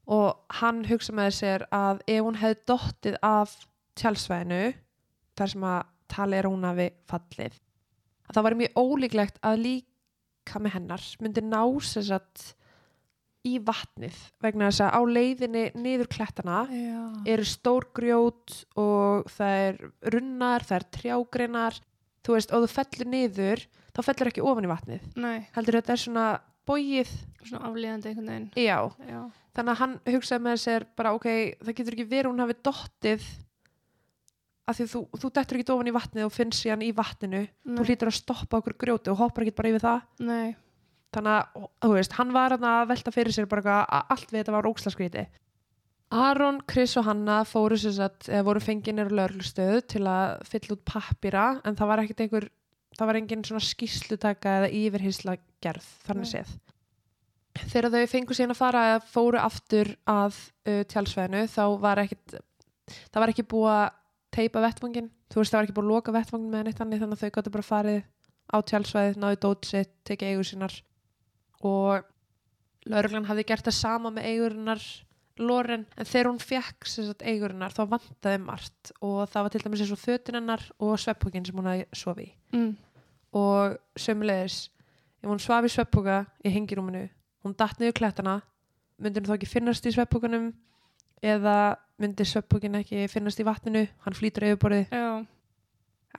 Og 0.09 0.57
hann 0.59 0.83
hugsa 0.89 1.13
með 1.17 1.31
sér 1.39 1.65
að 1.73 2.03
ef 2.09 2.21
hún 2.25 2.37
hefði 2.41 2.59
dottið 2.69 3.17
af 3.25 3.55
tjálsvæðinu, 3.99 4.61
þar 5.37 5.53
sem 5.53 5.65
að 5.71 5.81
tala 6.09 6.37
er 6.37 6.49
hún 6.49 6.65
hafi 6.65 6.87
fallið, 7.09 7.57
að 8.29 8.37
það 8.37 8.47
var 8.47 8.57
mjög 8.61 8.79
ólíklegt 8.79 9.43
að 9.45 9.59
líka 9.65 10.61
með 10.61 10.75
hennar 10.77 11.09
myndi 11.21 11.43
ná 11.45 11.61
sér 11.85 12.07
satt 12.09 12.47
í 13.47 13.55
vatnið 13.63 14.17
vegna 14.43 14.67
þess 14.67 14.83
að 14.83 14.95
á 14.99 15.01
leiðinni 15.15 15.61
niður 15.79 16.09
klettana 16.11 16.63
Já. 16.67 17.03
eru 17.33 17.45
stór 17.47 17.87
grjót 17.95 18.55
og 18.79 19.29
það 19.31 19.61
er 19.67 19.79
runnar, 20.15 20.65
það 20.67 20.79
er 20.79 20.87
trjágreinar 20.97 21.79
þú 22.29 22.37
veist, 22.37 22.53
og 22.53 22.63
þú 22.63 22.69
fellur 22.75 23.09
niður 23.09 23.65
þá 23.95 24.01
fellur 24.05 24.29
ekki 24.29 24.45
ofan 24.45 24.67
í 24.67 24.69
vatnið. 24.69 25.09
Nei, 25.17 25.37
heldur 25.55 25.79
þetta 25.79 25.95
er 25.95 26.01
svona 26.03 26.25
bógið 26.69 27.11
svona 27.41 27.69
aflíðandi 27.71 28.11
einhvern 28.11 28.29
veginn. 28.29 28.47
Já, 28.53 28.77
já, 29.09 29.21
þannig 29.57 29.73
að 29.73 29.81
hann 29.81 29.95
hugsaði 30.13 30.45
með 30.45 30.63
sér 30.63 30.87
bara 30.99 31.13
ok, 31.17 31.29
það 31.63 31.77
getur 31.79 31.97
ekki 31.97 32.09
verið 32.11 32.29
að 32.29 32.33
hún 32.35 32.43
hafi 32.45 32.57
dottið 32.69 33.27
af 34.69 34.77
því 34.77 34.85
að 34.85 34.93
þú, 34.93 35.03
þú 35.17 35.33
dettur 35.39 35.59
ekki 35.59 35.73
ofan 35.73 35.89
í 35.89 35.95
vatnið 35.95 36.27
og 36.27 36.33
finnst 36.35 36.61
síðan 36.61 36.85
í 36.85 36.91
vatninu. 36.93 37.43
Þú 37.65 37.75
nei, 37.79 37.85
hlýtur 37.89 38.11
að 38.11 38.19
stoppa 38.19 38.59
okkur 38.61 38.77
grjóti 38.85 39.09
og 39.09 39.21
hoppar 39.23 39.47
ekki 39.47 39.57
bara 39.57 39.71
yfir 39.73 39.85
það. 39.87 40.03
Nei, 40.29 40.53
þannig 41.15 41.33
að, 41.33 41.69
þú 41.87 41.93
veist, 41.95 42.17
hann 42.19 42.35
var 42.35 42.57
að 42.59 42.89
velta 42.93 43.15
fyrir 43.15 43.33
sér 43.33 43.49
bara 43.49 43.81
að 43.81 44.13
allt 44.13 44.29
við 44.29 44.43
þetta 44.43 44.57
var 44.59 44.69
ógslaskríti 44.69 45.25
Aron, 46.09 46.57
Chris 46.65 46.95
og 46.97 47.05
Hanna 47.05 47.43
fóru 47.45 47.77
eða 47.77 48.41
voru 48.45 48.61
fenginir 48.63 49.11
á 49.13 49.17
lörglustöðu 49.19 49.83
til 49.85 50.01
að 50.09 50.39
fylla 50.49 50.73
út 50.73 50.85
pappira 50.87 51.43
en 51.61 51.77
það 51.77 51.91
var 51.91 52.01
ekkit 52.03 52.23
einhver 52.25 52.47
það 52.97 53.09
var 53.11 53.19
engin 53.19 53.45
svona 53.45 53.61
skýslutaka 53.61 54.55
eða 54.59 54.71
yfirheysla 54.73 55.37
gerð, 55.61 55.85
þannig 56.07 56.31
séð. 56.31 56.55
Þegar 57.59 57.91
þau 57.93 58.09
fengu 58.09 58.35
síðan 58.37 58.55
að 58.55 58.61
fara 58.61 58.83
eða 58.89 58.99
fóru 59.11 59.39
aftur 59.41 59.91
að 60.09 60.37
uh, 60.65 60.81
tjálsvæðinu 60.89 61.43
þá 61.51 61.63
var 61.83 62.01
ekkit 62.05 62.39
það 62.89 63.21
var 63.21 63.33
ekki 63.33 63.45
búið 63.53 63.73
að 63.75 63.87
teipa 64.33 64.63
vettvangin 64.65 65.11
þú 65.29 65.41
veist 65.41 65.53
það 65.53 65.59
var 65.59 65.67
ekki 65.67 65.77
búið 65.77 65.87
að 65.87 65.93
loka 65.93 66.15
vettvangin 66.15 66.53
með 66.53 66.65
neitt 66.65 66.79
þannig 66.79 67.03
þannig 67.03 67.19
að 67.19 67.23
þau 67.23 67.35
gáttu 67.37 67.53
bara 67.53 67.69
farið 67.69 68.01
á 68.49 68.57
tjálsvæðið, 68.65 69.19
náðu 69.21 69.39
dót 69.43 69.67
sitt, 69.69 69.91
tekið 70.09 70.31
eigur 70.31 70.47
sínar. 70.47 70.75
Og 71.61 72.07
lauruglan 72.89 73.27
hafði 73.29 73.45
gert 73.51 73.67
það 73.67 73.77
sama 73.77 74.11
með 74.13 74.29
eigurinnar 74.31 74.85
Loren, 75.39 75.85
en 75.95 76.07
þegar 76.07 76.29
hún 76.31 76.41
fekk 76.43 76.87
sagt, 76.91 77.23
eigurinnar 77.23 77.71
þá 77.71 77.83
vantaði 77.93 78.41
margt. 78.43 78.91
Og 78.99 79.21
það 79.31 79.45
var 79.45 79.53
til 79.53 79.63
dæmis 79.63 79.83
eins 79.85 79.93
og 79.95 80.01
fötin 80.01 80.39
hennar 80.39 80.65
og 80.79 80.97
sveppúkin 80.99 81.47
sem 81.47 81.55
hún 81.55 81.69
hafði 81.69 81.87
sofi 81.95 82.27
mm, 82.51 82.71
og 83.39 83.77
sömulegis 83.99 84.65
ef 85.19 85.29
hún 85.29 85.41
svaf 85.43 85.67
í 85.67 85.71
sveppúka 85.71 86.21
í 86.43 86.51
hengirúminu 86.53 87.05
hún 87.43 87.55
datt 87.59 87.79
niður 87.79 87.97
klettana 87.99 88.39
myndi 88.99 89.21
hún 89.21 89.29
þá 89.29 89.37
ekki 89.37 89.49
finnast 89.49 89.87
í 89.87 89.93
sveppúkanum 89.95 90.51
eða 91.23 91.55
myndi 91.99 92.25
sveppúkin 92.27 92.79
ekki 92.79 93.07
finnast 93.11 93.39
í 93.41 93.45
vatninu, 93.47 93.83
hann 94.05 94.15
flýtur 94.15 94.47
yfirborðið. 94.47 94.93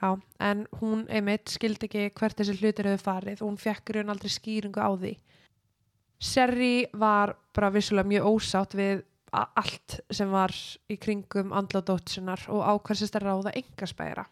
Já, 0.01 0.09
en 0.41 0.65
hún 0.79 1.03
einmitt 1.11 1.51
skildi 1.51 1.89
ekki 1.89 2.07
hvert 2.17 2.37
þessi 2.39 2.57
hlutir 2.59 2.89
hefur 2.89 3.05
farið. 3.05 3.41
Og 3.41 3.49
hún 3.49 3.59
fekk 3.61 3.95
raun 3.95 4.13
aldrei 4.13 4.31
skýringu 4.31 4.81
á 4.81 4.89
því. 4.93 5.15
Serri 6.21 6.75
var 6.93 7.35
bara 7.53 7.71
vissulega 7.73 8.07
mjög 8.07 8.29
ósátt 8.29 8.75
við 8.77 9.01
allt 9.31 9.99
sem 10.11 10.29
var 10.31 10.51
í 10.91 10.97
kringum 10.99 11.53
andladótsunar 11.55 12.43
og 12.51 12.65
ákvæmsist 12.67 13.15
að 13.15 13.27
ráða 13.29 13.53
engaspæra. 13.55 14.25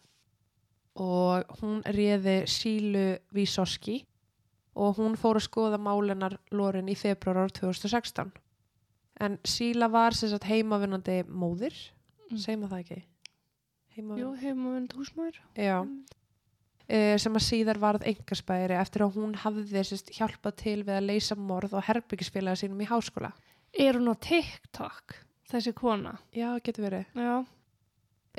Og 0.99 1.45
hún 1.61 1.81
réði 1.87 2.41
Sílu 2.49 3.05
Vísoski 3.31 4.01
og 4.75 4.97
hún 4.99 5.15
fór 5.19 5.39
að 5.39 5.47
skoða 5.47 5.79
málenar 5.79 6.35
Lorin 6.51 6.89
í 6.91 6.97
februar 6.99 7.45
ár 7.45 7.53
2016. 7.55 8.31
En 9.19 9.37
Síla 9.43 9.89
var 9.91 10.15
sagt 10.15 10.43
heimavinnandi 10.47 11.23
móðir, 11.27 11.73
Mm. 12.29 12.37
segjum 12.37 12.69
það 12.69 12.79
ekki? 12.83 13.03
Heimavinnandi. 13.95 14.45
jú, 14.45 14.75
vind 14.75 14.93
húsmaður 14.93 15.35
Já, 15.55 15.81
Mm. 15.83 16.05
uh, 16.89 17.17
sem 17.17 17.33
að 17.33 17.47
síðar 17.47 17.77
varð 17.79 18.03
engaspæri 18.05 18.77
eftir 18.79 19.01
að 19.01 19.13
hún 19.15 19.35
hafði 19.35 19.83
sérst, 19.83 20.11
hjálpað 20.13 20.55
til 20.55 20.83
við 20.83 20.97
að 20.99 21.05
leysa 21.07 21.35
morð 21.35 21.73
og 21.73 21.83
herbyggisfélaga 21.83 22.55
sínum 22.55 22.81
í 22.81 22.87
háskóla. 22.87 23.33
Er 23.73 23.97
hún 23.99 24.09
á 24.11 24.15
TikTok, 24.19 25.15
þessi 25.51 25.73
kona 25.77 26.17
Já, 26.35 26.53
getur 26.63 26.89
verið. 26.89 27.05
já, 27.15 27.45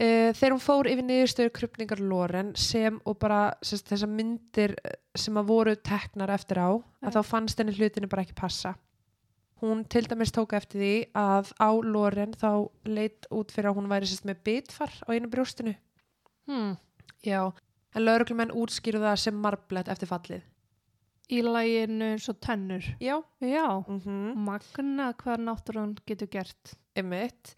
Uh, 0.00 0.30
þegar 0.32 0.52
hún 0.54 0.62
fór 0.62 0.86
yfir 0.88 1.04
niðurstöður 1.04 1.50
krupningar 1.52 2.00
Loren 2.00 2.52
sem 2.56 2.94
og 3.04 3.18
bara 3.20 3.40
sérst, 3.60 3.88
þessar 3.90 4.08
myndir 4.08 4.72
eh, 4.86 4.94
sem 5.18 5.34
að 5.36 5.48
voru 5.50 5.74
teknar 5.76 6.30
eftir 6.32 6.60
á, 6.62 6.70
að 7.02 7.10
Já. 7.10 7.16
þá 7.18 7.26
fannst 7.26 7.58
henni 7.60 7.74
hlutinu 7.74 8.08
bara 8.08 8.22
ekki 8.24 8.36
passa. 8.38 8.76
Hún 9.60 9.82
til 9.90 10.06
dæmis 10.08 10.32
tók 10.32 10.54
eftir 10.56 10.80
því 10.80 10.92
að 11.20 11.50
á 11.60 11.68
Loren 11.84 12.32
þá 12.32 12.70
leit 12.86 13.26
út 13.34 13.50
fyrir 13.52 13.72
að 13.72 13.76
hún 13.80 13.90
væri 13.90 14.08
sérst, 14.08 14.24
með 14.30 14.40
bitfar 14.46 14.94
á 15.04 15.08
einu 15.12 15.28
brjóstinu. 15.28 15.74
hmm. 16.48 16.78
Já, 17.26 17.50
en 17.92 18.06
lauruglumenn 18.06 18.54
útskýrðu 18.56 19.02
það 19.04 19.20
sem 19.26 19.36
marblett 19.42 19.90
eftir 19.92 20.08
fallið. 20.08 20.46
Í 21.30 21.40
læginu 21.46 22.12
eins 22.14 22.28
og 22.32 22.40
tennur 22.42 22.84
Já. 23.00 23.22
já, 23.40 23.84
Mm 23.88 24.00
-hmm. 24.00 24.34
magna 24.36 25.12
hvað 25.12 25.38
náttúrun 25.46 25.96
getur 26.06 26.28
gert 26.28 26.74
Einmitt. 26.96 27.54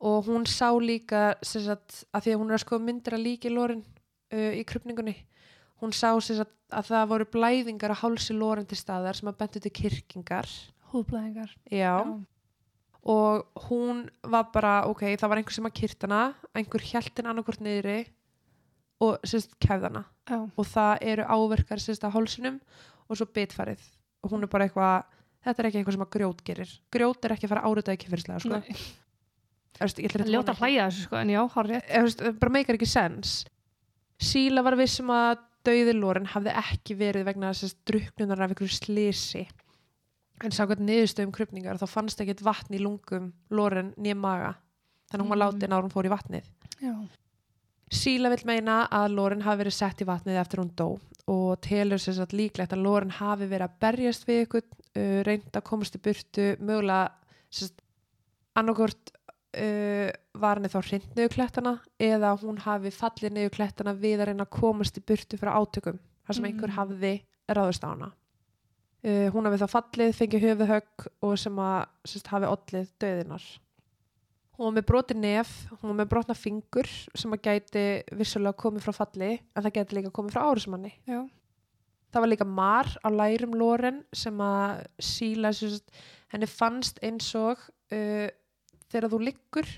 og 0.00 0.24
hún 0.26 0.44
sá 0.46 0.70
líka 0.80 1.34
sagt, 1.42 2.04
að 2.14 2.20
því 2.22 2.30
að 2.32 2.38
hún 2.40 2.50
er 2.50 2.54
að 2.54 2.64
skoða 2.66 2.84
myndir 2.84 3.14
að 3.14 3.22
líki 3.26 3.50
Loren 3.50 3.84
uh, 4.32 4.52
í 4.54 4.64
krupningunni 4.64 5.16
hún 5.80 5.92
sá 5.92 6.20
sagt, 6.20 6.50
að 6.70 6.84
það 6.86 7.08
voru 7.08 7.24
blæðingar 7.24 7.90
á 7.90 8.02
hálsi 8.02 8.34
Loren 8.34 8.66
til 8.66 8.76
staðar 8.78 9.14
sem 9.16 9.28
að 9.28 9.36
bentu 9.38 9.60
til 9.60 9.70
kirkingar 9.70 10.48
húðblæðingar 10.92 11.50
Já. 11.70 12.02
og 13.04 13.46
hún 13.68 14.08
var 14.22 14.50
bara 14.52 14.86
ok, 14.86 15.16
það 15.18 15.28
var 15.28 15.36
einhver 15.38 15.52
sem 15.54 15.66
að 15.66 15.74
kyrta 15.80 16.06
hana 16.06 16.34
einhver 16.54 16.80
hjæltin 16.80 17.26
annarkvort 17.26 17.60
niðri 17.60 18.06
og 19.02 19.24
sem 19.26 19.42
sagt 19.42 19.56
kefð 19.62 19.88
hana 19.88 20.04
já, 20.30 20.38
og 20.38 20.68
það 20.70 21.04
eru 21.12 21.26
áverkar 21.36 21.82
sem 21.82 21.96
sagt 21.96 22.06
á 22.06 22.14
hálsinum 22.14 22.58
og 23.08 23.18
svo 23.18 23.26
bitfarið. 23.34 23.82
Og 24.22 24.30
hún 24.34 24.44
er 24.46 24.50
bara 24.52 24.68
eitthvað 24.68 25.06
þetta 25.42 25.62
er 25.62 25.68
ekki 25.70 25.80
eitthvað 25.80 25.96
sem 25.96 26.04
að 26.06 26.12
grjót 26.16 26.42
gerir. 26.46 26.74
Grjót 26.94 27.24
er 27.26 27.34
ekki 27.34 27.48
að 27.48 27.54
fara 27.56 27.64
áritaði 27.66 28.02
kynfyrslega 28.04 28.42
sko. 28.44 28.60
Veist, 29.80 29.98
ég 29.98 30.14
að 30.14 30.28
ljóta 30.30 30.52
að 30.54 30.60
hlæja 30.62 30.84
þessu 30.90 31.06
sko 31.08 31.16
en 31.18 31.32
já, 31.32 31.40
har 31.54 31.68
rétt. 31.72 31.88
Það 32.20 32.36
bara 32.38 32.54
meikar 32.54 32.76
ekki 32.78 32.86
sens. 32.92 33.32
Síla 34.22 34.62
var 34.62 34.76
vissum 34.78 35.10
að 35.10 35.40
dauði 35.66 35.94
Loren 35.96 36.28
hafði 36.30 36.52
ekki 36.62 36.94
verið 36.98 37.26
vegna 37.26 37.50
að 37.50 37.72
druknunar 37.88 38.42
af 38.44 38.52
einhverju 38.52 38.76
slisi 38.76 39.44
en 40.42 40.50
sákvæmt 40.54 40.82
niðurstöðum 40.82 41.32
krupningar 41.34 41.78
þá 41.78 41.86
fannst 41.90 42.20
ekkert 42.22 42.42
vatn 42.42 42.74
í 42.74 42.80
lungum 42.82 43.28
Loren 43.54 43.92
nýja 43.96 44.16
maga. 44.18 44.54
Þannig 45.10 45.22
að 45.22 45.26
hún 45.26 45.32
var 45.34 45.38
Mm. 45.38 45.44
látin 45.44 45.74
ára 45.76 45.82
hún 45.86 45.92
fór 45.94 46.06
í 46.08 46.10
vatnið. 46.12 46.46
Já, 46.82 46.94
Síla 47.92 48.30
vil 48.32 48.44
meina 48.48 48.86
að 48.88 49.16
Loren 49.18 49.42
hafi 49.44 49.64
verið 49.64 49.76
sett 49.76 50.00
í 50.00 50.08
vatnið 50.08 50.38
eftir 50.40 50.62
hún 50.62 50.70
dó 50.76 50.86
og 51.30 51.60
telur 51.62 52.00
sér 52.02 52.16
satt 52.16 52.32
líklegt 52.34 52.72
að 52.74 52.82
Loren 52.86 53.12
hafi 53.14 53.46
verið 53.46 53.68
að 53.68 53.74
berjast 53.84 54.24
við 54.26 54.40
ykkur 54.46 54.62
uh, 54.64 55.18
reynd 55.28 55.52
að 55.54 55.66
komast 55.68 55.98
í 55.98 56.00
burtu 56.02 56.46
mögulega 56.58 57.12
annarkort 58.58 59.12
uh, 59.12 60.08
var 60.40 60.58
henni 60.58 60.70
þá 60.72 60.80
hrind 60.80 61.12
niður 61.16 61.34
klettana 61.36 61.74
eða 62.00 62.32
hún 62.42 62.58
hafi 62.64 62.92
fallið 62.94 63.36
niður 63.36 63.54
klettana 63.58 63.94
við 63.94 64.22
að 64.22 64.32
reyna 64.32 64.48
að 64.48 64.56
komast 64.58 64.98
í 64.98 65.04
burtu 65.12 65.38
frá 65.40 65.52
átökum 65.56 66.00
þar 66.26 66.38
sem 66.38 66.44
Mm. 66.44 66.50
einhver 66.50 66.76
hafði 66.78 67.14
ráðust 67.48 67.84
á 67.84 67.88
hana 67.92 68.10
uh, 69.04 69.28
hún 69.34 69.46
hafi 69.48 69.60
þá 69.62 69.68
fallið, 69.76 70.14
fengið 70.16 70.46
höfuðhögg 70.48 71.06
og 71.22 71.38
sem 71.38 71.58
að 71.58 71.78
sérst, 72.08 72.32
hafi 72.32 72.50
ollið 72.50 72.92
döðinar 73.02 73.46
hún 74.56 74.68
var 74.68 74.74
með 74.76 74.88
broti 74.90 75.16
nef 75.18 75.52
hún 75.80 75.92
var 75.92 75.98
með 76.02 76.10
brotna 76.12 76.36
fingur 76.38 76.88
sem 76.88 77.32
að 77.34 77.44
gæti 77.48 77.84
vissulega 78.18 78.58
komið 78.62 78.86
frá 78.86 78.96
falli 78.96 79.30
en 79.38 79.64
það 79.64 79.76
gæti 79.78 79.98
líka 79.98 80.12
komið 80.14 80.36
frá 80.36 80.48
árismanni 80.50 80.92
já, 81.08 81.20
það 82.12 82.24
var 82.24 82.32
líka 82.32 82.48
mar 82.48 82.90
á 83.00 83.08
lærum 83.12 83.56
Loren 83.58 84.02
sem 84.12 84.42
að 84.44 84.84
síla 85.02 85.52
henni 86.32 86.48
fannst 86.50 87.00
eins 87.04 87.30
og 87.38 87.60
uh, 87.92 88.28
þegar 88.92 89.10
þú 89.12 89.22
liggur 89.28 89.72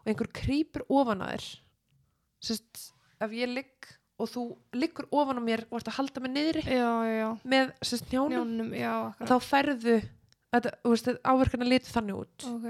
og 0.00 0.12
einhver 0.12 0.30
krýpur 0.36 0.84
ofan 0.88 1.24
að 1.24 1.34
þér 1.34 1.48
sérst, 2.40 2.84
ef 3.20 3.34
ég 3.36 3.50
ligg 3.52 3.90
og 4.20 4.28
þú 4.28 4.44
liggur 4.76 5.08
ofan 5.16 5.40
á 5.40 5.42
mér 5.44 5.64
og 5.70 5.80
ert 5.80 5.90
að 5.92 5.96
halda 5.96 6.22
mig 6.24 6.32
niðri 6.34 6.64
já, 6.64 6.88
já, 7.08 7.28
með 7.48 7.74
sérst, 7.80 8.08
njánum 8.12 8.52
njánum, 8.52 8.72
já, 8.76 8.94
þá 9.28 9.36
veist, 10.84 11.10
áverkana 11.22 11.68
litið 11.68 11.92
þannig 11.94 12.16
út. 12.24 12.46
Ok, 12.50 12.66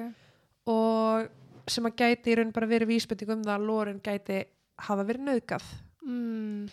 og 0.71 1.71
sem 1.71 1.87
að 1.87 1.99
gæti 2.03 2.33
í 2.33 2.39
raun 2.39 2.55
bara 2.55 2.71
verið 2.71 2.95
vísbending 2.95 3.37
um 3.37 3.45
það 3.47 3.55
að 3.57 3.69
Loren 3.69 4.03
gæti 4.03 4.41
hafa 4.87 5.07
verið 5.07 5.27
nöðgað 5.29 5.67
mm, 6.07 6.71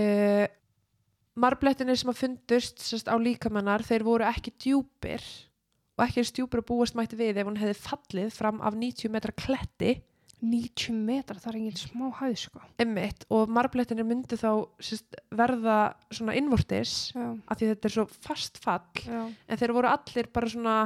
uh, 0.00 0.46
marblettinir 1.40 1.98
sem 1.98 2.12
að 2.12 2.20
fundust 2.24 2.82
sérst, 2.82 3.08
á 3.10 3.16
líkamennar, 3.20 3.84
þeir 3.86 4.06
voru 4.06 4.28
ekki 4.28 4.52
djúpir 4.58 5.24
og 5.96 6.06
ekki 6.06 6.22
eins 6.22 6.32
djúpir 6.36 6.62
að 6.62 6.70
búast 6.70 6.96
mætti 6.96 7.18
við 7.18 7.40
ef 7.40 7.48
hún 7.48 7.58
hefði 7.60 7.76
fallið 7.80 8.30
fram 8.32 8.62
af 8.64 8.78
90 8.78 9.12
metra 9.12 9.36
kletti. 9.36 9.98
90 10.40 10.96
metrar, 11.04 11.36
það 11.36 11.50
er 11.50 11.56
engin 11.58 11.76
smá 11.76 12.06
hæð 12.16 12.36
sko. 12.46 12.62
Emmitt 12.80 13.26
og 13.28 13.50
marblettinir 13.52 14.06
myndi 14.08 14.38
þá 14.40 14.64
sérst, 14.80 15.18
verða 15.36 15.92
svona 16.08 16.36
innvortis 16.40 17.10
af 17.12 17.60
því 17.60 17.68
þetta 17.74 17.90
er 17.90 17.94
svo 17.98 18.06
fast 18.24 18.56
fall. 18.62 18.86
Já. 19.04 19.20
En 19.28 19.60
þeir 19.60 19.74
voru 19.76 19.90
allir 19.90 20.30
bara 20.32 20.48
svona 20.48 20.76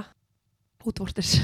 útvortis. 0.90 1.34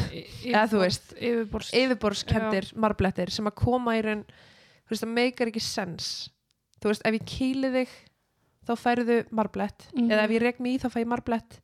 Eða 0.45 0.67
þú 0.71 0.81
veist, 0.85 1.13
yfirborðskendir 1.21 2.71
marblettir 2.81 3.33
sem 3.35 3.49
að 3.51 3.57
koma 3.63 3.97
í 3.99 4.05
raun 4.05 4.25
þú 4.29 4.95
veist 4.95 5.05
það 5.05 5.13
meikar 5.17 5.51
ekki 5.53 5.63
sens. 5.65 6.09
Þú 6.81 6.91
veist 6.93 7.05
ef 7.07 7.17
ég 7.19 7.27
kýli 7.29 7.71
þig 7.77 7.93
þá 8.69 8.73
færðu 8.79 9.19
marblett. 9.35 9.87
Mhm. 9.95 10.11
eða 10.11 10.25
ef 10.25 10.31
ég 10.31 10.43
rek 10.43 10.61
mig 10.61 10.75
í 10.77 10.83
þá 10.83 10.89
fæ 10.93 10.99
ég 11.05 11.11
marblett. 11.13 11.61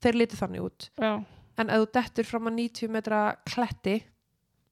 Þeir 0.00 0.16
litur 0.16 0.40
þannig 0.40 0.64
út. 0.64 0.88
Já, 0.98 1.12
en 1.60 1.70
ef 1.70 1.82
þú 1.82 1.90
dettur 1.92 2.24
fram 2.24 2.48
að 2.48 2.56
90 2.56 2.88
metra 2.88 3.36
kletti 3.44 4.02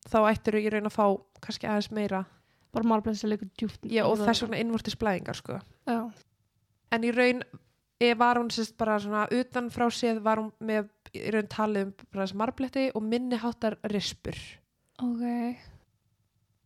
þá 0.08 0.18
ættir 0.30 0.56
þú 0.56 0.62
í 0.64 0.70
raun 0.72 0.88
að 0.88 0.96
fá 0.96 1.06
kannski 1.44 1.68
aðeins 1.68 1.90
meira. 1.92 2.24
Bara 2.72 2.84
marblæðis 2.84 3.24
að 3.24 3.32
leikur 3.32 3.50
djúpt 3.56 3.84
og 4.04 4.18
þess 4.18 4.42
vegna 4.44 4.58
innvortis 4.60 4.96
blæðingar 4.96 5.36
sko. 5.36 5.60
já, 5.88 6.12
en 6.92 7.04
í 7.04 7.12
raun 7.12 7.42
var 8.18 8.38
hún 8.38 8.52
sérst 8.54 8.76
bara 8.78 8.98
svona 9.02 9.26
utan 9.34 9.72
frá 9.74 9.88
séð 9.90 10.22
var 10.22 10.42
hún 10.42 10.52
með 10.62 10.92
í 11.16 11.24
raun 11.34 11.48
talið 11.50 11.88
um 11.88 11.92
bara 12.12 12.26
þessi 12.26 12.38
marbletti 12.38 12.86
og 12.94 13.02
minni 13.02 13.40
háttar 13.40 13.78
rispur. 13.90 14.38
Ok, 15.02 15.58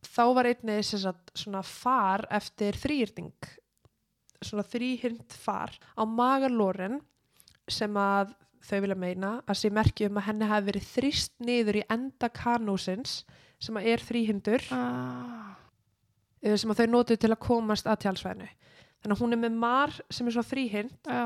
þá 0.09 0.23
var 0.37 0.49
einnig 0.51 0.85
sagt, 0.89 1.33
svona 1.39 1.63
far 1.65 2.27
eftir 2.31 2.77
þrýrning 2.81 3.53
svona 4.47 4.65
þrýhyrnd 4.67 5.35
far 5.39 5.75
á 5.95 6.03
magalóren 6.07 7.01
sem 7.71 7.95
að 7.99 8.35
þau 8.63 8.79
vilja 8.85 8.99
meina 8.99 9.33
að 9.47 9.59
sé 9.59 9.71
merki 9.75 10.07
um 10.09 10.19
að 10.21 10.29
henni 10.29 10.49
hafi 10.51 10.69
verið 10.71 10.89
þrýst 10.91 11.35
niður 11.43 11.81
í 11.81 11.85
enda 11.91 12.31
kanúsins 12.35 13.23
sem 13.63 13.79
að 13.79 13.89
er 13.93 14.05
þrýhyndur 14.07 14.67
ah, 14.75 15.55
eh, 16.43 16.57
sem 16.59 16.71
að 16.71 16.83
þau 16.83 16.89
notuðu 16.97 17.23
til 17.23 17.33
að 17.33 17.43
komast 17.47 17.91
að 17.91 18.05
tjálsvæðinu 18.07 18.51
þannig 19.03 19.17
að 19.17 19.23
hún 19.25 19.37
er 19.37 19.43
með 19.43 19.59
mar 19.65 19.95
sem 20.09 20.27
er 20.27 20.37
svona 20.37 20.51
þrýhyrnd 20.51 21.11
já, 21.11 21.25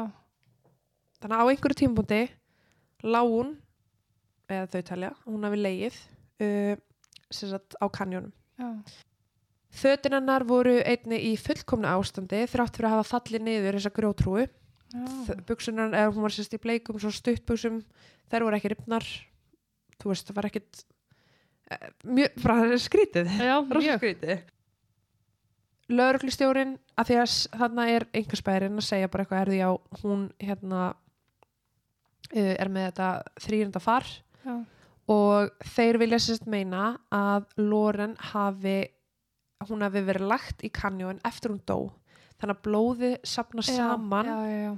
þannig 1.21 1.37
að 1.37 1.45
á 1.45 1.51
einhverju 1.53 1.81
tímpúndi 1.83 2.23
lág 3.07 3.33
hún 3.33 3.55
eða 4.51 4.71
þau 4.73 4.83
talja, 4.91 5.13
hún 5.27 5.45
hafi 5.47 5.61
leið 5.61 6.01
uh, 6.43 6.75
sem 7.31 7.51
sagt 7.51 7.77
á 7.79 7.87
kanjónum 7.93 8.33
já, 8.57 8.71
hennar 9.77 10.47
voru 10.49 10.79
einni 10.81 11.19
í 11.33 11.37
fullkomna 11.37 11.97
ástandi 11.99 12.45
þrátt 12.49 12.77
fyrir 12.79 12.89
að 12.89 12.95
hafa 12.97 13.09
fallið 13.11 13.43
niður 13.45 13.79
þessa 13.79 13.93
grjótrúi. 13.93 14.47
já, 14.95 15.37
Buksunar, 15.49 15.93
eða 15.93 16.13
hún 16.15 16.25
var 16.25 16.33
sérst 16.33 16.55
í 16.57 16.61
bleikum, 16.63 16.99
svo 17.03 17.11
stuttbuksum, 17.13 17.83
þær 18.31 18.47
voru 18.47 18.57
ekki 18.57 18.73
ripnar. 18.73 19.07
Þú 20.01 20.13
veist, 20.13 20.29
það 20.29 20.39
var 20.39 20.49
ekkit 20.49 20.83
eh, 21.71 21.89
mjög, 22.05 22.39
bara 22.43 22.79
skrítið. 22.79 23.33
já, 23.37 23.57
Rosa 23.75 23.85
mjög, 23.85 24.01
skrítið. 24.01 24.45
Lögreglustjórin, 25.93 26.77
að 26.99 27.11
því 27.11 27.19
að 27.23 27.35
þarna 27.61 27.89
er 27.95 28.07
einhverspærin 28.11 28.81
að 28.81 28.89
segja 28.89 29.11
bara 29.11 29.23
eitthvað 29.23 29.43
er 29.43 29.51
því 29.53 29.61
á 29.63 29.71
hún 30.03 30.25
hérna 30.43 30.81
uh, 32.35 32.55
er 32.57 32.73
með 32.73 32.89
þetta 32.91 33.11
þrýrenda 33.47 33.83
far. 33.85 34.09
Já, 34.47 34.57
og 35.07 35.53
þeir 35.77 36.01
vilja 36.03 36.19
sérst 36.23 36.49
meina 36.51 36.97
að 37.15 37.47
Loren 37.63 38.17
hafi 38.33 38.81
hún 39.67 39.85
hafi 39.87 40.03
verið 40.05 40.29
lagt 40.29 40.65
í 40.67 40.71
kanjón 40.75 41.23
eftir 41.27 41.55
hún 41.55 41.63
dó. 41.67 41.93
Þannig 42.37 42.57
að 42.59 42.65
blóði 42.67 43.11
sapna 43.25 43.65
saman 43.65 44.29
já, 44.29 44.37
já, 44.37 44.57
já, 44.67 44.73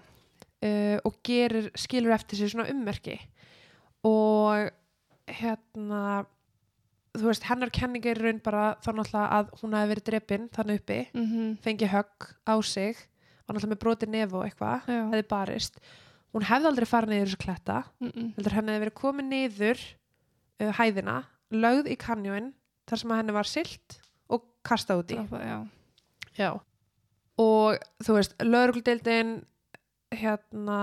uh, 0.69 0.99
og 1.09 1.17
gerir, 1.27 1.71
skilur 1.75 2.15
eftir 2.15 2.39
sig 2.39 2.53
svona 2.53 2.69
ummerki. 2.71 3.17
Og 4.07 4.69
hérna 5.27 6.03
þú 7.17 7.29
veist, 7.31 7.47
hennar 7.49 7.71
kenning 7.75 8.05
er 8.07 8.19
raun 8.21 8.41
bara 8.45 8.75
þá 8.85 8.91
náttúrulega 8.93 9.29
að 9.39 9.53
hún 9.63 9.77
hafi 9.79 9.91
verið 9.93 10.05
drepin 10.11 10.49
þannig 10.55 10.81
uppi, 10.83 10.99
mhm, 11.15 11.55
fengi 11.65 11.89
högg 11.89 12.29
á 12.45 12.55
sig 12.63 12.97
var 13.47 13.57
náttúrulega 13.57 13.73
með 13.73 13.81
broti 13.85 14.07
nef 14.13 14.35
og 14.37 14.45
eitthvað 14.45 14.89
hefði 14.91 15.25
barist. 15.31 15.81
Hún 16.37 16.45
hefði 16.45 16.69
aldrei 16.69 16.87
farið 16.87 17.09
niður 17.15 17.31
þessu 17.31 17.41
kletta. 17.41 17.79
Mhm, 18.05 18.27
heldur 18.37 18.53
henni 18.59 18.73
hefði 18.75 18.85
verið 18.85 18.99
komið 19.01 19.29
niður 19.33 19.85
uh, 20.61 20.73
hæðina, 20.77 21.17
lögð 21.51 21.89
í 21.89 21.97
kanjóin 21.97 22.51
þar 22.89 22.99
sem 23.03 23.11
henni 23.17 23.33
var 23.33 23.49
silt 23.49 23.99
og 24.29 24.45
kastað 24.69 25.01
út 25.05 25.15
í. 25.15 25.17
Droppa, 25.17 25.41
já, 25.41 25.59
Já. 26.39 26.51
og 27.41 27.79
þú 28.05 28.19
veist, 28.19 28.37
lögregludeildin 28.45 29.33
hérna 30.13 30.83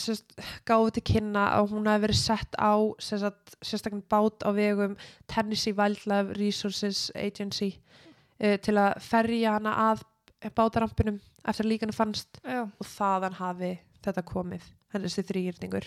sérst, 0.00 0.36
gáði 0.68 0.96
til 0.96 1.04
kynna 1.12 1.46
að 1.56 1.72
hún 1.74 1.88
hafi 1.90 2.04
verið 2.06 2.20
sett 2.20 2.58
á 2.60 2.74
sérst, 3.02 3.56
sérstaklega 3.64 4.08
bát 4.12 4.46
á 4.46 4.50
vegum 4.56 4.96
Tennessee 5.30 5.76
Wildlife 5.76 6.36
Resources 6.38 7.10
Agency 7.14 7.72
uh, 8.40 8.56
til 8.62 8.76
að 8.80 9.00
ferja 9.04 9.56
hana 9.58 9.76
að 9.90 10.04
bátarampinum 10.56 11.20
eftir 11.46 11.66
að 11.66 11.70
líkanu 11.72 11.94
fannst 11.96 12.40
já, 12.44 12.66
og 12.66 12.90
þaðan 12.96 13.38
hafi 13.40 13.72
þetta 14.04 14.26
komið. 14.26 14.66
Henni 14.92 15.10
þessi 15.10 15.26
þrýrningur 15.30 15.86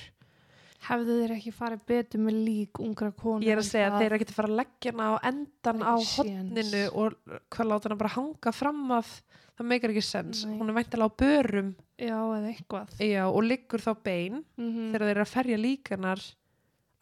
hefðu 0.88 1.18
þeir 1.20 1.34
ekki 1.36 1.52
farið 1.56 1.84
betur 1.92 2.22
með 2.24 2.40
lík 2.46 2.80
ungra 2.84 3.12
konu 3.16 3.46
Ég 3.46 3.56
er 3.56 3.62
að 3.62 3.68
segja 3.68 3.90
að 3.92 4.00
þeir 4.04 4.16
ekki 4.18 4.36
fara 4.36 4.50
að 4.52 4.60
leggja 4.62 4.94
hana 4.94 5.10
á 5.12 5.16
endan 5.30 5.84
á 5.84 5.94
hotninu 6.00 6.84
og 6.94 7.18
hvað 7.52 7.70
láta 7.72 7.90
hana 7.90 8.00
bara 8.00 8.14
hanga 8.16 8.54
fram 8.56 8.82
af 8.96 9.14
það 9.60 9.70
meikar 9.74 9.94
ekki 9.94 10.06
sens. 10.08 10.46
Nei. 10.48 10.56
Hún 10.56 10.72
er 10.72 10.78
væntalega 10.80 11.12
á 11.12 11.20
börum 11.20 11.72
já, 12.00 12.16
eða 12.16 12.52
eitthvað 12.54 13.02
já, 13.04 13.24
og 13.28 13.42
liggur 13.44 13.84
þá 13.84 13.92
bein 14.08 14.44
mhm, 14.56 14.92
þegar 14.94 15.08
þeir 15.08 15.16
eru 15.18 15.26
að 15.26 15.34
ferja 15.34 15.60
líkanar 15.60 16.28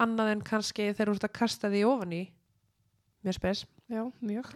annað 0.02 0.32
en 0.34 0.46
kannski 0.46 0.90
þeir 0.92 1.08
eru 1.08 1.18
út 1.20 1.28
að 1.28 1.36
kasta 1.38 1.70
því 1.74 1.84
ofan 1.90 2.18
í. 2.18 2.24
Mjög 3.26 3.38
spes. 3.38 3.66
já, 3.90 4.02
mjög 4.22 4.56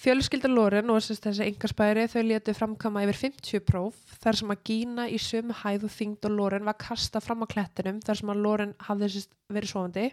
Fjölskylda 0.00 0.48
Loren 0.48 0.90
og 0.92 1.02
þessi 1.02 1.44
engarspæri 1.44 2.06
þau 2.08 2.22
letu 2.24 2.54
framkama 2.56 3.02
yfir 3.04 3.18
50 3.26 3.64
próf 3.68 3.98
þar 4.22 4.38
sem 4.38 4.52
að 4.54 4.62
Gína 4.68 5.06
í 5.10 5.18
sömu 5.20 5.56
hæð 5.62 5.86
og 5.88 5.94
þyngd 5.96 6.28
og 6.28 6.36
Loren 6.38 6.68
var 6.68 6.78
kasta 6.80 7.20
fram 7.20 7.44
á 7.44 7.46
klettinum 7.50 8.00
þar 8.04 8.20
sem 8.20 8.32
að 8.32 8.42
Loren 8.46 8.74
hafði 8.86 9.24
verið 9.52 9.72
sofandi. 9.72 10.06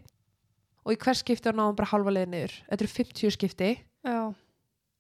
Og 0.88 0.96
í 0.96 1.00
hvers 1.04 1.22
skipti 1.24 1.52
náðum 1.52 1.78
bara 1.78 1.92
halva 1.92 2.16
leið 2.16 2.30
niður. 2.32 2.58
Þetta 2.68 2.84
eru 2.84 2.94
50 2.96 3.36
skipti. 3.36 3.72
Já, 4.08 4.20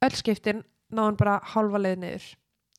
öll 0.07 0.15
skiptin 0.19 0.63
náðum 0.91 1.19
bara 1.19 1.39
halva 1.55 1.83
leið 1.83 1.99
niður. 2.03 2.29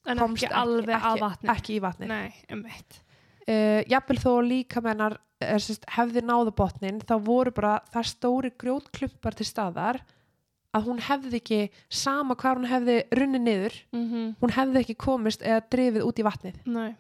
En 0.09 0.23
Komst 0.23 0.47
ekki 0.47 0.57
alveg 0.57 0.95
ekki, 0.97 1.11
að 1.11 1.23
vatni 1.27 1.53
ekki 1.53 1.77
í 1.77 1.85
vatni 1.85 2.09
nei, 2.09 2.33
um 2.55 2.65
eitt 2.69 3.03
uh, 3.49 3.81
jafnvel 3.89 4.21
þó 4.23 4.31
líka 4.45 4.83
mennar 4.85 5.19
sérst, 5.39 5.87
hefði 5.95 6.25
náða 6.27 6.55
botnin 6.59 7.03
þá 7.05 7.17
voru 7.25 7.53
bara 7.55 7.79
það 7.93 8.09
stóri 8.13 8.53
grjótklumpar 8.59 9.37
til 9.39 9.47
staðar 9.49 10.01
að 10.79 10.87
hún 10.89 11.03
hefði 11.05 11.41
ekki 11.43 11.59
sama 11.91 12.37
hvar 12.39 12.57
hún 12.61 12.69
hefði 12.71 12.97
runni 13.19 13.41
niður 13.43 13.77
mhm, 13.93 14.25
hún 14.41 14.55
hefði 14.57 14.83
ekki 14.85 14.97
komist 15.05 15.43
eða 15.45 15.61
drifið 15.75 16.07
út 16.09 16.23
í 16.23 16.27
vatnið. 16.27 16.59
Nei, 16.71 16.95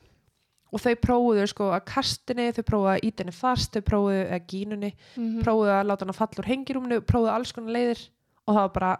og 0.68 0.82
þau 0.84 0.94
prófuðu 1.00 1.46
sko 1.48 1.70
að 1.72 1.84
kastinni 1.88 2.50
þau 2.52 2.62
prófuðu 2.68 2.92
að 2.92 3.04
íta 3.08 3.24
henni 3.24 3.36
fast, 3.38 3.72
þau 3.78 3.86
prófuðu 3.88 4.24
að 4.36 4.46
gínunni 4.52 4.90
mhm, 5.16 5.38
prófuðu 5.46 5.72
að 5.78 5.86
láta 5.88 6.04
hann 6.04 6.12
að 6.14 6.20
falla 6.20 6.42
úr 6.44 6.50
hengirúmnu 6.52 7.00
prófuðu 7.08 7.32
alls 7.32 7.54
konar 7.56 7.76
leiðir 7.78 8.02
og 8.44 8.52
það 8.54 8.62
var 8.66 8.74
bara 8.80 8.92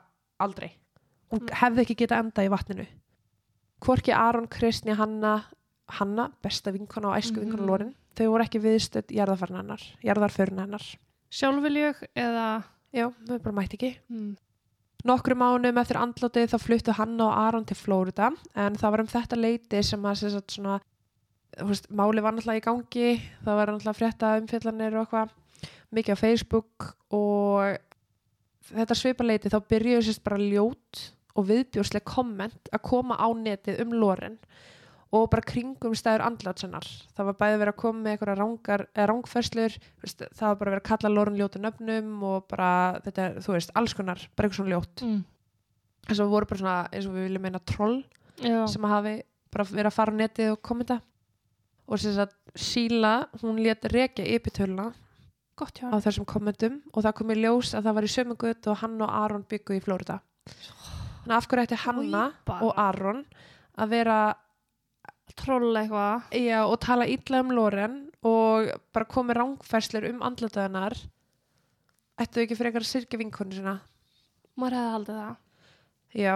aldrei. 0.47 0.71
Hún 1.29 1.43
Mm. 1.45 1.49
hefði 1.61 1.83
ekki 1.85 1.95
getað 2.01 2.23
enda 2.25 2.45
í 2.47 2.49
vatninu. 2.49 2.85
Hvorki 3.85 4.12
Aron, 4.17 4.47
Kristni, 4.49 4.95
Hanna 4.97 5.43
Hanna, 5.88 6.31
besta 6.43 6.73
vinkona 6.73 7.11
og 7.12 7.19
æsku 7.21 7.41
vinkona 7.41 7.67
Lorin 7.69 7.91
þau 8.17 8.27
voru 8.33 8.45
ekki 8.45 8.61
viðstödd 8.61 9.12
jarðarförn 9.14 9.57
hennar 9.61 9.85
jarðarförn 10.05 10.59
hennar. 10.64 10.85
Sjálfviljug 11.33 12.01
eða? 12.17 12.47
Já, 12.97 13.07
þau 13.29 13.38
bara 13.45 13.55
mætti 13.61 13.77
ekki. 13.79 13.91
Mm, 14.09 14.33
Nokkru 15.09 15.37
mánum 15.38 15.81
eftir 15.81 15.99
andlátið 16.01 16.53
þá 16.53 16.59
fluttu 16.61 16.94
Hanna 16.99 17.29
og 17.31 17.37
Aron 17.40 17.66
til 17.68 17.79
Flórida 17.79 18.29
en 18.59 18.77
það 18.77 18.94
var 18.94 19.03
um 19.03 19.11
þetta 19.11 19.38
leiti 19.38 19.83
sem 19.87 20.05
að 20.05 20.23
sagt, 20.25 20.57
svona, 20.57 20.79
veist, 21.64 21.88
máli 21.88 22.25
var 22.25 22.35
náttúrulega 22.37 22.61
í 22.61 22.66
gangi. 22.66 23.12
Það 23.44 23.61
var 23.61 23.73
náttúrulega 23.73 23.99
frétta 23.99 24.33
umfjallanir 24.42 24.99
og 24.99 25.07
eitthvað 25.07 25.37
mikið 25.97 26.18
á 26.18 26.23
Facebook 26.23 26.88
og 27.16 27.79
þetta 28.68 28.99
svipa 28.99 29.25
leiti 29.25 29.53
þá 29.53 29.61
byrjuðu 29.71 30.05
sérst 30.09 30.25
bara 30.27 30.40
ljót 30.42 31.05
og 31.38 31.47
viðbjórslega 31.49 32.09
komment 32.09 32.73
að 32.75 32.85
koma 32.90 33.16
á 33.16 33.29
netið 33.33 33.81
um 33.85 33.94
Loren 33.97 34.37
og 35.09 35.31
bara 35.33 35.44
kringum 35.49 35.94
stæður 35.97 36.27
andlátsennar 36.27 36.87
það 37.16 37.29
var 37.31 37.37
bæði 37.40 37.61
verið 37.62 37.73
að 37.73 37.81
koma 37.81 38.03
með 38.05 38.12
eitthvað 38.12 38.42
veist, 40.03 40.23
það 40.37 40.49
var 40.51 40.59
bara 40.61 40.73
verið 40.75 40.83
að 40.83 40.88
kalla 40.90 41.12
Loren 41.14 41.38
ljótu 41.38 41.62
nöfnum 41.62 42.11
og 42.29 42.47
bara 42.51 42.71
þetta, 43.07 43.29
þú 43.44 43.55
veist, 43.55 43.73
alls 43.79 43.97
konar 43.97 44.21
bara 44.37 44.49
eitthvað 44.49 44.61
svona 44.61 44.75
ljót 44.75 45.05
mm, 45.07 45.18
þess 46.11 46.23
að 46.25 46.33
voru 46.35 46.51
bara 46.51 46.62
svona 46.62 46.79
eins 46.92 47.09
og 47.09 47.16
við 47.16 47.29
viljum 47.29 47.47
meina 47.47 47.62
troll 47.64 47.99
já, 48.42 48.59
sem 48.68 48.85
að 48.85 48.94
hafi 48.97 49.14
bara 49.55 49.68
verið 49.71 49.90
að 49.90 49.97
fara 49.97 50.12
á 50.12 50.18
netið 50.21 50.53
og 50.53 50.62
kommenta 50.68 51.01
og 51.88 52.03
sem 52.03 52.16
sagt 52.16 52.37
Síla, 52.59 53.29
hún 53.40 53.61
epitöluna 54.37 54.90
gott 55.59 55.81
hjá 55.81 55.88
á 55.88 55.97
þessum 56.05 56.27
kommentum 56.29 56.83
og 56.92 57.05
það 57.05 57.16
kom 57.18 57.33
í 57.33 57.38
ljós 57.40 57.73
að 57.75 57.88
það 57.88 57.97
var 57.97 58.07
í 58.07 58.12
sömungut 58.12 58.68
og 58.68 58.83
hann 58.83 59.01
og 59.01 59.14
Aron 59.23 59.47
byggu 59.49 59.79
í 59.79 59.83
Flórida 59.85 60.21
þannig 60.44 61.33
að 61.33 61.38
af 61.38 61.49
hverju 61.49 61.64
ætti 61.64 61.81
Hanna 61.85 62.25
og 62.61 62.71
Aron 62.77 63.25
að 63.79 63.94
vera 63.94 64.18
troll 65.37 65.77
eitthvað. 65.77 66.31
Já, 66.38 66.61
og 66.64 66.79
tala 66.81 67.07
illa 67.09 67.43
um 67.45 67.53
Loren 67.53 68.01
og 68.27 68.73
bara 68.95 69.09
komi 69.09 69.37
rángferslur 69.37 70.09
um 70.11 70.25
andlataðanar 70.27 70.97
ættu 72.19 72.43
ekki 72.43 72.57
frekar 72.59 72.83
að 72.83 72.91
sirkja 72.91 73.21
vinkonu 73.21 73.55
sinna 73.55 73.79
maður 74.59 74.79
hefði 74.79 74.95
haldið 74.95 75.21
það. 75.21 75.37
Já, 76.19 76.35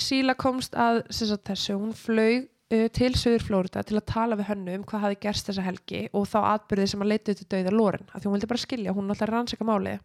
Síla 0.00 0.36
komst 0.38 0.76
að 0.78 1.02
þessu, 1.10 1.74
hún 1.76 1.92
flög 1.98 2.46
uh, 2.46 2.86
til 2.94 3.10
Suður 3.18 3.44
Flórida 3.44 3.82
til 3.84 3.98
að 3.98 4.06
tala 4.08 4.38
við 4.38 4.48
hönnu 4.52 4.76
um 4.78 4.86
hvað 4.88 5.04
hafi 5.04 5.18
gerst 5.24 5.50
þessa 5.50 5.66
helgi 5.66 6.04
og 6.14 6.28
þá 6.30 6.38
atbyrðið 6.54 6.92
sem 6.92 7.04
að 7.04 7.10
leita 7.10 7.34
til 7.34 7.48
dauða 7.50 7.74
Loren, 7.74 8.06
af 8.08 8.22
því 8.22 8.30
hún 8.30 8.36
vildi 8.38 8.50
bara 8.52 8.64
skilja, 8.64 8.94
hún 8.96 9.10
náttúrulega 9.10 9.34
rannsaka 9.34 9.66
máli. 9.66 9.96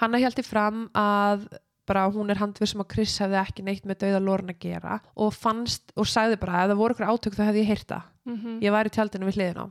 Hanna 0.00 0.22
hjælti 0.22 0.44
fram 0.46 0.86
að 0.96 1.48
bara 1.88 2.06
hún 2.12 2.30
er 2.30 2.40
handvissum 2.40 2.82
að 2.84 2.90
Chris 2.94 3.16
hefði 3.22 3.38
ekki 3.40 3.64
neitt 3.66 3.86
með 3.88 4.02
dauða 4.04 4.20
Loren 4.24 4.52
að 4.52 4.60
gera 4.64 4.98
og 5.16 5.32
fannst 5.34 5.94
og 5.96 6.08
sagði 6.08 6.38
bara 6.40 6.62
að 6.62 6.74
það 6.74 6.82
voru 6.82 6.96
ykkur 6.96 7.12
átök 7.12 7.38
þá 7.38 7.46
hefði 7.48 7.62
ég 7.64 7.70
heyrta. 7.72 8.02
mm 8.24 8.36
-hmm. 8.36 8.58
Ég 8.62 8.72
var 8.72 8.86
í 8.86 8.94
tjaldinu 8.94 9.26
við 9.26 9.38
hliðin 9.38 9.62
á. 9.64 9.66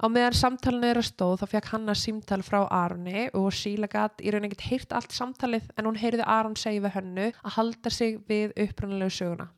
Á 0.00 0.08
meðan 0.08 0.32
samtalinu 0.32 0.86
er 0.88 0.96
að 0.96 1.10
stóð 1.10 1.40
þá 1.42 1.46
fekk 1.46 1.66
Hanna 1.74 1.94
símtal 1.94 2.40
frá 2.42 2.64
Aroni 2.72 3.28
og 3.36 3.52
Síla 3.52 3.86
gat 3.86 4.22
í 4.24 4.30
raun 4.32 4.44
ekkert 4.48 4.64
heyrt 4.70 4.92
allt 4.92 5.12
samtalið 5.12 5.66
en 5.76 5.84
hún 5.84 6.00
heyrði 6.00 6.24
Aron 6.24 6.56
segja 6.56 6.80
við 6.80 6.94
hönnu 6.94 7.26
að 7.44 7.52
halda 7.56 7.90
sig 7.90 8.16
við 8.28 8.52
upprannalegu 8.56 9.10
söguna. 9.10 9.48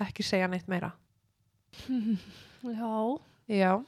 ekki 0.00 0.22
segja 0.22 0.46
neitt 0.46 0.68
meira 0.68 0.92
Já. 2.62 3.18
Já. 3.48 3.84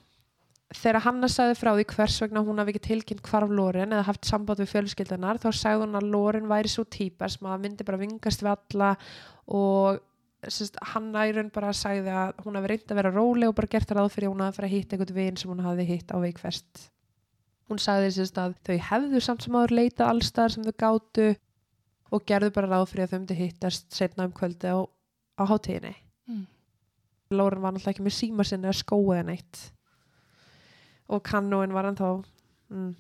Þegar 0.68 1.00
Hanna 1.07 1.28
sagði 1.33 1.54
frá 1.57 1.70
því 1.72 1.85
hvers 1.94 2.18
vegna 2.20 2.42
hún 2.44 2.61
hafi 2.61 2.74
ekki 2.74 2.83
tilkynnt 2.90 3.22
hvarf 3.24 3.52
Loren 3.57 3.94
eða 3.94 4.04
haft 4.11 4.28
samband 4.28 4.61
við 4.61 4.68
fjölskyldunar 4.74 5.38
þá 5.40 5.48
sagði 5.57 5.87
hún 5.87 5.96
að 5.96 6.09
Loren 6.12 6.50
væri 6.50 6.68
svo 6.68 6.85
típa 6.85 7.31
sem 7.33 7.48
að 7.48 7.62
myndi 7.62 7.87
bara 7.88 8.00
vingast 8.02 8.44
við 8.44 8.50
alla 8.52 8.90
og 9.48 10.02
sérst, 10.44 10.76
Hanna 10.92 11.24
í 11.24 11.33
raun 11.33 11.48
bara 11.54 11.72
sagði 11.72 12.12
að 12.12 12.44
hún 12.44 12.59
hafi 12.61 12.70
reynd 12.74 12.92
að 12.92 13.00
vera 13.00 13.14
róleg 13.14 13.48
og 13.48 13.57
bara 13.57 13.70
gert 13.72 13.94
ráð 13.96 14.11
fyrir 14.12 14.28
að 14.28 14.35
hún 14.35 14.44
hafi 14.44 14.59
fara 14.59 14.68
að 14.68 14.74
hitta 14.74 14.98
einhvern 14.98 15.16
vin 15.16 15.40
sem 15.40 15.54
hún 15.54 15.64
hafi 15.64 15.88
hitt 15.88 16.12
á 16.12 16.16
veikfest. 16.20 16.85
Hún 17.72 17.81
sagði 17.81 18.12
sérst 18.18 18.42
að 18.44 18.59
þau 18.68 18.76
hefðu 18.90 19.24
samt 19.24 19.46
sem 19.46 19.57
áður 19.57 19.74
leitað 19.81 20.12
allstaðar 20.12 20.54
sem 20.54 20.68
þau 20.68 20.76
gátu 20.85 21.31
og 22.12 22.28
gerðu 22.28 22.52
bara 22.61 22.72
ráð 22.74 22.87
fyrir 22.92 23.07
að 23.07 23.14
þau 23.14 23.18
myndi 23.22 23.40
hittast 23.40 23.88
setna 23.96 24.28
um 24.28 24.37
kvöldi 24.37 24.68
á, 24.68 24.85
á 24.85 25.42
hátíðinni. 25.48 25.96
Mm. 26.28 26.46
Lauren 27.33 27.64
var 27.64 27.72
náttúrulega 27.72 27.96
ekki 27.96 28.04
með 28.04 28.16
síma 28.20 28.48
sinni 28.48 28.68
að 28.68 28.81
skóa 28.85 29.20
en 29.22 29.33
eitt 29.33 29.64
og 31.09 31.25
kannúin 31.27 31.75
var 31.75 31.88
hann 31.88 31.99
þá 31.99 32.09
mm. 32.73 32.90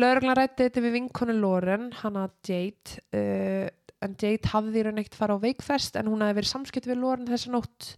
Lauruglan 0.00 0.38
rætti 0.38 0.66
þetta 0.66 0.82
við 0.82 0.96
vinkonu 0.98 1.36
Lauren 1.38 1.90
hana 2.00 2.28
Jade 2.46 2.98
uh, 3.14 3.68
en 4.04 4.16
Jade 4.20 4.50
hafði 4.52 4.80
í 4.80 4.86
raun 4.88 5.02
eitt 5.02 5.16
fara 5.16 5.38
á 5.38 5.44
veikfest 5.44 5.98
en 6.00 6.10
hún 6.10 6.24
hafði 6.24 6.40
verið 6.40 6.54
samskipt 6.54 6.88
við 6.90 7.00
Lauren 7.02 7.30
þessa 7.30 7.52
nótt 7.54 7.94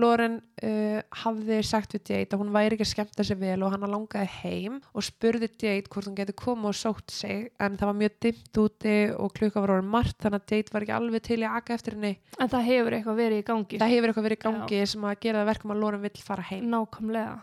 Lauren 0.00 0.40
uh, 0.66 1.00
hafði 1.22 1.60
sagt 1.66 1.94
við 1.94 2.10
Jade 2.10 2.34
að 2.34 2.40
hún 2.42 2.52
væri 2.54 2.74
ekki 2.74 2.86
að 2.86 2.90
skemmta 2.90 3.26
sér 3.26 3.38
vel 3.38 3.60
og 3.62 3.74
hann 3.74 3.86
langaði 3.86 4.30
heim 4.40 4.80
og 4.90 5.06
spurði 5.06 5.48
Jade 5.50 5.90
hvort 5.90 6.08
hún 6.08 6.18
geti 6.18 6.34
komið 6.38 6.70
og 6.72 6.78
sótt 6.78 7.14
sig 7.14 7.48
en 7.62 7.78
það 7.78 7.90
var 7.90 7.98
mjög 8.00 8.16
dimmt 8.26 8.60
úti 8.64 8.96
og 9.14 9.34
klukka 9.38 9.62
var 9.62 9.76
orðin 9.76 9.92
margt 9.94 10.18
þannig 10.22 10.42
að 10.42 10.54
Jade 10.56 10.74
var 10.74 10.86
ekki 10.86 10.96
alveg 10.98 11.26
til 11.30 11.40
í 11.40 11.46
að 11.46 11.58
aka 11.60 11.78
eftir 11.78 11.98
henni 11.98 12.14
En 12.38 12.50
það 12.50 12.68
hefur 12.70 12.98
eitthvað 12.98 13.20
verið 13.22 13.42
í 13.42 13.48
gangi. 13.50 13.82
það 13.82 13.94
hefur 13.94 14.12
eitthvað 14.12 14.28
verið 14.28 14.40
í 14.40 14.44
gangi 14.48 14.84
sem 14.94 15.08
að 15.10 15.18
gera 15.26 15.42
það 15.42 15.50
verkum 15.52 15.74
að 15.74 15.84
Lauren 15.84 16.06
vill 16.08 16.24
fara 16.26 16.48
heim 16.50 16.70
Nákvæmlega. 16.74 17.36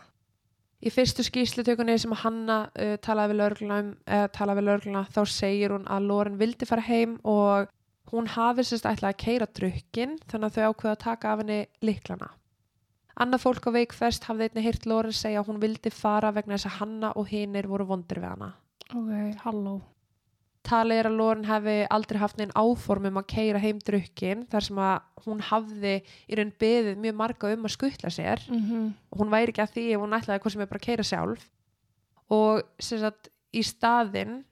Í 0.82 0.90
fyrstu 0.92 1.24
skýslutökunni 1.26 1.94
sem 2.00 2.14
Hanna 2.22 2.58
uh, 2.74 2.96
talaði 3.04 3.32
við 3.32 3.40
lögregluna 3.40 5.04
um, 5.04 5.12
þá 5.14 5.22
segir 5.30 5.74
hún 5.74 5.86
að 5.86 6.08
Lauren 6.10 6.38
vildi 6.40 6.68
fara 6.68 6.84
heim 6.86 7.18
og 7.22 7.70
hún 8.12 8.28
hafi 8.28 8.66
sérst 8.66 8.88
ætlaði 8.88 9.14
að 9.14 9.22
keira 9.24 9.48
drukkin 9.58 10.18
þannig 10.28 10.48
að 10.50 10.56
þau 10.58 10.72
ákveða 10.72 10.94
að 10.96 11.04
taka 11.06 11.32
af 11.32 11.44
henni 11.44 11.60
liklana 11.84 12.32
Annað 13.22 13.42
fólk 13.44 13.66
á 13.68 13.76
veikfest 13.76 14.24
hafði 14.24 14.48
einnig 14.48 14.64
heyrt 14.64 14.86
Lauren 14.88 15.12
segja 15.12 15.42
að 15.42 15.50
hún 15.50 15.60
vildi 15.62 15.92
fara 15.92 16.32
vegna 16.32 16.56
þess 16.56 16.70
að 16.70 16.78
Hanna 16.80 17.12
og 17.20 17.28
hinir 17.28 17.68
voru 17.68 17.86
vondir 17.90 18.22
við 18.22 18.30
hana 18.32 18.54
Ok, 18.92 19.12
halló. 19.44 19.78
Talið 20.66 21.00
er 21.00 21.08
að 21.08 21.16
Lauren 21.18 21.46
hefði 21.48 21.76
aldrei 21.90 22.18
haft 22.22 22.38
neinn 22.38 22.54
áform 22.54 23.08
um 23.10 23.18
að 23.20 23.28
keira 23.32 23.60
heim 23.62 23.80
drukkin 23.82 24.44
þar 24.52 24.66
sem 24.68 24.78
að 24.78 25.24
hún 25.26 25.42
hafði 25.48 25.94
í 26.02 26.38
raun 26.38 26.52
beðið 26.62 27.00
mjög 27.02 27.18
marga 27.18 27.50
um 27.54 27.66
að 27.66 27.74
skuttla 27.76 28.12
sér 28.14 28.42
Mm 28.48 28.92
og 29.10 29.18
hún 29.20 29.32
væri 29.32 29.52
ekki 29.52 29.62
að 29.62 29.74
því 29.74 29.84
ef 29.92 30.00
hún 30.00 30.16
ætlaði 30.16 30.42
hvað 30.42 30.52
sem 30.52 30.62
er 30.62 30.70
bara 30.70 30.80
að 30.80 30.86
keira 30.86 31.04
sjálf 31.04 31.50
og 32.30 32.62
sem 32.78 32.98
sagt 32.98 33.28
í 33.52 33.62
staðinn 33.62 34.44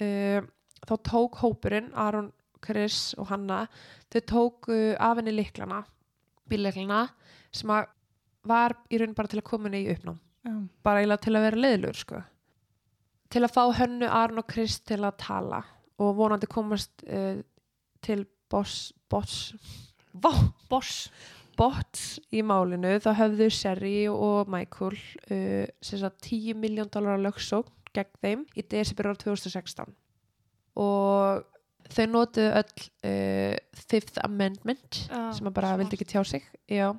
uh, 0.00 0.40
þá 0.86 0.94
tók 1.06 1.38
hópurinn 1.42 1.92
Aron, 1.94 2.32
Chris 2.60 3.14
og 3.18 3.28
Hanna 3.30 3.66
þau 4.10 4.20
tóku 4.26 4.96
af 4.98 5.16
henni 5.16 5.32
liklana 5.32 5.84
bílliklana 6.50 7.08
sem 7.52 7.70
að 7.70 7.86
var 8.48 8.74
í 8.90 8.98
raun 9.00 9.14
bara 9.14 9.28
til 9.28 9.40
að 9.40 9.48
koma 9.50 9.68
henni 9.68 9.84
í 9.84 9.94
uppnám 9.94 10.18
Já. 10.46 10.54
bara 10.82 11.16
til 11.20 11.34
að 11.36 11.44
vera 11.44 11.60
leiðlur 11.60 11.98
sko. 11.98 12.22
Til 13.30 13.44
að 13.46 13.54
fá 13.54 13.62
hönnu 13.80 14.08
Aron 14.10 14.42
og 14.42 14.48
Chris 14.50 14.80
til 14.86 15.02
að 15.04 15.18
tala 15.22 15.62
og 16.00 16.16
vonandi 16.18 16.48
komast 16.50 17.04
uh, 17.06 17.38
til 18.02 18.24
boss 18.50 18.92
boss 19.10 19.52
Boss. 20.70 21.10
bots 21.58 22.06
í 22.34 22.42
málinu 22.42 22.96
þá 23.02 23.12
höfðu 23.20 23.50
Sherry 23.54 24.08
og 24.10 24.50
Michael 24.50 24.96
uh, 24.96 25.66
sagt 25.82 26.26
10 26.26 26.56
miljón 26.58 26.90
dólar 26.90 27.20
lögsókn 27.22 27.70
gegn 27.94 28.18
þeim 28.22 28.42
í 28.56 28.64
desember 28.70 29.10
ára 29.10 29.20
2016 29.20 29.94
og 30.80 31.46
þau 31.90 32.06
notuðu 32.10 32.50
öll 32.60 32.88
uh, 33.10 33.54
Fifth 33.74 34.22
Amendment 34.24 35.04
Já, 35.06 35.30
sem 35.36 35.50
að 35.50 35.56
bara 35.58 35.76
vildi 35.78 35.98
ekki 35.98 36.08
tjá 36.12 36.22
sig 36.26 36.46
já. 36.70 36.90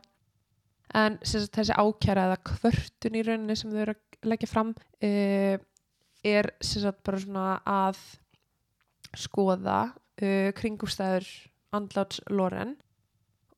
en 0.94 1.20
sagt, 1.24 1.54
þessi 1.56 1.76
ákjæra 1.76 2.28
eða 2.30 2.40
kvörtun 2.52 3.18
í 3.18 3.26
rauninni 3.28 3.58
sem 3.60 3.72
þau 3.72 3.84
eru 3.86 3.96
að 3.96 4.32
leggja 4.32 4.52
fram 4.52 4.74
uh, 4.76 5.56
er 6.24 6.52
sagt 6.62 7.02
bara 7.08 7.20
svona 7.22 7.46
að 7.68 8.00
skoða 9.18 9.80
uh, 9.92 10.50
kringumstæður 10.58 11.28
andláts 11.76 12.22
Loren 12.32 12.76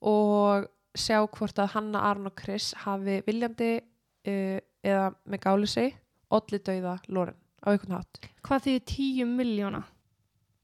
og 0.03 0.67
sjá 0.97 1.21
hvort 1.25 1.57
að 1.63 1.71
Hanna, 1.77 2.01
Arn 2.11 2.29
og 2.29 2.35
Chris 2.37 2.71
hafi 2.83 3.19
viljandi 3.27 3.71
uh, 3.79 4.59
eða 4.83 5.07
með 5.25 5.43
gáli 5.47 5.69
sig 5.71 5.95
olli 6.33 6.59
dauða 6.65 6.97
Loren 7.13 7.37
á 7.63 7.71
einhvern 7.73 7.97
hátt 7.99 8.21
Hvað 8.43 8.65
því 8.67 8.77
10 8.93 9.35
miljóna? 9.39 9.83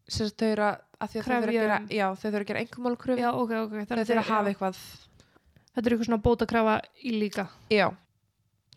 sagt, 0.10 0.40
þau 0.42 0.50
eru 0.50 0.66
að, 0.66 0.80
að 1.06 1.18
að 1.20 1.30
að 1.38 1.52
gera, 1.54 1.76
já, 1.94 2.06
þau 2.18 2.26
þurfa 2.26 2.40
að 2.44 2.50
gera 2.50 2.62
einhver 2.64 2.86
málkröfu 2.88 3.22
Já, 3.22 3.30
ok, 3.32 3.52
ok. 3.66 3.76
þau 3.86 4.00
þurfa 4.00 4.24
að 4.24 4.32
hafa 4.34 4.54
eitthvað 4.54 4.80
Þetta 5.70 5.86
er 5.86 5.94
eitthvað 5.94 6.08
svona 6.10 6.24
bótakrafa 6.26 6.72
í 7.06 7.12
líka. 7.14 7.44
Já, 7.72 7.86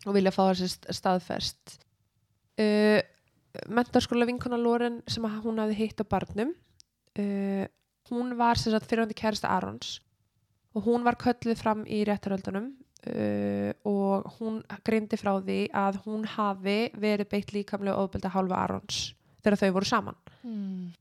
og 0.05 0.13
vilja 0.15 0.31
fá 0.31 0.43
þessi 0.53 0.67
st- 0.71 0.93
staðfest. 0.93 1.71
Uh, 2.61 3.01
mentarskóla 3.69 4.27
vinkona 4.29 4.59
Loren 4.59 5.01
sem 5.07 5.25
hún 5.25 5.61
hafði 5.61 5.77
hitt 5.79 6.01
á 6.01 6.05
barnum, 6.09 6.53
uh, 7.19 7.65
hún 8.11 8.33
var 8.39 8.59
sem 8.59 8.73
sagt 8.73 8.89
fyrirhandi 8.89 9.17
kærasta 9.17 9.51
Arons 9.53 9.99
og 10.73 10.87
hún 10.87 11.05
var 11.05 11.19
kölluð 11.21 11.59
fram 11.59 11.83
í 11.85 12.01
réttaröldunum 12.07 12.71
uh, 12.73 13.71
og 13.87 14.33
hún 14.39 14.59
greindi 14.85 15.19
frá 15.21 15.35
því 15.37 15.59
að 15.69 16.01
hún 16.07 16.25
hafi 16.25 16.79
verið 16.97 17.29
beitt 17.29 17.53
líkamlega 17.53 18.01
ofbelda 18.01 18.33
hálfa 18.33 18.59
Arons 18.65 18.99
þegar 19.43 19.59
þau 19.59 19.71
voru 19.77 19.89
saman. 19.89 20.19
Mm. 20.41 20.91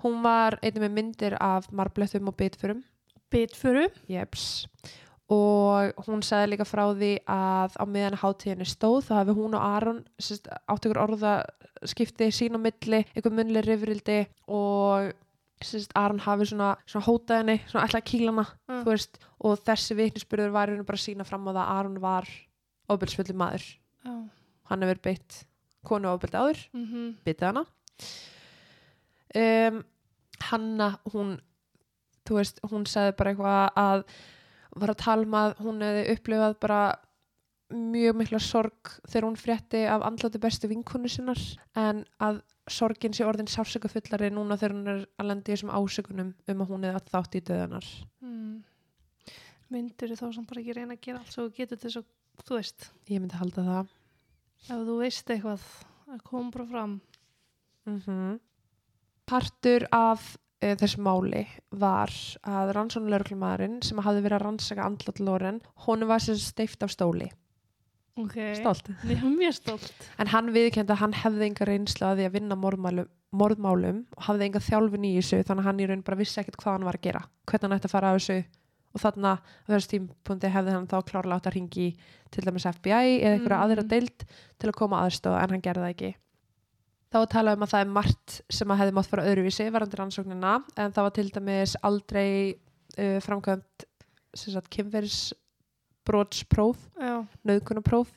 Hún 0.00 0.22
var 0.24 0.56
einnig 0.62 0.84
með 0.84 0.96
myndir 0.96 1.36
af 1.40 1.68
marblettum 1.72 2.28
og 2.30 2.36
bitfurum 2.36 2.80
Bitfuru. 3.30 3.86
Jeps. 4.10 4.66
Og 5.30 5.94
hún 6.08 6.22
sagði 6.26 6.50
líka 6.56 6.64
frá 6.66 6.88
því 6.90 7.10
að 7.30 7.76
á 7.78 7.84
meðan 7.86 8.16
hátíðinni 8.18 8.66
stóð 8.66 9.04
þá 9.06 9.12
hafi 9.20 9.34
hún 9.38 9.54
og 9.54 9.62
Aron 9.62 10.00
átt 10.66 10.86
ykkur 10.88 10.98
orðaskipti 11.04 12.30
sín 12.34 12.58
á 12.58 12.60
milli, 12.60 13.04
ykkur 13.14 13.30
munli 13.36 13.62
rifrildi 13.62 14.16
og 14.50 15.12
sérst, 15.62 15.92
Aron 15.94 16.18
hafi 16.24 16.48
svona, 16.50 16.72
svona 16.88 17.06
hótað 17.06 17.42
henni, 17.42 17.58
svona 17.68 17.84
kýla 18.10 18.32
hana, 18.32 18.46
Mm. 18.66 18.82
veist, 18.96 19.18
og 19.44 19.58
þessi 19.60 19.94
vitnisspurður 19.98 20.50
var 20.54 20.68
og 20.80 20.86
bara 20.88 20.96
að 20.98 21.04
sína 21.04 21.26
fram 21.28 21.46
á 21.46 21.50
það 21.52 21.62
að 21.62 21.72
Aron 21.78 22.00
var 22.00 22.28
ofbeldsfulli 22.88 23.34
maður. 23.36 23.66
Já. 24.04 24.14
Hann 24.70 24.82
hefur 24.82 25.00
beitt 25.02 25.44
konu 25.84 26.08
ofbeldi 26.08 26.38
áður, 26.40 26.66
Mm 26.74 26.86
-hmm. 26.86 27.14
bitið 27.24 27.46
hana. 27.46 27.64
Um, 29.34 29.84
Hanna, 30.50 30.98
hún, 31.12 31.36
þú 32.26 32.34
veist, 32.40 32.60
hún 32.66 32.86
sagði 32.88 33.16
bara 33.16 33.30
eitthvað 33.34 33.72
að 33.76 34.04
var 34.80 34.92
að 34.94 35.00
tala 35.04 35.26
um 35.26 35.36
að 35.38 35.54
hún 35.64 35.84
hefði 35.84 36.04
upplifað 36.14 36.56
bara 36.62 36.80
mjög 37.70 38.16
mikla 38.18 38.40
sorg 38.42 38.94
þegar 39.06 39.26
hún 39.28 39.38
frétti 39.38 39.84
af 39.86 40.02
andlati 40.06 40.40
bestu 40.42 40.70
vinkonu 40.70 41.10
sinnar. 41.10 41.40
En 41.78 42.02
að 42.22 42.40
sorgin 42.70 43.14
sé 43.14 43.26
orðin 43.26 43.50
sársöka 43.50 43.90
fullari 43.90 44.30
núna 44.34 44.58
þegar 44.58 44.74
hún 44.76 44.90
er 44.90 45.04
að 45.20 45.30
lendi 45.30 45.54
þessum 45.54 45.72
ásökunum 45.74 46.34
um 46.34 46.64
að 46.64 46.72
hún 46.72 46.86
hefði 46.86 46.98
allt 47.00 47.14
þátt 47.14 47.38
í 47.38 47.44
döðunar 47.50 47.92
Mm. 48.20 48.62
Myndir 49.70 50.12
þá 50.18 50.26
sem 50.34 50.44
bara 50.44 50.60
ekki 50.60 50.74
reyna 50.74 50.96
að 50.96 51.02
gera 51.04 51.20
allt 51.20 51.30
svo 51.30 51.44
þú 51.46 51.52
getur 51.56 51.78
til 51.78 51.90
svo, 51.94 52.00
þú 52.42 52.56
veist, 52.58 52.88
ég 53.06 53.22
myndi 53.22 53.38
halda 53.38 53.62
það. 53.68 53.92
Ef 54.66 54.80
þú 54.88 54.96
veist 54.98 55.30
eitthvað 55.30 55.66
að 56.10 56.22
koma 56.26 56.50
bara 56.50 56.66
fram. 56.72 56.96
mm 57.86 58.40
partur 59.30 59.86
af 59.94 60.34
uh, 60.62 60.74
þessu 60.80 61.00
máli 61.04 61.44
var 61.72 62.12
að 62.44 62.72
rannsónulegurumaðurinn 62.76 63.80
sem 63.86 63.98
hafði 64.04 64.24
verið 64.26 64.38
að 64.38 64.44
rannsaka 64.46 64.86
andlat 64.86 65.20
Loren, 65.20 65.60
hún 65.86 66.06
var 66.10 66.20
sem 66.24 66.36
steift 66.40 66.82
af 66.82 66.90
stóli 66.94 67.30
Ok. 68.20 68.34
stolt 68.58 68.88
mjög 69.06 69.54
stolt. 69.54 69.92
En 70.18 70.26
hann 70.28 70.50
viðkend 70.52 70.90
að 70.92 70.98
hann 71.00 71.12
hefði 71.16 71.46
enga 71.46 71.64
reynslu 71.68 72.04
að 72.08 72.18
því 72.18 72.24
að 72.28 72.34
vinna 72.34 72.56
morðmálum, 72.58 73.06
morðmálum 73.32 74.00
og 74.18 74.24
hafði 74.26 74.48
enga 74.48 74.60
þjálfun 74.66 75.06
í 75.08 75.12
þessu 75.20 75.38
þannig 75.46 75.62
að 75.62 75.68
hann 75.70 75.80
í 75.80 75.86
raun 75.88 76.02
bara 76.04 76.18
vissi 76.20 76.40
ekkert 76.42 76.58
hvað 76.60 76.74
hann 76.74 76.84
var 76.88 76.98
að 76.98 77.06
gera 77.06 77.22
hvernig 77.46 77.62
hann 77.70 77.76
ætti 77.78 77.88
að 77.88 77.94
fara 77.94 78.10
af 78.10 78.18
þessu 78.20 78.38
og 78.90 79.00
þarna 79.04 79.32
á 79.38 79.68
þessu 79.70 79.90
tímpunkti 79.94 80.50
hefði 80.50 80.74
hann 80.74 80.88
þá 80.90 80.96
klárlega 81.06 81.36
átt 81.38 81.46
að 81.48 81.54
ringi 81.56 81.86
til 82.34 82.44
dæmis 82.44 82.66
FBI 82.66 83.20
eða 83.22 83.36
einhverja 83.38 83.60
Mm. 83.60 83.64
aðra 83.70 83.86
deild 83.88 84.24
til 84.58 84.68
að 84.68 84.76
koma 84.82 85.00
aðstofa 85.06 85.40
en 85.44 85.50
hann 85.54 85.62
gerði 85.62 85.84
það 85.86 85.94
ekki. 85.94 86.10
Þá 87.10 87.18
var 87.18 87.30
talað 87.32 87.56
um 87.58 87.64
að 87.66 87.72
það 87.72 87.80
er 87.82 87.94
margt 87.96 88.34
sem 88.54 88.70
að 88.70 88.80
hefði 88.84 88.94
mátt 88.94 89.10
fara 89.10 89.26
öðruvísi 89.26 89.64
varandi 89.74 89.98
rannsóknina 89.98 90.52
en 90.78 90.92
það 90.94 91.06
var 91.06 91.14
til 91.16 91.30
dæmis 91.34 91.72
aldrei 91.88 92.28
uh, 92.54 93.18
framkvæmt 93.24 93.86
Já. 96.94 97.16
nauðkunapróf. 97.50 98.12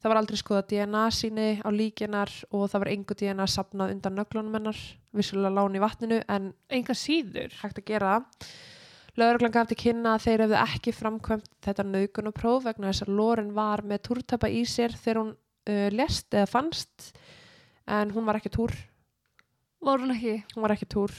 Það 0.00 0.12
var 0.12 0.20
aldrei 0.20 0.40
skoða 0.40 0.66
DNA 0.68 1.06
síni 1.12 1.48
á 1.60 1.68
líkinar 1.72 2.32
og 2.52 2.68
það 2.72 2.84
var 2.84 2.92
engu 2.92 3.16
DNA 3.16 3.46
sapnað 3.48 3.94
undan 3.96 4.16
nöglunum 4.16 4.54
hennar, 4.56 4.78
vissulega 5.16 5.52
lán 5.56 5.76
í 5.76 5.82
vatninu 5.82 6.20
en 6.28 6.52
Enga 6.72 6.96
síður. 6.96 7.56
hægt 7.60 7.80
að 7.80 7.88
gera 7.88 8.14
það. 8.14 8.52
Lögreglan 9.20 9.52
gaf 9.56 9.68
til 9.68 9.80
kynna 9.80 10.14
að 10.14 10.24
þeir 10.26 10.44
hefðu 10.44 10.60
ekki 10.60 10.96
framkvæmt 10.96 11.50
þetta 11.64 11.88
naukunapróf 11.88 12.64
vegna 12.68 12.92
þess 12.92 13.04
að 13.08 13.16
Loren 13.16 13.52
var 13.56 13.82
með 13.84 14.04
túrtapa 14.08 14.48
í 14.48 14.62
sér 14.68 14.92
þegar 14.96 15.22
hún 15.24 15.34
uh, 15.34 15.88
lest 15.92 16.32
eða 16.36 16.48
fannst 16.48 17.12
en 17.90 18.10
hún 18.14 18.26
var 18.28 18.38
ekki 18.40 18.52
túr, 18.54 18.72
Var 19.82 19.98
hún 20.02 20.12
ekki? 20.14 20.34
hún 20.54 20.62
var 20.64 20.74
ekki 20.76 20.86
túr 20.92 21.12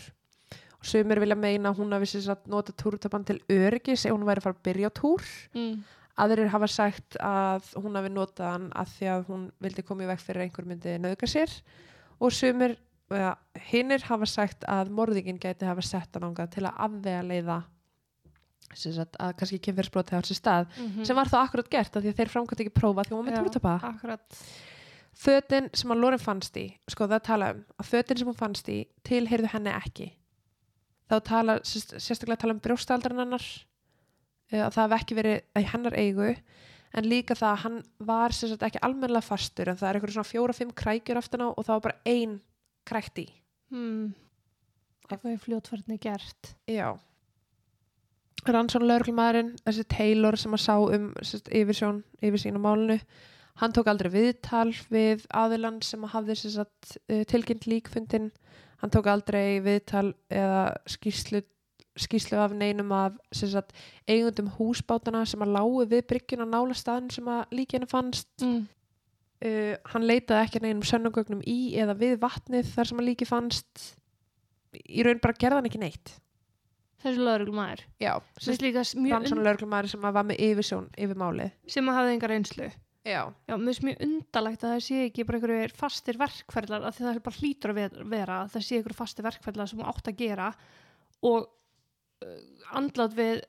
og 0.81 0.85
sumir 0.89 1.19
vilja 1.21 1.35
meina 1.37 1.69
að 1.71 1.77
hún 1.81 1.93
hafi 1.93 2.21
nota 2.49 2.73
túrtapan 2.73 3.25
til 3.25 3.39
öryggis 3.49 4.05
ef 4.05 4.13
hún 4.15 4.25
væri 4.25 4.41
að 4.41 4.45
fara 4.47 4.55
að 4.57 4.63
byrja 4.67 4.89
á 4.89 4.97
túr 4.97 5.21
Mm. 5.55 5.83
aðrir 6.17 6.49
hafa 6.53 6.67
sagt 6.67 7.17
að 7.19 7.73
hún 7.81 7.95
hafi 7.97 8.09
notað 8.13 8.51
hann 8.51 8.69
að 8.75 8.87
því 8.95 9.07
að 9.15 9.25
hún 9.29 9.51
vildi 9.61 9.83
koma 9.87 10.03
í 10.03 10.07
veg 10.07 10.19
fyrir 10.19 10.41
að 10.41 10.45
einhver 10.49 10.65
myndi 10.69 10.97
nauðga 10.99 11.27
sér 11.27 11.51
og 12.21 12.31
sumir, 12.31 12.75
eða, 13.09 13.35
hinnir 13.71 14.01
hafa 14.05 14.25
sagt 14.29 14.63
að 14.69 14.89
morðingin 14.93 15.39
gæti 15.41 15.65
hafa 15.65 15.81
sett 15.81 16.13
hann 16.13 16.27
ángað 16.29 16.51
til 16.57 16.63
að 16.67 16.77
afvega 16.77 17.23
leiða 17.25 17.63
sagt, 18.73 19.17
að 19.19 19.33
kannski 19.39 19.59
kynferðsbroti 19.65 20.15
hafa 20.15 20.27
sér 20.29 20.39
stað 20.39 20.67
Mm. 20.77 21.05
sem 21.05 21.15
var 21.15 21.25
þá 21.27 21.37
akkurat 21.45 21.69
gert 21.69 21.95
af 21.95 22.03
því 22.03 22.09
að 22.13 22.19
þeir 22.21 22.29
framkvæmt 22.35 22.61
ekki 22.65 22.73
prófa 22.79 23.03
því 23.03 23.11
hún 23.15 23.25
var 23.25 23.31
með 23.31 23.35
Já. 23.35 23.41
Túrtapa 25.13 25.37
Akkurat. 25.37 25.43
fötin 25.43 25.69
sem 25.73 25.91
að 25.91 25.99
Loren 26.01 26.19
fannst 26.19 26.57
í 26.57 26.77
sko 26.89 27.07
það 27.07 27.23
tala 27.23 27.51
um 27.51 27.63
að 27.79 27.85
fötin 27.85 28.17
sem 28.17 28.27
hún 28.27 28.37
fannst 28.37 28.69
í 28.69 28.87
tilheyrðu 29.03 29.47
henni 29.53 29.69
ekki 29.69 30.11
þá 31.11 31.19
tala, 31.23 31.59
sérst, 31.63 31.95
sérstaklega 31.99 32.37
tala 32.41 32.53
um 32.53 32.59
brjóstaldran 32.59 33.19
hennar 33.19 33.43
eh, 34.51 34.65
að 34.65 34.73
það 34.73 34.91
hef 34.91 35.01
ekki 35.01 35.15
verið 35.15 35.41
í 35.59 35.63
hennar 35.73 35.93
eigu 35.99 36.35
en 36.93 37.05
líka 37.07 37.35
það 37.35 37.51
að 37.51 37.61
hann 37.63 37.83
var 37.99 38.31
sérstaklega 38.31 38.67
ekki 38.71 38.83
almennilega 38.87 39.21
fastur 39.27 39.69
en 39.69 39.77
það 39.77 39.89
er 39.89 39.95
eitthvað 39.99 40.13
svona 40.13 40.31
fjóra-fimm 40.31 40.71
krækjur 40.75 41.17
aftan 41.17 41.41
á 41.43 41.47
og 41.51 41.63
það 41.65 41.73
var 41.75 41.81
bara 41.81 42.01
ein 42.05 42.41
krækt 42.85 43.17
í 43.19 43.29
Mm. 43.71 44.13
Eitthvað 45.11 45.31
er 45.31 45.37
fljótfærni 45.39 45.97
gert. 45.99 46.55
já 46.67 46.97
rannsóna 48.47 48.85
lauruglumæðurinn 48.89 49.55
þessi 49.63 49.83
Taylor 49.87 50.35
sem 50.35 50.51
að 50.51 50.63
sá 50.63 50.73
um 50.79 51.13
sérst, 51.21 51.47
yfirsjón, 51.53 52.03
yfirsýn 52.21 52.57
á 52.57 52.61
málinu 52.63 52.97
hann 53.59 53.73
tók 53.75 53.87
aldrei 53.91 54.09
viðtal 54.13 54.71
við 54.93 55.25
aðilann 55.33 55.81
sem 55.83 56.03
hafði 56.03 56.35
sérst, 56.39 56.97
uh, 57.11 57.23
tilkynnt 57.29 57.67
líkfundin 57.67 58.31
hann 58.81 58.89
tók 58.93 59.05
aldrei 59.11 59.59
viðtal 59.61 60.13
eða 60.31 60.75
skýslu, 60.89 61.43
skýslu 61.99 62.39
af 62.41 62.53
neinum 62.57 62.91
af 62.95 63.17
sérst, 63.35 63.73
eigundum 64.09 64.49
húsbátana 64.57 65.25
sem 65.27 65.41
að 65.43 65.53
lágu 65.57 65.85
við 65.91 66.05
bryggjuna 66.09 66.47
nála 66.49 66.73
staðin 66.77 67.11
sem 67.11 67.25
að 67.27 67.45
líkinu 67.51 67.89
fannst 67.91 68.29
Mm. 68.41 68.67
uh, 69.45 69.75
hann 69.93 70.07
leitaði 70.07 70.45
ekki 70.47 70.61
neinum 70.63 70.83
sönnugögnum 70.87 71.41
í 71.45 71.75
eða 71.77 71.93
við 71.97 72.17
vatnið 72.21 72.71
þar 72.75 72.87
sem 72.89 72.99
að 73.03 73.07
líki 73.11 73.27
fannst 73.29 73.87
í 74.87 75.03
raun 75.03 75.19
bara 75.21 75.33
gerði 75.37 75.59
hann 75.59 75.69
ekki 75.69 75.79
neitt 75.81 76.17
Þessi 77.01 77.17
lögreglumæður. 77.17 77.79
já, 77.99 78.11
rannsóna 79.17 79.41
lögreglumæður 79.41 79.89
sem 79.89 80.03
að 80.05 80.13
var 80.19 80.25
með 80.29 80.41
yfirsjón 80.45 80.89
yfir 81.01 81.17
málið 81.17 81.51
sem 81.67 81.87
að 81.89 81.97
hafði 81.97 82.11
enga 82.15 82.29
reynslu. 82.29 82.67
Já, 83.05 83.21
Já, 83.47 83.55
mér 83.57 83.71
finnst 83.71 83.85
mjög 83.87 84.03
undalegt 84.05 84.63
að 84.63 84.75
það 84.75 84.83
sé 84.85 84.99
ekki 85.07 85.25
bara 85.25 85.39
einhverju 85.39 85.71
fastir 85.77 86.19
verkferðlar 86.21 86.85
því 86.91 87.05
það 87.05 87.13
er 87.15 87.23
bara 87.25 87.39
hlýtur 87.39 87.73
að 87.73 87.79
ver- 87.79 88.03
vera 88.13 88.37
að 88.43 88.53
það 88.55 88.65
sé 88.67 88.77
einhverju 88.77 88.99
fastir 88.99 89.27
verkferðlar 89.27 89.71
sem 89.71 89.83
átt 89.91 90.11
að 90.11 90.19
gera 90.21 90.51
og 91.31 91.47
uh, 91.47 92.37
andlat 92.77 93.17
við 93.17 93.41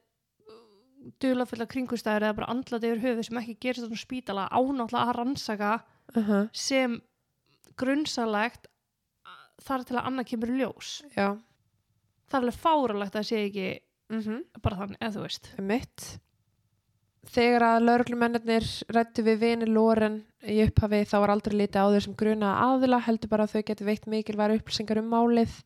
dulafulla 1.22 1.66
kringustæður 1.66 2.28
eða 2.28 2.38
bara 2.38 2.50
andlat 2.54 2.84
yfir 2.86 3.02
höfuð 3.02 3.26
sem 3.28 3.40
ekki 3.42 3.56
gerist 3.66 3.88
á 3.90 3.98
spítala 3.98 4.48
ánáttúrulega 4.48 5.08
að 5.08 5.16
rannsaka 5.18 5.72
uh 6.16 6.28
-huh. 6.28 6.48
sem 6.52 7.00
grunnsalegt 7.76 8.68
þar 9.62 9.84
til 9.86 9.96
að 9.96 10.06
annað 10.06 10.28
kemur 10.32 10.52
ljós. 10.58 11.02
já. 11.16 11.38
Það 12.28 12.38
er 12.38 12.42
alveg 12.42 12.54
fáralegt 12.54 13.14
að 13.14 13.20
það 13.20 13.28
sé 13.28 13.46
ekki 13.46 13.70
Mm 14.12 14.44
bara 14.60 14.76
þannig, 14.76 14.98
eða 15.00 15.14
þú 15.14 15.22
veist. 15.22 15.46
mitt 15.58 16.20
þegar 17.30 17.62
að 17.62 17.84
lauruglumennir 17.86 18.64
rættu 18.92 19.22
við 19.26 19.38
vini 19.42 19.66
Loren 19.70 20.20
í 20.42 20.56
upphafi 20.64 21.04
þá 21.06 21.16
var 21.22 21.30
aldrei 21.36 21.54
litið 21.60 21.78
á 21.78 21.86
þau 21.94 22.00
sem 22.02 22.16
gruna 22.18 22.54
aðila 22.64 22.98
heldur 23.06 23.30
bara 23.30 23.44
að 23.46 23.52
þau 23.54 23.62
geti 23.70 23.86
veitt 23.86 24.08
mikilværi 24.10 24.58
upplýsingar 24.58 24.98
um 24.98 25.10
málið 25.12 25.60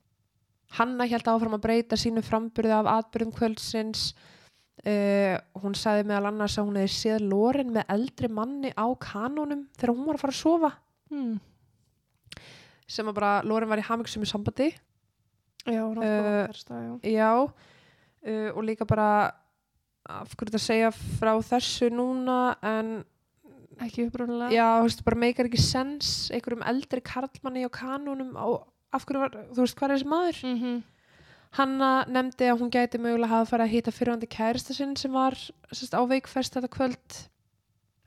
Hanna 0.77 1.07
held 1.07 1.29
áfram 1.31 1.55
að 1.57 1.63
breyta 1.63 1.97
sínu 1.97 2.23
framburði 2.27 2.75
af 2.75 2.89
atbyrðum 2.91 3.33
kvöldsins 3.39 4.09
uh, 4.85 5.37
hún 5.63 5.77
sagði 5.79 6.09
meðal 6.11 6.33
annars 6.33 6.59
að 6.59 6.67
hún 6.69 6.81
hefði 6.83 6.95
séð 6.97 7.25
Loren 7.31 7.71
með 7.73 7.87
eldri 7.95 8.29
manni 8.29 8.73
á 8.77 8.87
kanónum 9.01 9.65
þegar 9.79 9.95
hún 9.95 10.09
var 10.11 10.19
að 10.19 10.25
fara 10.27 10.37
að 10.37 10.43
sofa 10.43 10.73
Hmm. 11.07 11.37
sem 12.91 13.07
að 13.07 13.15
bara 13.15 13.33
Loren 13.47 13.71
var 13.71 13.79
í 13.79 13.85
hamingsum 13.87 14.25
í 14.27 14.29
sambandi 14.29 14.73
Já, 15.67 15.83
Uh, 15.87 15.95
náttúrulega. 15.95 17.01
já. 17.03 17.11
Já, 17.11 17.31
uh, 17.43 18.51
og 18.55 18.63
líka 18.67 18.85
bara 18.87 19.33
af 20.09 20.33
hverju 20.37 20.53
þetta 20.53 20.63
segja 20.63 20.91
frá 20.93 21.33
þessu 21.43 21.91
núna 21.91 22.57
en 22.63 23.05
Ekki 23.85 24.07
upprunalega. 24.09 24.55
já, 24.57 24.67
þú 24.81 24.87
veist, 24.89 25.05
bara 25.05 25.17
meikar 25.21 25.49
ekki 25.51 25.61
sens 25.61 26.31
einhverjum 26.33 26.63
eldri 26.65 27.03
karlmanni 27.05 27.67
á 27.69 27.71
kanunum 27.71 28.31
og 28.41 28.67
af 28.97 29.05
hverju 29.05 29.21
var, 29.21 29.35
þú 29.53 29.61
veist, 29.67 29.77
hvað 29.77 29.91
er 29.91 29.97
þessi 29.99 30.09
maður? 30.09 30.39
Mm 30.45 30.59
-hmm. 30.63 30.83
Hanna 31.57 32.05
nefndi 32.09 32.45
að 32.51 32.59
hún 32.61 32.71
gæti 32.71 32.99
mögulega 32.99 33.29
hafa 33.29 33.51
farið 33.57 33.67
að 33.67 33.75
hýta 33.75 33.93
fyrirvandi 33.93 34.27
kærista 34.29 34.75
sinn 34.75 34.97
sem 34.97 35.13
var 35.13 35.33
sérst, 35.73 35.95
á 35.95 36.03
veikfest 36.09 36.55
þetta 36.55 36.69
kvöld 36.69 37.29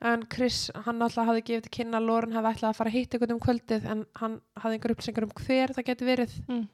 en 0.01 0.25
Chris, 0.29 0.71
hann 0.75 1.01
alltaf 1.01 1.25
hafði 1.27 1.41
gefið 1.43 1.61
til 1.61 1.71
kynna 1.71 1.97
að 1.97 2.05
Loren 2.05 2.31
hefði 2.31 2.51
ætlað 2.53 2.69
að 2.69 2.75
fara 2.75 2.89
að 2.89 2.93
hýta 2.95 3.13
einhvern 3.17 3.33
um 3.33 3.39
kvöldið 3.39 3.85
en 3.91 4.05
hann 4.15 4.41
hafði 4.55 4.73
einhver 4.77 4.91
upplýsingar 4.91 5.23
um 5.23 5.29
hver 5.35 5.73
það 5.75 5.85
geti 5.85 6.05
verið 6.05 6.31
Mm. 6.47 6.67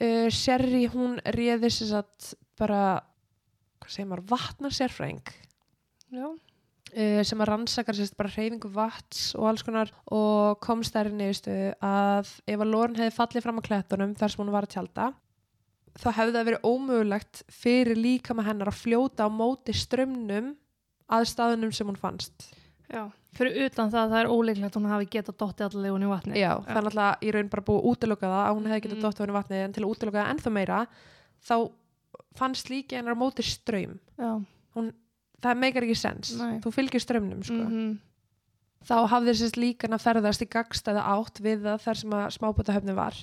uh, 0.00 0.28
Sherry, 0.30 0.86
hún 0.88 1.20
réði 1.24 1.70
sér 1.70 1.86
satt 1.86 2.34
bara 2.58 3.02
segir 3.88 4.08
maður, 4.10 4.26
vatnarsérfræðing 4.34 5.30
Já. 6.12 6.26
uh, 6.26 7.22
sem 7.24 7.40
að 7.40 7.48
rannsakar 7.52 7.94
sérst 7.96 8.16
bara 8.18 8.32
reyfingu 8.34 8.68
vats 8.74 9.30
og 9.38 9.48
alls 9.50 9.62
konar 9.66 9.90
og 10.10 10.58
komst 10.64 10.92
þær 10.96 11.12
í 11.12 11.16
neyðustu 11.20 11.56
að 11.80 12.30
ef 12.46 12.60
að 12.60 12.70
Loren 12.74 12.98
hefði 12.98 13.16
fallið 13.16 13.46
fram 13.46 13.60
á 13.62 13.66
klettunum 13.68 14.14
þar 14.18 14.28
sem 14.34 14.42
hún 14.44 14.52
var 14.54 14.66
að 14.68 14.74
tjálta 14.76 15.12
þá 16.00 16.08
hefði 16.18 16.34
það 16.36 16.48
verið 16.50 16.66
ómögulegt 16.70 17.42
fyrir 17.50 17.98
líkama 17.98 18.44
hennar 18.46 18.70
að 18.70 18.80
fljóta 18.84 19.26
á 19.26 19.28
móti 19.30 19.74
strömmnum 19.74 20.52
að 21.10 21.24
staðunum 21.32 21.72
sem 21.74 21.86
hún 21.90 21.98
fannst 21.98 22.50
Já. 22.90 23.04
Fyrir 23.38 23.68
utan 23.68 23.90
það 23.92 24.00
að 24.02 24.10
það 24.10 24.20
er 24.24 24.28
óleiklegt 24.34 24.74
að 24.74 24.80
hún 24.80 24.90
hafi 24.90 25.06
getað 25.06 25.36
dottið 25.38 25.64
allavega 25.68 25.92
hún 25.94 26.02
í 26.02 26.08
vatni. 26.10 26.32
Já, 26.40 26.48
það 26.66 26.70
er 26.80 26.82
náttúrulega 26.82 27.18
í 27.22 27.30
raun 27.36 27.50
bara 27.52 27.62
búið 27.68 27.76
að 27.78 27.84
útiloka 27.92 28.26
það 28.32 28.40
að 28.48 28.56
hún 28.56 28.66
hefði 28.66 28.80
getað 28.86 28.96
Mm. 28.96 29.04
dótt 29.04 29.14
á 29.14 29.22
henni 29.22 29.36
vatnið 29.36 29.60
en 29.66 29.74
til 29.76 29.84
að 29.84 29.90
útiloka 29.92 30.18
það 30.18 30.30
ennþá 30.32 30.50
meira 30.56 30.78
þá 31.46 31.54
fannst 32.38 32.68
líki 32.70 32.96
hennar 32.96 33.14
á 33.16 33.18
móti 33.20 33.42
ströym 33.42 33.98
Já. 34.18 34.44
það 35.42 35.56
meikar 35.58 35.82
ekki 35.86 35.96
sens, 35.96 36.34
Nei. 36.38 36.58
þú 36.60 36.72
fylgir 36.74 37.00
strömmnum 37.00 37.42
sko. 37.42 37.54
Mhm. 37.64 37.98
þá 38.84 38.96
hafði 39.12 39.34
sérst 39.36 39.56
líkan 39.60 39.92
að 39.96 40.04
ferðast 40.06 40.42
í 40.42 40.48
gagstæða 40.48 41.02
átt 41.04 41.40
við 41.44 41.62
það 41.66 41.80
þar 41.84 41.96
sem 42.00 42.10
að 42.10 42.30
smábútahöfni 42.38 42.94
var 42.96 43.16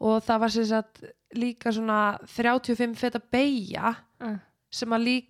og 0.00 0.22
það 0.22 0.38
var 0.40 0.48
sérst 0.54 0.72
að 0.72 1.08
líka 1.34 1.72
svona 1.72 2.18
35 2.26 2.94
feta 2.96 3.20
beigja 3.32 3.96
Uh. 4.20 4.34
sem 4.70 4.90
að 4.90 5.02
lík, 5.04 5.28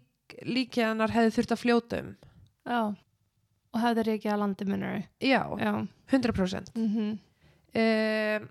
líki 0.48 0.80
hennar 0.80 1.10
hefði 1.12 1.30
þurft 1.36 1.52
að 1.52 1.60
fljóta 1.62 1.98
um 2.00 2.16
Já. 2.66 2.94
Og 3.74 3.80
hefði 3.82 4.12
ekki 4.14 4.28
að 4.32 4.38
landi 4.40 4.64
minnur. 4.64 5.02
já, 5.20 5.42
Já. 5.60 5.86
100% 6.10 6.72
Mm 6.74 6.88
-hmm. 6.88 7.18
um, 8.42 8.48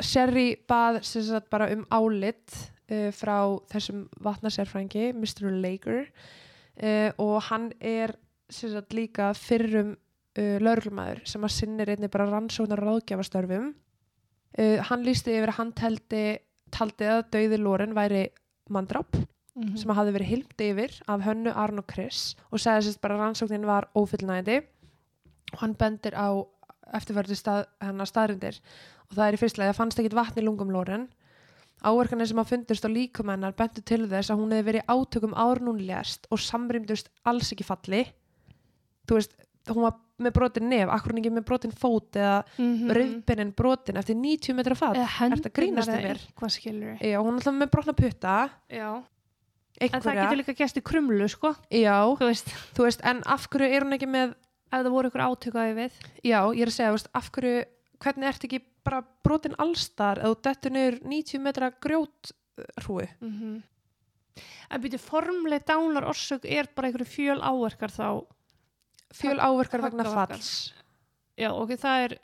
Sherry 0.00 0.56
bað 0.68 1.02
sagt 1.04 1.50
bara 1.50 1.68
um 1.72 1.84
álit 1.90 2.72
uh, 2.92 3.08
frá 3.16 3.36
þessum 3.72 4.04
vatnasérfrængi 4.24 5.08
Mr. 5.16 5.48
Laker 5.64 6.04
uh, 6.06 7.10
og 7.18 7.40
hann 7.48 7.70
er 7.80 8.14
sagt 8.52 8.92
líka 8.92 9.32
fyrrum 9.38 9.94
uh, 9.96 10.56
lauruglumæður 10.60 11.24
sem 11.28 11.44
að 11.48 11.56
sinnir 11.56 11.94
einni 11.94 12.12
bara 12.12 12.28
rannsóknar 12.30 12.84
ráðgjafastörfum 12.84 13.72
uh, 13.72 14.78
hann 14.90 15.04
lísti 15.08 15.38
yfir 15.38 15.54
að 15.54 15.60
hann 15.60 15.76
teldi 15.76 16.24
taldi 16.72 17.08
að 17.08 17.26
dauði 17.34 17.60
Loren 17.60 17.96
væri 17.96 18.26
mandráp 18.72 19.16
Mhm. 19.52 19.76
sem 19.76 19.90
hafði 19.92 20.12
verið 20.16 20.30
hilmt 20.30 20.62
yfir 20.64 20.94
af 21.12 21.24
Hönnu, 21.26 21.52
Arn 21.52 21.80
og 21.82 21.84
Chris 21.90 22.34
og 22.48 22.60
sagði 22.62 22.86
sérst 22.86 23.02
bara 23.02 23.18
að 23.18 23.24
rannsóknin 23.26 23.66
var 23.68 23.84
ófullnægandi 23.92 24.62
og 25.52 25.58
hann 25.60 25.74
bendir 25.76 26.16
á 26.16 26.40
eftirverði 26.96 27.36
stað, 27.36 27.66
hennar 27.84 28.08
staðrindir 28.08 28.56
og 29.10 29.12
það 29.18 29.26
er 29.26 29.36
í 29.36 29.40
fyrstlega 29.42 29.74
að 29.74 29.76
fannst 29.76 30.00
ekkit 30.00 30.16
vatn 30.16 30.40
í 30.40 30.46
lungum 30.46 30.72
Loren 30.72 31.04
áverkanir 31.84 32.30
sem 32.30 32.40
að 32.42 32.50
fundust 32.52 32.86
á 32.86 32.90
líkum 32.92 33.30
hennar 33.32 33.54
bendur 33.58 33.84
til 33.86 34.04
þess 34.10 34.32
að 34.32 34.40
hún 34.42 34.54
hefði 34.54 34.68
verið 34.70 34.90
átökum 34.92 35.36
árnúnlegast 35.38 36.28
og 36.30 36.42
samrýmdust 36.42 37.10
alls 37.28 37.52
ekki 37.54 37.66
falli 37.66 38.04
þú 39.08 39.18
veist, 39.18 39.36
hún 39.70 39.86
var 39.86 39.98
með 40.22 40.34
brotin 40.36 40.68
nef, 40.70 40.90
akkur 40.94 41.14
hún 41.14 41.22
ekki 41.22 41.32
með 41.34 41.46
brotin 41.48 41.74
fót 41.74 42.18
eða 42.18 42.42
mm 42.56 42.74
-hmm. 42.74 42.92
rauðbinin 42.98 43.54
brotin 43.58 43.96
eftir 43.96 44.16
90 44.16 44.54
metra 44.54 44.74
fall 44.74 44.94
Eða 44.96 45.30
Ertu 45.32 45.48
að 45.48 45.56
grínast 45.58 45.90
með 45.90 46.04
mér? 46.06 46.20
Hvað 46.36 46.50
skilur 46.50 46.96
Já, 47.00 47.18
hún 47.18 47.32
er 47.32 47.40
alltaf 47.40 47.54
með 47.54 47.70
brotna 47.70 47.92
putta 47.92 48.50
Já. 48.70 49.02
En 49.80 49.88
það 49.88 49.94
einhverja, 49.94 50.22
getur 50.22 50.36
líka 50.38 50.54
gæst 50.54 50.76
í 50.76 50.82
krumlu, 50.82 51.28
sko. 51.28 51.54
já, 51.70 52.16
Þú 52.20 52.26
veist, 52.28 52.48
þú 52.76 52.82
veist, 52.84 53.00
en 53.02 53.22
af 53.26 53.48
hverju 53.48 53.66
er 53.72 53.82
hún 53.82 53.92
ekki 53.96 54.06
með 54.06 54.34
ef 54.72 54.84
það 54.84 54.90
voru 54.90 55.08
ykkur 55.08 55.24
átökaði 55.26 55.74
við. 55.74 55.92
já, 56.22 56.40
ég 56.54 56.62
er 56.62 56.70
að 56.70 56.76
segja, 56.76 56.90
þú 56.90 56.96
veist, 56.98 57.10
af 57.14 57.30
hverju 57.30 57.64
hvernig 58.02 58.30
ertu 58.30 58.48
ekki 58.48 58.62
bara 58.84 59.02
brotin 59.24 59.58
allstar 59.62 60.20
eða 60.22 60.40
dettur 60.48 60.74
niður 60.74 60.98
90 61.06 61.44
metra 61.44 61.72
grjót 61.80 62.32
hrúi 62.82 63.08
Mm 63.20 63.60
En 64.72 64.80
byrju, 64.80 64.96
formleg 64.96 65.64
dánar 65.68 66.06
orsök 66.08 66.46
er 66.48 66.64
bara 66.72 66.88
einhverju 66.88 67.04
fjöl 67.04 67.40
áverkar 67.44 67.92
þá. 67.92 68.24
fjöl 69.12 69.36
áverkar 69.36 69.82
vegna 69.84 70.04
falls 70.08 70.72
Já, 71.36 71.50
ok, 71.52 71.74
það 71.76 72.04
er 72.04 72.14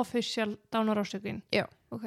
official 0.00 0.56
dánar 0.72 0.98
orsökin. 0.98 1.42
Já. 1.52 1.66
Ok. 1.92 2.06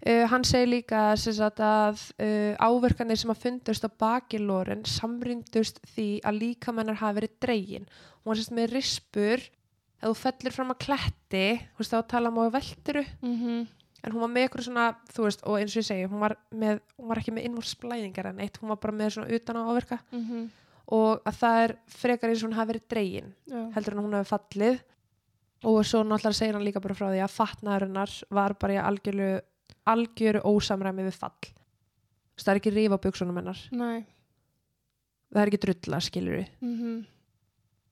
Uh, 0.00 0.24
hann 0.32 0.44
segir 0.48 0.70
líka 0.70 1.00
sagt, 1.20 1.60
að 1.60 2.00
uh, 2.24 2.56
áverkanir 2.56 3.20
sem 3.20 3.30
að 3.30 3.42
fundust 3.42 3.84
á 3.84 3.90
bakilórin 4.00 4.86
samrýndust 4.88 5.82
því 5.92 6.08
að 6.24 6.38
líkamennar 6.40 7.00
hafi 7.02 7.18
verið 7.20 7.34
dregin. 7.44 7.88
Hún 8.22 8.32
var 8.32 8.40
sérst 8.40 8.54
með 8.56 8.72
rispur, 8.78 9.44
ef 10.00 10.06
þú 10.08 10.14
fellir 10.22 10.54
fram 10.56 10.72
að 10.74 10.80
kletti, 10.86 11.44
þú 11.76 11.82
veist 11.84 11.92
þá 11.94 12.00
tala 12.14 12.32
má 12.34 12.42
velturu, 12.52 13.04
Mm 13.22 13.68
en 14.00 14.14
hún 14.14 14.22
var 14.24 14.30
með 14.32 14.46
eitthvað 14.46 14.64
svona, 14.64 14.84
þú 15.12 15.24
veist, 15.26 15.42
og 15.44 15.56
eins 15.60 15.74
og 15.74 15.80
ég 15.82 15.86
segi, 15.90 16.04
hún 16.08 16.22
var, 16.22 16.34
með, 16.56 16.78
hún 16.96 17.10
var 17.10 17.18
ekki 17.20 17.34
með 17.36 17.48
innvorsplæðingar 17.50 18.30
en 18.30 18.38
eitt, 18.40 18.56
hún 18.62 18.70
var 18.72 18.78
bara 18.80 18.94
með 18.96 19.10
svona 19.12 19.34
utan 19.36 19.58
á 19.60 19.62
áverka 19.68 19.98
og 20.96 21.20
að 21.28 21.36
það 21.42 21.58
er 21.64 21.74
frekar 21.86 22.30
eins 22.32 22.40
og 22.40 22.48
hún 22.48 22.56
hafi 22.56 22.70
verið 22.72 22.86
dregin, 22.88 23.34
Já. 23.44 23.60
heldur 23.76 23.92
en 23.98 24.00
hún 24.06 24.16
hafi 24.16 24.30
fallið 24.30 24.80
og 25.68 25.84
svo 25.84 26.00
náttúrulega 26.02 26.38
segir 26.40 26.54
hann 26.56 26.64
líka 26.64 26.80
bara 26.80 26.96
frá 26.96 27.10
því 27.12 27.20
að 27.26 27.36
fatnaðurinnar 27.36 28.14
var 28.30 28.54
bara 28.58 28.72
í 28.72 28.80
algjöru, 28.80 29.28
algjöru 29.92 30.40
ósamræmi 30.48 31.04
við 31.04 31.18
fall. 31.20 31.36
Þú 31.44 32.40
veist, 32.40 32.46
það 32.46 32.54
er 32.54 32.60
ekki 32.62 32.72
rífa 32.78 32.98
buksunum 33.04 33.36
hennar, 33.36 33.60
Nei. 33.70 34.06
það 35.28 35.42
er 35.44 35.52
ekki 35.52 35.62
drulla, 35.66 36.00
skilur 36.00 36.40
við. 36.40 36.48
Mm 36.64 37.04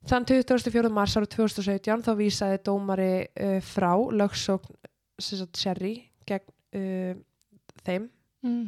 Þann 0.06 0.26
24. 0.28 0.90
mars 0.94 1.16
árið 1.18 1.32
2017 1.34 2.04
þá 2.06 2.12
vísaði 2.18 2.58
dómari 2.68 3.12
uh, 3.26 3.58
frá 3.64 3.92
lögsókn 4.14 4.76
Sherry 5.18 5.94
gegn 6.28 6.52
uh, 6.78 7.14
þeim 7.82 8.04
mm. 8.46 8.66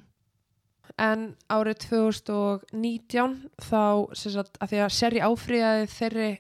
en 0.99 1.27
árið 1.47 1.85
2019 1.87 3.37
þá 3.63 3.85
sagt 4.17 4.59
að 4.59 4.73
því 4.73 4.81
að 4.83 4.97
Sherry 4.97 5.23
áfríðaði 5.23 5.91
þeirri 5.95 6.31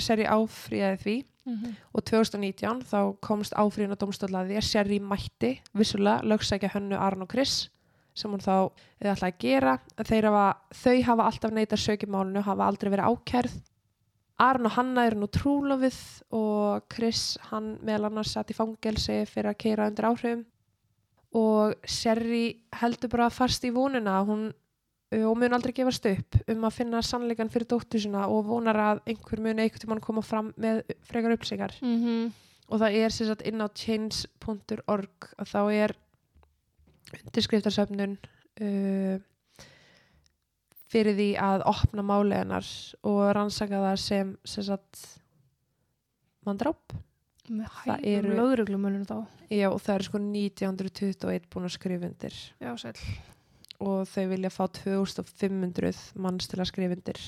Sherry 0.00 0.26
áfríðaði 0.26 1.04
því 1.04 1.18
Mm 1.42 1.74
og 1.92 2.04
2019 2.06 2.84
þá 2.86 2.98
komst 3.20 3.54
áfríðin 3.58 3.96
að 3.96 4.02
domstólaði 4.04 4.56
að 4.56 4.66
Sherry 4.68 4.98
mætti 5.02 5.56
vissulega 5.76 6.22
lögsækja 6.24 6.70
hönnu 6.72 6.96
Aron 6.96 7.26
og 7.26 7.32
Chris 7.32 7.66
sem 8.14 8.32
hún 8.32 8.42
þá 8.42 8.54
eða 9.00 9.14
ætlaði 9.14 9.32
að 9.32 9.42
gera. 9.44 9.76
Hafa, 9.98 10.46
þau 10.82 10.96
hafa 11.08 11.28
alltaf 11.28 11.54
neitað 11.56 11.84
sökjumálinu 11.84 12.44
hafa 12.46 12.68
aldrei 12.68 12.90
verið 12.92 13.12
ákærð. 13.12 13.58
Aron 14.42 14.66
og 14.66 14.74
Hanna 14.74 15.04
eru 15.06 15.20
nú 15.20 15.28
trúlofið 15.30 15.98
og 16.34 16.88
Chris 16.90 17.36
hann 17.50 17.76
meðal 17.84 18.08
annars 18.08 18.32
satt 18.34 18.50
í 18.50 18.56
fangelsi 18.56 19.22
fyrir 19.30 19.52
að 19.52 19.60
keira 19.64 19.86
undir 19.90 20.08
áhrifum. 20.08 20.42
Og 21.38 21.76
Sherry 21.88 22.46
heldur 22.80 23.12
bara 23.12 23.30
fast 23.32 23.64
í 23.64 23.70
vonina. 23.72 24.18
Að 24.20 24.32
hún 24.32 24.42
og 25.12 25.36
mun 25.36 25.52
aldrei 25.52 25.74
gefast 25.76 26.06
upp 26.08 26.38
um 26.48 26.64
að 26.64 26.76
finna 26.78 27.02
sannleikan 27.04 27.50
fyrir 27.52 27.68
dóttur 27.68 28.00
sína 28.00 28.24
og 28.32 28.46
vonar 28.48 28.78
að 28.80 29.02
einhver 29.12 29.42
muni 29.44 29.66
einhvern 29.66 29.84
tímann 29.84 30.04
koma 30.04 30.22
fram 30.24 30.52
með 30.56 30.82
frekar 31.04 31.34
upplýsingar. 31.36 31.74
-hmm. 31.82 32.30
og 32.68 32.80
það 32.80 32.96
er 32.96 33.10
sagt 33.10 33.42
inn 33.42 33.60
á 33.60 33.68
change.org 33.74 35.28
og 35.38 35.46
þá 35.46 35.60
er 35.72 35.96
undirskriftarsöfnun 37.20 38.16
uh, 38.18 39.16
fyrir 40.92 41.16
því 41.16 41.30
að 41.40 41.64
opna 41.72 42.04
máli 42.04 42.36
hennar 42.36 42.68
og 43.08 43.22
rannsaka 43.36 43.80
það 43.86 44.02
sem 44.02 44.36
sem 44.44 44.68
sagt 44.68 45.06
mandráp 46.46 46.96
Með 47.50 47.70
Það 47.84 48.04
eru- 48.06 48.34
já 49.50 49.68
það 49.74 49.94
er 49.94 50.04
sko 50.06 50.18
1921 50.22 51.48
búin 51.50 51.66
að 51.66 51.74
skrifa 51.74 52.06
undir. 52.08 52.36
Já, 52.62 52.70
og 53.82 54.04
þau 54.06 54.26
vilja 54.30 54.50
fá 54.54 54.62
2500 54.78 56.02
manns 56.22 56.46
til 56.46 56.60
að 56.60 56.70
skrifa 56.70 56.96
undir. 56.96 57.22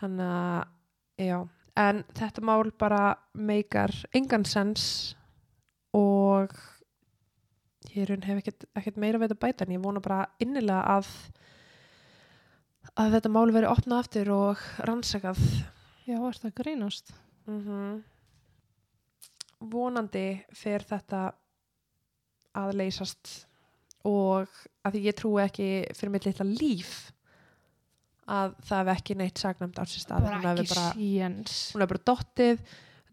Þannig 0.00 0.32
að 0.32 1.26
já, 1.28 1.38
en 1.84 2.04
þetta 2.16 2.44
mál 2.48 2.72
bara 2.80 3.02
meikar 3.34 3.92
engan 4.16 4.44
sens 4.48 5.14
og 5.92 6.56
ég 7.94 8.06
raun 8.08 8.22
hef 8.26 8.40
ekkert, 8.42 8.64
ekkert 8.78 8.96
meira 9.02 9.18
við 9.20 9.28
þetta 9.32 9.42
bæta 9.46 9.66
en 9.66 9.74
ég 9.76 9.82
vona 9.84 10.00
bara 10.04 10.20
innilega 10.42 10.82
að 10.98 11.10
að 12.98 13.14
þetta 13.16 13.30
mál 13.32 13.52
veri 13.54 13.68
opnað 13.70 14.02
aftur 14.04 14.30
og 14.34 14.62
rannsakað 14.88 15.38
Já, 16.06 16.16
er 16.18 16.40
það 16.42 16.56
grínast? 16.62 17.12
mm 17.46 18.00
vonandi 19.62 20.26
fer 20.58 20.82
þetta 20.82 21.18
að 22.58 22.72
leysast 22.80 23.28
og 24.08 24.50
að 24.82 24.96
því 24.96 25.02
ég 25.06 25.14
trúi 25.20 25.42
ekki 25.44 25.66
fyrir 25.94 26.10
mitt 26.16 26.26
litla 26.26 26.46
líf 26.48 26.94
að 28.32 28.56
það 28.66 28.80
hef 28.82 28.90
ekki 28.96 29.16
neitt 29.20 29.38
sagnæmt 29.42 29.78
á 29.78 29.84
sér 29.86 30.02
stað 30.02 30.26
Bara 30.32 30.54
ekki 30.56 30.66
síens. 30.96 31.54
hún 31.74 31.84
hefur 31.84 31.92
bara 31.94 32.06
dottið 32.10 32.64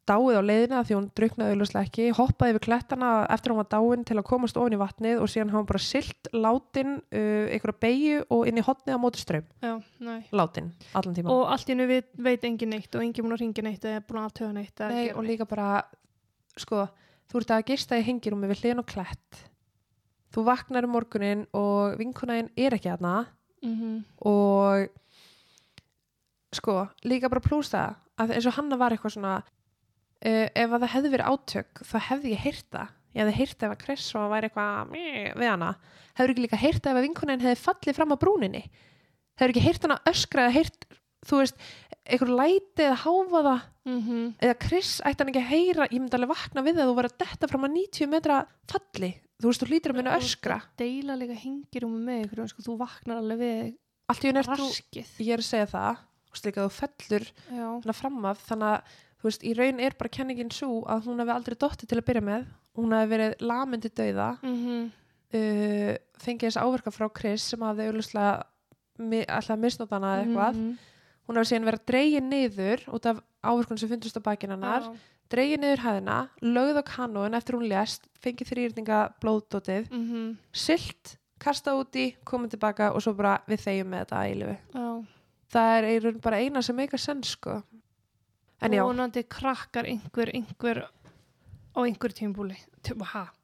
dáið 0.10 0.38
á 0.38 0.44
leiðina 0.44 0.80
því 0.88 0.96
hún 0.98 1.08
druknaði 1.18 1.54
auðvitað 1.56 1.84
ekki 1.86 2.06
hoppaði 2.18 2.54
yfir 2.56 2.64
klettana 2.66 3.10
eftir 3.36 3.52
að 3.52 3.56
hún 3.56 3.62
var 3.62 3.70
dáin 3.76 4.06
til 4.10 4.18
að 4.20 4.26
komast 4.30 4.58
ofin 4.60 4.76
í 4.76 4.80
vatnið 4.82 5.22
og 5.24 5.30
síðan 5.32 5.52
hafa 5.54 5.62
hún 5.62 5.70
bara 5.70 5.82
silt 5.86 6.30
látin 6.34 6.96
uh, 6.98 7.46
einhverja 7.54 7.80
beigju 7.86 8.24
og 8.34 8.48
inn 8.50 8.58
í 8.62 8.66
hotnið 8.66 8.98
á 8.98 9.04
móti 9.04 9.22
ströym 9.22 9.46
Já, 9.62 9.74
nei. 10.02 10.22
látin, 10.34 10.72
allan 10.98 11.18
tíma 11.20 11.34
Og 11.36 11.44
allt 11.54 11.70
í 11.70 11.76
hennu 11.76 11.88
veit, 11.90 12.44
engin 12.50 12.74
neitt 12.74 12.96
og 12.98 13.06
engin 13.06 13.26
búin 13.28 13.38
að 13.38 13.44
ringa 13.46 13.66
neitt 13.70 13.86
eða 13.86 14.02
búin 14.10 14.22
að 14.24 14.30
aftöða 14.32 14.54
neitt. 14.58 14.80
Nei, 14.90 15.10
og 15.14 15.22
neitt. 15.24 15.30
líka 15.34 15.46
bara, 15.50 15.70
sko, 16.58 16.88
þú 17.30 17.42
ert 17.44 17.54
að 17.58 17.66
gista 17.70 18.00
í 18.00 18.06
hengirúmi 18.10 18.50
við 18.50 18.64
hliðin 18.64 18.82
og 18.82 18.90
klætt. 18.90 19.44
Þú 20.34 20.44
vaknar 20.46 20.86
um 20.86 20.92
morgunin 20.94 21.46
og 21.58 21.96
vinkunæðin 22.02 22.50
er 22.58 22.76
ekki 22.78 22.92
aðna 22.96 23.28
Mhm. 23.62 24.04
og 24.24 24.88
sko, 26.56 26.88
líka 27.06 27.30
bara 27.30 27.42
plús 27.44 27.70
það 27.74 27.96
að 28.20 28.34
eins 28.36 28.48
og 28.50 28.56
Hanna 28.58 28.78
var 28.80 28.94
eitthvað 28.96 29.16
svona 29.18 29.34
uh, 30.26 30.48
ef 30.54 30.70
að 30.76 30.80
það 30.84 30.94
hefði 30.96 31.12
verið 31.16 31.30
átök 31.34 31.84
þá 31.86 31.98
hefði 32.10 32.34
ég 32.36 32.44
heyrt 32.46 32.70
það. 32.76 32.96
Ég 33.16 33.22
hefði 33.24 33.38
heyrt 33.40 33.64
ef 33.66 33.72
að 33.74 33.82
Chris 33.84 34.08
og 34.16 34.30
væri 34.32 34.50
eitthvað 34.50 34.92
við 35.40 35.50
hana. 35.50 35.72
Hefur 36.20 36.34
ekki 36.34 36.44
líka 36.46 36.60
heyrt 36.62 36.86
ef 36.86 36.96
að 37.00 37.06
vinkunæðin 37.08 37.46
hefði 37.48 37.64
fallið 37.66 37.96
fram 37.98 38.14
á 38.14 38.18
brúninni. 38.22 38.64
Hefur 39.40 39.54
ekki 39.54 39.64
heyrt 39.66 39.86
hana 39.88 40.00
öskra 40.12 40.46
eða 40.46 40.56
heyrt, 40.60 40.86
þú 41.26 41.40
veist, 41.42 41.56
einhver 42.10 42.32
læti 42.36 42.86
eða 42.86 43.00
háfa 43.06 43.42
það 43.50 43.62
Mhm. 43.90 44.36
eða 44.44 44.56
Chris 44.62 45.00
ætti 45.02 45.24
hann 45.24 45.30
ekki 45.32 45.42
að 45.42 45.50
heyra 45.50 45.86
ég 45.90 45.98
myndi 45.98 46.14
alveg 46.14 46.30
vakna 46.30 46.62
við 46.62 46.78
að 46.78 46.90
þú 46.92 46.96
var 47.00 47.08
að 47.10 47.18
detta 47.18 47.48
fram 47.50 47.64
að 47.66 47.72
90 47.74 48.08
metra 48.12 48.36
falli 48.70 49.10
þú 49.42 49.48
veist, 49.50 49.62
þú 49.64 49.68
hlýtur 49.72 49.94
að 49.94 49.98
minna 49.98 50.18
öskra 50.20 50.58
Deila 50.78 51.16
líka 51.18 51.34
hengir 51.40 51.86
um 51.88 51.96
með 52.06 52.28
ykkur, 52.28 52.50
sko, 52.52 52.62
þú 52.68 52.76
vaknar 52.78 53.18
alveg 53.24 53.40
við 53.42 53.74
í 59.20 59.22
þú, 59.22 59.26
að 59.26 59.30
veist 59.30 59.42
að 59.44 59.46
að 59.46 59.50
í 59.50 59.54
raun 59.60 59.80
er 59.80 59.96
bara 60.00 60.10
kenningin 60.10 60.52
svo 60.52 60.84
að 60.88 61.06
hún 61.10 61.20
hefði 61.20 61.34
aldrei 61.36 61.56
dottið 61.60 61.88
til 61.92 61.98
að 62.00 62.06
byrja 62.10 62.22
með 62.24 62.46
hún 62.80 62.94
hefði 62.96 63.10
verið 63.16 63.36
lamindi 63.42 63.90
dauða 64.00 64.30
Mm 64.44 64.92
uh, 65.34 65.96
fengið 66.20 66.48
þess 66.50 66.58
áverka 66.58 66.92
frá 66.92 67.08
Chris 67.14 67.44
sem 67.52 67.62
hafði 67.62 67.86
auðvitað 67.90 68.46
alltaf 69.30 69.60
misnótt 69.60 69.92
hana 69.94 70.16
eða 70.16 70.24
eitthvað 70.26 70.56
Mhm. 70.56 70.78
hún 71.30 71.36
hefði 71.38 71.50
síðan 71.52 71.68
verið 71.70 71.86
dregin 71.86 72.30
niður 72.30 72.80
út 72.96 73.06
af 73.06 73.20
áverkun 73.44 73.78
sem 73.80 73.90
fundust 73.90 74.18
á 74.18 74.22
bakinn 74.26 74.50
hennar 74.52 74.82
Já. 74.82 74.96
dregið 75.30 75.60
niður 75.62 75.84
hæðina, 75.86 76.30
lögð 76.42 76.80
á 76.82 76.84
kanóin 76.84 77.36
eftir 77.38 77.56
hún 77.56 77.70
lést, 77.70 78.08
fengið 78.20 78.50
þrýrninga 78.50 79.14
blóðdótið, 79.22 79.92
Mhm. 79.92 80.38
silt 80.52 81.18
kasta 81.40 81.72
úti, 81.78 82.16
komið 82.26 82.58
tilbaka 82.58 82.92
og 82.96 83.02
svo 83.02 83.14
bara 83.16 83.40
við 83.48 83.62
þegjum 83.64 83.88
með 83.94 84.00
þetta 84.06 84.18
að 84.18 84.28
eilifu 84.34 84.58
Já. 84.74 85.06
það 85.54 85.78
er 85.78 85.84
í 85.84 86.00
raun 86.04 86.20
bara 86.22 86.38
eina 86.38 86.62
sem 86.64 86.76
meikar 86.76 87.00
sens 87.00 87.28
sko 87.38 87.64
en 88.62 88.72
já, 88.76 88.84
vonandi 88.84 89.24
krakkar 89.24 89.86
einhver, 89.90 90.32
einhver 90.36 90.84
á 91.76 91.80
einhver 91.86 92.14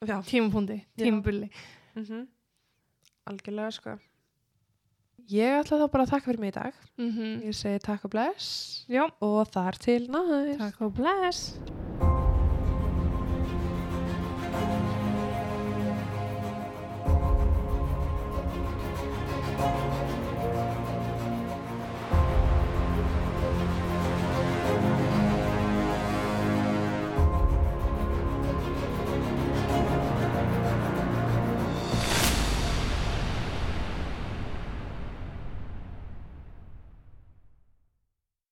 já. 0.08 0.22
tímapunkti, 0.24 0.82
Já. 0.98 1.06
tímabúli. 1.06 1.50
Mm 1.96 2.28
algjörlega 3.26 3.72
sko. 3.72 3.96
Ég 5.32 5.64
ætla 5.64 5.80
þá 5.82 5.88
bara 5.92 6.04
að 6.06 6.12
þakka 6.12 6.26
fyrir 6.26 6.40
mig 6.40 6.52
í 6.52 6.58
dag. 6.60 6.74
Mm 6.98 7.42
ég 7.48 7.56
segi 7.58 7.80
takk 7.80 8.06
og 8.06 8.12
bless. 8.12 8.86
Já, 8.88 9.10
og 9.22 9.48
þar 9.50 9.80
til 9.80 10.06
næst. 10.12 10.60
Takk 10.60 10.82
og 10.82 10.94
bless 10.94 12.15